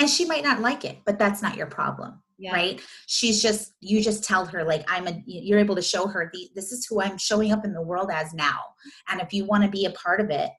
And 0.00 0.10
she 0.10 0.24
might 0.24 0.42
not 0.42 0.60
like 0.60 0.84
it, 0.84 0.98
but 1.06 1.18
that's 1.18 1.42
not 1.42 1.56
your 1.56 1.68
problem 1.68 2.23
yeah. 2.38 2.52
right? 2.52 2.80
She's 3.06 3.42
just 3.42 3.72
you 3.80 4.02
just 4.02 4.24
tell 4.24 4.44
her 4.46 4.64
like 4.64 4.84
i'm 4.88 5.06
a 5.06 5.22
you're 5.26 5.58
able 5.58 5.76
to 5.76 5.82
show 5.82 6.06
her 6.06 6.30
the, 6.32 6.50
this 6.54 6.72
is 6.72 6.86
who 6.86 7.00
i'm 7.00 7.18
showing 7.18 7.52
up 7.52 7.64
in 7.64 7.72
the 7.72 7.82
world 7.82 8.10
as 8.12 8.34
now. 8.34 8.60
And 9.08 9.20
if 9.20 9.32
you 9.32 9.44
want 9.44 9.64
to 9.64 9.70
be 9.70 9.84
a 9.86 9.90
part 9.90 10.20
of 10.20 10.30
it 10.30 10.50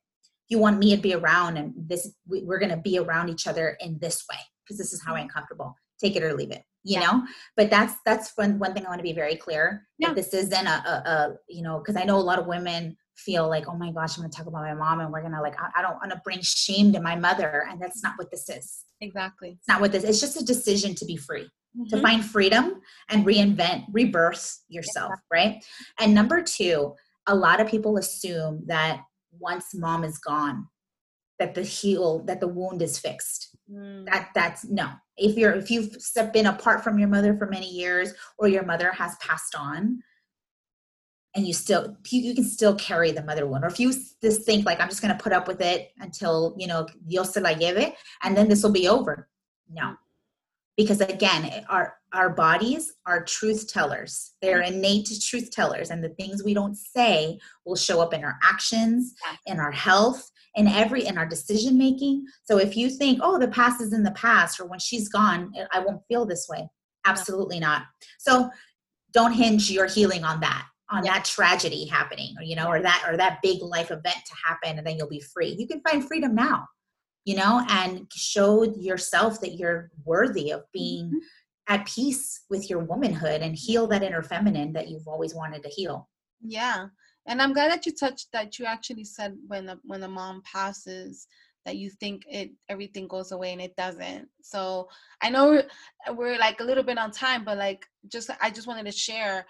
you 0.48 0.60
want 0.60 0.78
me 0.78 0.96
to 0.96 1.02
be 1.02 1.14
around 1.14 1.58
and 1.58 1.74
this 1.76 2.12
we're 2.28 2.60
going 2.60 2.70
to 2.70 2.78
be 2.78 3.00
around 3.00 3.30
each 3.30 3.48
other 3.48 3.78
in 3.80 3.98
this 4.00 4.24
way 4.30 4.38
because 4.64 4.78
this 4.78 4.94
is 4.94 5.02
how 5.04 5.14
mm-hmm. 5.14 5.24
i'm 5.24 5.30
comfortable 5.30 5.76
take 6.00 6.16
it 6.16 6.24
or 6.24 6.34
leave 6.34 6.52
it 6.52 6.64
you 6.88 7.00
yeah. 7.00 7.08
know? 7.08 7.24
But 7.58 7.72
that's 7.72 7.96
that's 8.06 8.32
one 8.36 8.60
one 8.60 8.74
thing 8.74 8.86
i 8.86 8.90
want 8.90 9.00
to 9.00 9.04
be 9.04 9.14
very 9.14 9.36
clear 9.36 9.88
yeah. 9.98 10.14
this 10.14 10.34
isn't 10.34 10.68
a, 10.68 10.70
a, 10.70 11.10
a 11.10 11.36
you 11.50 11.64
know 11.64 11.80
because 11.80 11.96
i 11.96 12.04
know 12.04 12.18
a 12.18 12.20
lot 12.20 12.40
of 12.40 12.48
women 12.48 12.96
feel 13.18 13.48
like 13.48 13.68
oh 13.68 13.76
my 13.76 13.92
gosh 13.92 14.18
i'm 14.18 14.22
going 14.22 14.30
to 14.30 14.38
talk 14.38 14.48
about 14.48 14.62
my 14.62 14.74
mom 14.74 15.00
and 15.00 15.12
we're 15.12 15.22
going 15.22 15.34
to 15.34 15.42
like 15.42 15.60
I, 15.60 15.80
I 15.80 15.82
don't 15.82 15.96
want 15.96 16.12
to 16.12 16.22
bring 16.24 16.40
shame 16.42 16.92
to 16.94 17.02
my 17.02 17.16
mother 17.16 17.66
and 17.70 17.82
that's 17.82 18.04
not 18.04 18.14
what 18.18 18.30
this 18.30 18.50
is. 18.50 18.84
Exactly. 19.02 19.58
It's 19.58 19.68
not 19.68 19.82
what 19.82 19.92
this 19.92 20.04
is, 20.04 20.10
it's 20.10 20.20
just 20.20 20.42
a 20.42 20.46
decision 20.46 20.96
to 20.96 21.06
be 21.06 21.16
free 21.16 21.50
mm-hmm. 21.78 21.96
to 21.96 22.02
find 22.02 22.24
freedom 22.24 22.82
and 23.10 23.26
reinvent, 23.26 23.86
rebirth 23.92 24.62
yourself, 24.70 25.14
yeah. 25.32 25.38
right? 25.38 25.66
And 26.00 26.14
number 26.14 26.42
two, 26.42 26.94
a 27.28 27.36
lot 27.36 27.60
of 27.60 27.68
people 27.68 27.98
assume 27.98 28.64
that 28.68 29.02
once 29.40 29.74
mom 29.74 30.04
is 30.04 30.18
gone, 30.18 30.68
that 31.40 31.54
the 31.54 31.64
heal, 31.64 32.24
that 32.26 32.40
the 32.40 32.48
wound 32.48 32.82
is 32.82 32.98
fixed. 32.98 33.56
Mm. 33.72 34.06
That 34.06 34.30
that's 34.34 34.66
no. 34.66 34.90
If 35.18 35.38
you're 35.38 35.54
if 35.54 35.72
you've 35.72 35.98
been 36.34 36.46
apart 36.46 36.84
from 36.84 37.00
your 37.00 37.10
mother 37.10 37.36
for 37.36 37.48
many 37.48 37.70
years, 37.70 38.14
or 38.38 38.48
your 38.48 38.64
mother 38.64 38.92
has 38.92 39.16
passed 39.18 39.56
on, 39.56 40.02
and 41.36 41.46
you 41.46 41.54
still 41.54 41.98
you, 42.10 42.22
you, 42.22 42.36
can 42.36 42.44
still 42.44 42.76
carry 42.76 43.12
the 43.12 43.24
mother 43.24 43.46
wound 43.46 43.64
or 43.64 43.68
if 43.68 43.80
you 43.80 43.94
just 44.22 44.44
think 44.44 44.66
like 44.66 44.80
i'm 44.80 44.90
just 44.90 45.02
going 45.02 45.16
to 45.16 45.22
put 45.22 45.34
up 45.34 45.48
with 45.48 45.62
it 45.62 45.92
until 46.00 46.56
you 46.58 46.66
know 46.66 46.88
dios 47.08 47.34
se 47.34 47.42
la 47.42 47.50
lleve 47.50 47.94
and 48.24 48.36
then 48.36 48.48
this 48.48 48.64
will 48.64 48.72
be 48.72 48.88
over 48.88 49.28
no 49.70 49.84
mm 49.84 49.98
because 50.78 51.02
again 51.02 51.66
our 51.70 51.96
our 52.14 52.30
bodies 52.30 52.94
are 53.06 53.24
truth 53.24 53.68
tellers. 53.68 54.34
They're 54.42 54.62
innate 54.62 55.10
truth 55.22 55.52
tellers 55.52 55.90
and 55.90 56.04
the 56.04 56.10
things 56.10 56.44
we 56.44 56.54
don't 56.54 56.76
say 56.76 57.40
will 57.66 57.76
show 57.76 58.02
up 58.02 58.14
in 58.14 58.24
our 58.24 58.38
actions 58.44 59.14
in 59.46 59.60
our 59.60 59.72
health 59.72 60.30
in 60.56 60.68
every 60.68 61.06
in 61.06 61.18
our 61.18 61.26
decision 61.26 61.78
making 61.78 62.26
so 62.46 62.58
if 62.58 62.78
you 62.78 62.90
think 62.90 63.20
oh 63.22 63.38
the 63.38 63.48
past 63.50 63.82
is 63.82 63.92
in 63.92 64.04
the 64.04 64.12
past 64.12 64.58
or 64.60 64.66
when 64.66 64.80
she's 64.80 65.10
gone 65.10 65.52
i 65.72 65.80
won't 65.80 66.02
feel 66.08 66.26
this 66.26 66.48
way. 66.50 66.68
Absolutely 67.06 67.60
not. 67.60 67.84
So 68.18 68.50
don't 69.14 69.32
hinge 69.32 69.72
your 69.72 69.86
healing 69.86 70.24
on 70.24 70.40
that 70.42 70.68
on 70.92 71.04
yeah. 71.04 71.14
that 71.14 71.26
tragedy 71.26 71.86
happening 71.86 72.36
or 72.38 72.44
you 72.44 72.56
know 72.56 72.68
or 72.68 72.82
that 72.82 73.04
or 73.08 73.18
that 73.18 73.40
big 73.42 73.62
life 73.62 73.92
event 73.92 74.18
to 74.26 74.36
happen 74.46 74.78
and 74.78 74.86
then 74.86 74.98
you'll 74.98 75.08
be 75.08 75.24
free. 75.34 75.56
You 75.58 75.68
can 75.68 75.82
find 75.82 76.06
freedom 76.06 76.36
now 76.36 76.68
you 77.26 77.36
know, 77.36 77.66
and 77.70 78.08
show 78.14 78.64
yourself 78.64 79.42
that 79.42 79.56
you're 79.56 79.92
worthy 80.06 80.52
of 80.52 80.64
being 80.72 81.08
mm-hmm. 81.08 81.74
at 81.74 81.86
peace 81.88 82.44
with 82.50 82.70
your 82.70 82.80
womanhood 82.80 83.42
and 83.42 83.56
heal 83.56 83.88
that 83.88 84.04
inner 84.04 84.24
feminine 84.24 84.72
that 84.74 84.88
you've 84.88 85.08
always 85.08 85.34
wanted 85.34 85.64
to 85.64 85.70
heal. 85.70 86.08
Yeah. 86.42 86.88
And 87.28 87.42
I'm 87.42 87.54
glad 87.54 87.72
that 87.72 87.86
you 87.88 87.92
touched 87.92 88.28
that 88.34 88.60
you 88.60 88.66
actually 88.66 89.04
said 89.04 89.36
when 89.48 89.66
the 89.66 89.80
when 89.84 90.00
the 90.00 90.08
mom 90.08 90.44
passes 90.44 91.28
that 91.66 91.78
you 91.78 91.90
think 91.90 92.22
it 92.30 92.52
everything 92.70 93.08
goes 93.08 93.32
away 93.32 93.52
and 93.52 93.62
it 93.62 93.76
doesn't. 93.76 94.28
So 94.44 94.88
I 95.24 95.32
know 95.32 95.50
we're, 95.50 96.16
we're 96.16 96.38
like 96.38 96.60
a 96.60 96.64
little 96.64 96.84
bit 96.84 97.00
on 97.00 97.10
time, 97.10 97.44
but 97.44 97.58
like 97.58 97.84
just 98.08 98.30
I 98.40 98.52
just 98.52 98.68
wanted 98.68 98.86
to 98.86 98.92
share 98.92 99.48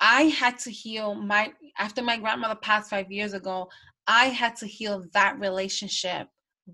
I 0.00 0.24
had 0.24 0.58
to 0.60 0.70
heal 0.70 1.14
my 1.14 1.52
after 1.78 2.02
my 2.02 2.18
grandmother 2.18 2.56
passed 2.56 2.90
five 2.90 3.10
years 3.10 3.32
ago. 3.32 3.70
I 4.06 4.26
had 4.26 4.56
to 4.56 4.66
heal 4.66 5.06
that 5.14 5.40
relationship 5.40 6.28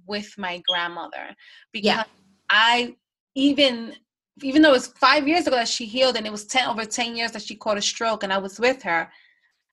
with 0.07 0.33
my 0.39 0.63
grandmother 0.69 1.35
because 1.73 1.87
yeah. 1.87 2.05
I 2.49 2.95
even 3.35 3.95
even 4.43 4.63
though 4.63 4.71
it 4.71 4.73
was 4.73 4.87
five 4.89 5.29
years 5.29 5.47
ago 5.47 5.57
that 5.57 5.69
she 5.69 5.85
healed 5.85 6.17
and 6.17 6.27
it 6.27 6.33
was 6.33 6.47
10 6.47 6.69
over 6.69 6.85
10 6.85 7.17
years 7.17 7.33
that 7.33 7.43
she 7.43 7.55
caught 7.55 7.77
a 7.77 7.83
stroke 7.83 8.23
and 8.23 8.33
I 8.33 8.39
was 8.39 8.59
with 8.59 8.83
her, 8.83 9.11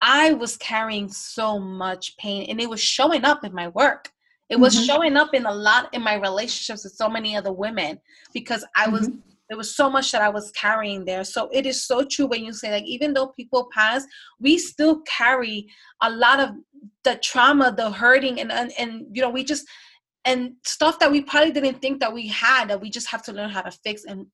I 0.02 0.34
was 0.34 0.58
carrying 0.58 1.10
so 1.10 1.58
much 1.58 2.18
pain 2.18 2.48
and 2.50 2.60
it 2.60 2.70
was 2.70 2.82
showing 2.82 3.24
up 3.24 3.44
in 3.44 3.54
my 3.54 3.70
work. 3.70 4.10
It 4.50 4.60
was 4.60 4.76
mm-hmm. 4.76 4.86
showing 4.86 5.18
up 5.18 5.34
in 5.34 5.46
a 5.46 5.54
lot 5.54 5.94
in 5.94 6.02
my 6.02 6.16
relationships 6.16 6.84
with 6.84 6.94
so 6.94 7.10
many 7.10 7.36
other 7.36 7.52
women 7.52 8.00
because 8.34 8.66
I 8.76 8.88
was 8.88 9.10
mm-hmm. 9.10 9.20
there 9.50 9.58
was 9.58 9.76
so 9.76 9.90
much 9.90 10.12
that 10.12 10.22
I 10.22 10.30
was 10.30 10.52
carrying 10.52 11.04
there. 11.04 11.24
So 11.24 11.50
it 11.52 11.66
is 11.66 11.86
so 11.86 12.04
true 12.04 12.28
when 12.28 12.46
you 12.46 12.54
say 12.54 12.72
like 12.72 12.86
even 12.86 13.14
though 13.14 13.28
people 13.28 13.70
pass, 13.74 14.06
we 14.40 14.58
still 14.58 15.02
carry 15.02 15.68
a 16.02 16.10
lot 16.10 16.40
of 16.40 16.52
the 17.04 17.18
trauma, 17.18 17.74
the 17.76 17.92
hurting, 17.92 18.40
and 18.40 18.52
and, 18.52 18.72
and 18.80 19.06
you 19.12 19.22
know 19.22 19.30
we 19.30 19.44
just 19.44 19.68
and 20.28 20.52
stuff 20.64 21.00
that 21.00 21.10
we 21.10 21.22
probably 21.22 21.52
didn't 21.52 21.82
think 21.82 22.00
that 22.02 22.14
we 22.14 22.28
had 22.28 22.70
that 22.70 22.82
we 22.82 22.90
just 22.90 23.10
have 23.10 23.24
to 23.24 23.32
learn 23.32 23.50
how 23.50 23.62
to 23.62 23.72
fix 23.72 24.04
and 24.04 24.28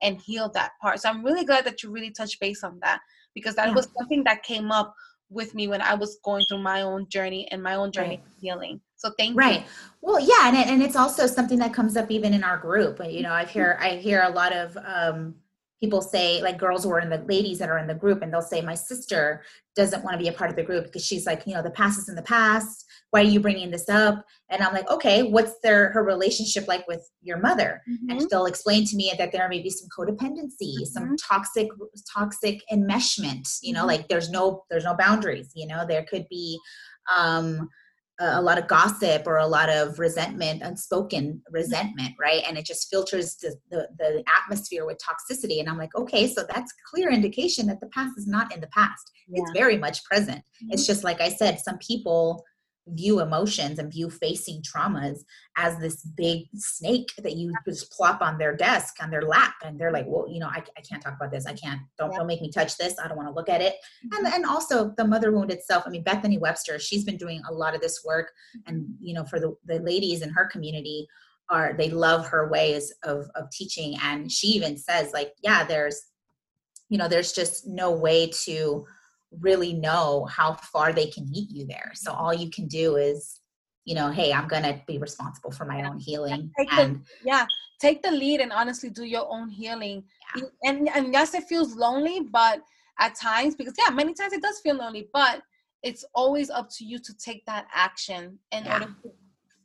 and 0.00 0.20
heal 0.20 0.48
that 0.50 0.70
part. 0.80 1.00
So 1.00 1.08
I'm 1.08 1.24
really 1.24 1.44
glad 1.44 1.64
that 1.64 1.82
you 1.82 1.90
really 1.90 2.12
touched 2.12 2.38
base 2.40 2.62
on 2.62 2.78
that 2.82 3.00
because 3.34 3.56
that 3.56 3.68
yeah. 3.68 3.74
was 3.74 3.88
something 3.98 4.22
that 4.24 4.44
came 4.44 4.70
up 4.70 4.94
with 5.28 5.54
me 5.56 5.66
when 5.66 5.82
I 5.82 5.94
was 5.94 6.18
going 6.24 6.44
through 6.46 6.62
my 6.62 6.82
own 6.82 7.08
journey 7.08 7.48
and 7.50 7.60
my 7.62 7.74
own 7.74 7.90
journey 7.90 8.22
right. 8.22 8.40
healing. 8.40 8.80
So 8.96 9.10
thank 9.18 9.36
right. 9.36 9.52
you. 9.52 9.58
Right. 9.58 9.66
Well, 10.00 10.20
yeah, 10.20 10.48
and 10.48 10.56
and 10.56 10.82
it's 10.82 10.96
also 10.96 11.26
something 11.26 11.58
that 11.58 11.74
comes 11.74 11.96
up 11.96 12.10
even 12.10 12.32
in 12.32 12.44
our 12.44 12.56
group. 12.56 13.00
You 13.04 13.22
know, 13.22 13.32
I 13.32 13.44
hear 13.44 13.76
I 13.80 13.96
hear 13.96 14.22
a 14.22 14.30
lot 14.30 14.52
of 14.52 14.76
um, 14.86 15.34
people 15.80 16.00
say 16.00 16.40
like 16.42 16.58
girls 16.58 16.84
who 16.84 16.90
are 16.90 17.00
in 17.00 17.10
the 17.10 17.24
ladies 17.28 17.58
that 17.58 17.68
are 17.68 17.78
in 17.78 17.86
the 17.86 17.94
group 17.94 18.22
and 18.22 18.32
they'll 18.32 18.42
say 18.42 18.60
my 18.60 18.74
sister 18.74 19.42
doesn't 19.76 20.02
want 20.04 20.14
to 20.14 20.22
be 20.22 20.28
a 20.28 20.32
part 20.32 20.50
of 20.50 20.56
the 20.56 20.62
group 20.62 20.84
because 20.84 21.04
she's 21.04 21.26
like 21.26 21.46
you 21.46 21.54
know 21.54 21.62
the 21.62 21.70
past 21.70 21.98
is 21.98 22.08
in 22.08 22.16
the 22.16 22.22
past 22.22 22.84
why 23.10 23.20
are 23.20 23.24
you 23.24 23.40
bringing 23.40 23.70
this 23.70 23.88
up 23.88 24.24
and 24.50 24.62
i'm 24.62 24.72
like 24.72 24.88
okay 24.90 25.22
what's 25.22 25.58
their 25.62 25.90
her 25.92 26.02
relationship 26.02 26.66
like 26.68 26.86
with 26.86 27.08
your 27.22 27.38
mother 27.38 27.82
mm-hmm. 27.88 28.10
and 28.10 28.30
they'll 28.30 28.46
explain 28.46 28.84
to 28.84 28.96
me 28.96 29.12
that 29.18 29.32
there 29.32 29.48
may 29.48 29.62
be 29.62 29.70
some 29.70 29.88
codependency 29.96 30.74
mm-hmm. 30.74 30.84
some 30.84 31.16
toxic 31.16 31.68
toxic 32.12 32.62
enmeshment 32.72 33.58
you 33.62 33.72
know 33.72 33.80
mm-hmm. 33.80 33.88
like 33.88 34.08
there's 34.08 34.30
no 34.30 34.64
there's 34.70 34.84
no 34.84 34.94
boundaries 34.96 35.50
you 35.54 35.66
know 35.66 35.86
there 35.86 36.04
could 36.08 36.26
be 36.28 36.58
um 37.14 37.68
a 38.20 38.42
lot 38.42 38.58
of 38.58 38.66
gossip 38.66 39.26
or 39.26 39.36
a 39.36 39.46
lot 39.46 39.68
of 39.68 39.98
resentment 39.98 40.62
unspoken 40.62 41.40
resentment 41.50 42.14
right 42.18 42.42
and 42.48 42.58
it 42.58 42.66
just 42.66 42.90
filters 42.90 43.36
the, 43.36 43.54
the, 43.70 43.88
the, 43.98 44.24
atmosphere 44.42 44.84
with 44.84 44.98
toxicity 44.98 45.60
and 45.60 45.68
i'm 45.68 45.78
like 45.78 45.94
okay 45.94 46.26
so 46.26 46.44
that's 46.52 46.72
clear 46.90 47.10
indication 47.10 47.66
that 47.66 47.80
the 47.80 47.86
past 47.88 48.18
is 48.18 48.26
not 48.26 48.52
in 48.52 48.60
the 48.60 48.66
past 48.68 49.12
yeah. 49.28 49.40
it's 49.40 49.52
very 49.52 49.76
much 49.76 50.02
present 50.04 50.38
mm-hmm. 50.38 50.72
it's 50.72 50.86
just 50.86 51.04
like 51.04 51.20
i 51.20 51.28
said 51.28 51.60
some 51.60 51.78
people 51.78 52.44
view 52.94 53.20
emotions 53.20 53.78
and 53.78 53.92
view 53.92 54.10
facing 54.10 54.62
traumas 54.62 55.20
as 55.56 55.78
this 55.78 56.02
big 56.02 56.46
snake 56.54 57.12
that 57.18 57.36
you 57.36 57.52
just 57.66 57.90
plop 57.92 58.20
on 58.22 58.38
their 58.38 58.56
desk 58.56 58.94
on 59.02 59.10
their 59.10 59.22
lap 59.22 59.54
and 59.64 59.78
they're 59.78 59.92
like 59.92 60.06
well 60.08 60.26
you 60.28 60.38
know 60.38 60.48
i, 60.48 60.62
I 60.76 60.80
can't 60.80 61.02
talk 61.02 61.14
about 61.14 61.30
this 61.30 61.46
i 61.46 61.52
can't 61.52 61.80
don't, 61.98 62.10
yeah. 62.10 62.18
don't 62.18 62.26
make 62.26 62.40
me 62.40 62.50
touch 62.50 62.76
this 62.76 62.96
i 63.02 63.08
don't 63.08 63.16
want 63.16 63.28
to 63.28 63.34
look 63.34 63.48
at 63.48 63.60
it 63.60 63.74
mm-hmm. 64.06 64.24
and 64.24 64.34
and 64.34 64.46
also 64.46 64.92
the 64.96 65.06
mother 65.06 65.32
wound 65.32 65.50
itself 65.50 65.84
i 65.86 65.90
mean 65.90 66.02
bethany 66.02 66.38
webster 66.38 66.78
she's 66.78 67.04
been 67.04 67.16
doing 67.16 67.42
a 67.48 67.52
lot 67.52 67.74
of 67.74 67.80
this 67.80 68.02
work 68.04 68.32
and 68.66 68.86
you 69.00 69.14
know 69.14 69.24
for 69.24 69.40
the, 69.40 69.54
the 69.66 69.78
ladies 69.80 70.22
in 70.22 70.30
her 70.30 70.46
community 70.46 71.06
are 71.50 71.74
they 71.76 71.90
love 71.90 72.26
her 72.26 72.48
ways 72.48 72.92
of 73.04 73.28
of 73.34 73.50
teaching 73.50 73.96
and 74.02 74.30
she 74.30 74.48
even 74.48 74.76
says 74.76 75.12
like 75.12 75.32
yeah 75.42 75.64
there's 75.64 76.02
you 76.88 76.98
know 76.98 77.08
there's 77.08 77.32
just 77.32 77.66
no 77.66 77.90
way 77.90 78.28
to 78.28 78.84
really 79.30 79.72
know 79.72 80.26
how 80.26 80.54
far 80.54 80.92
they 80.92 81.06
can 81.06 81.30
meet 81.30 81.50
you 81.50 81.66
there. 81.66 81.92
So 81.94 82.10
mm-hmm. 82.10 82.20
all 82.20 82.34
you 82.34 82.50
can 82.50 82.66
do 82.66 82.96
is, 82.96 83.40
you 83.84 83.94
know, 83.94 84.10
hey, 84.10 84.32
I'm 84.32 84.48
gonna 84.48 84.82
be 84.86 84.98
responsible 84.98 85.50
for 85.50 85.64
my 85.64 85.82
own 85.82 85.98
healing. 85.98 86.50
and 86.70 86.96
the, 86.96 87.00
yeah, 87.24 87.46
take 87.80 88.02
the 88.02 88.10
lead 88.10 88.40
and 88.40 88.52
honestly 88.52 88.90
do 88.90 89.04
your 89.04 89.26
own 89.30 89.48
healing. 89.48 90.04
Yeah. 90.36 90.42
And 90.64 90.88
and 90.90 91.12
yes, 91.12 91.34
it 91.34 91.44
feels 91.44 91.74
lonely, 91.74 92.20
but 92.20 92.60
at 92.98 93.14
times 93.14 93.54
because 93.54 93.74
yeah, 93.78 93.92
many 93.94 94.14
times 94.14 94.32
it 94.32 94.42
does 94.42 94.60
feel 94.60 94.76
lonely, 94.76 95.08
but 95.12 95.42
it's 95.82 96.04
always 96.14 96.50
up 96.50 96.68
to 96.76 96.84
you 96.84 96.98
to 96.98 97.16
take 97.16 97.44
that 97.46 97.66
action 97.72 98.38
in 98.52 98.64
yeah. 98.64 98.74
order 98.74 98.86
to 98.86 99.10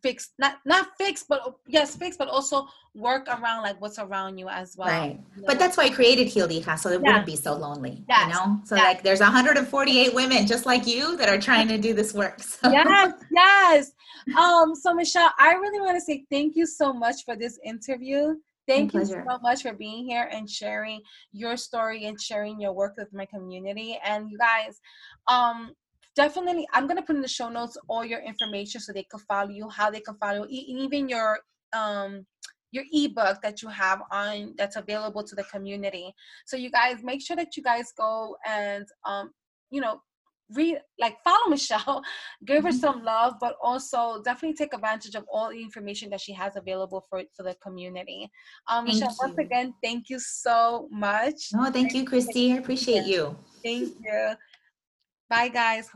fix 0.04 0.32
not 0.38 0.58
not 0.66 0.90
fix 0.98 1.24
but 1.28 1.56
yes 1.68 1.96
fix 1.96 2.18
but 2.18 2.28
also 2.28 2.68
work 2.94 3.28
around 3.28 3.64
like 3.64 3.80
what's 3.82 3.98
around 3.98 4.38
you 4.38 4.48
as 4.50 4.76
well 4.78 4.90
right 4.90 5.20
but 5.48 5.58
that's 5.58 5.78
why 5.78 5.86
i 5.86 5.90
created 5.90 6.28
Healed 6.28 6.52
Hijas, 6.52 6.80
so 6.80 6.90
it 6.90 7.02
yeah. 7.02 7.08
wouldn't 7.08 7.26
be 7.26 7.36
so 7.36 7.56
lonely 7.56 8.04
yes. 8.08 8.28
you 8.28 8.34
know 8.34 8.60
so 8.66 8.76
yes. 8.76 8.86
like 8.86 9.04
there's 9.04 9.22
148 9.22 10.14
women 10.14 10.46
just 10.46 10.66
like 10.66 10.86
you 10.86 11.18
that 11.18 11.30
are 11.30 11.40
trying 11.40 11.68
to 11.70 11.78
do 11.78 11.94
this 11.94 12.14
work 12.14 12.44
so. 12.44 12.70
yes 12.70 13.14
yes 13.32 13.92
um 14.38 14.76
so 14.76 14.94
michelle 14.94 15.32
i 15.40 15.54
really 15.54 15.80
want 15.80 15.96
to 15.96 16.02
say 16.02 16.26
thank 16.30 16.56
you 16.56 16.68
so 16.68 16.94
much 16.94 17.24
for 17.26 17.36
this 17.36 17.58
interview 17.64 18.36
Thank 18.66 18.94
you 18.94 19.06
so 19.06 19.40
much 19.42 19.62
for 19.62 19.74
being 19.74 20.06
here 20.06 20.30
and 20.32 20.50
sharing 20.50 21.02
your 21.34 21.58
story 21.58 22.06
and 22.06 22.20
sharing 22.20 22.62
your 22.62 22.72
work 22.72 22.94
with 22.98 23.12
my 23.12 23.26
community. 23.26 24.00
And 24.06 24.32
you 24.32 24.38
guys, 24.38 24.80
um, 25.28 25.76
definitely 26.16 26.68
i'm 26.74 26.86
going 26.88 26.98
to 26.98 27.04
put 27.04 27.16
in 27.16 27.22
the 27.22 27.28
show 27.28 27.50
notes 27.50 27.78
all 27.88 28.06
your 28.06 28.20
information 28.22 28.80
so 28.80 28.94
they 28.94 29.04
can 29.04 29.20
follow 29.22 29.50
you 29.50 29.68
how 29.70 29.90
they 29.90 30.00
can 30.00 30.16
follow 30.16 30.46
you 30.50 30.64
even 30.68 31.10
your 31.10 31.40
um 31.74 32.26
your 32.74 32.84
ebook 32.92 33.42
that 33.42 33.62
you 33.62 33.70
have 33.70 34.02
on 34.12 34.54
that's 34.58 34.76
available 34.76 35.24
to 35.24 35.36
the 35.36 35.44
community. 35.44 36.14
So 36.46 36.58
you 36.58 36.72
guys 36.72 36.98
make 37.04 37.26
sure 37.26 37.36
that 37.36 37.56
you 37.56 37.64
guys 37.64 37.94
go 37.96 38.36
and 38.46 38.86
um 39.06 39.32
you 39.70 39.80
know 39.80 40.02
read 40.56 40.80
like 41.00 41.16
follow 41.24 41.48
michelle 41.50 42.02
give 42.46 42.58
mm-hmm. 42.58 42.66
her 42.66 42.72
some 42.72 43.04
love 43.04 43.36
but 43.40 43.56
also 43.64 44.22
definitely 44.24 44.56
take 44.56 44.74
advantage 44.74 45.16
of 45.16 45.24
all 45.32 45.50
the 45.50 45.62
information 45.62 46.10
that 46.10 46.20
she 46.20 46.34
has 46.34 46.56
available 46.58 47.06
for 47.10 47.24
for 47.36 47.44
the 47.44 47.56
community. 47.62 48.30
Um 48.68 48.86
thank 48.86 48.96
michelle 48.96 49.12
you. 49.12 49.28
once 49.28 49.38
again 49.38 49.74
thank 49.84 50.10
you 50.10 50.20
so 50.20 50.90
much. 50.92 51.50
No 51.54 51.64
thank, 51.64 51.74
thank 51.76 51.94
you 51.94 52.06
christy. 52.06 52.54
I 52.54 52.58
appreciate 52.58 53.06
you. 53.06 53.38
Thank 53.64 53.94
you 54.04 54.36
Bye, 55.30 55.50
guys. 55.50 55.90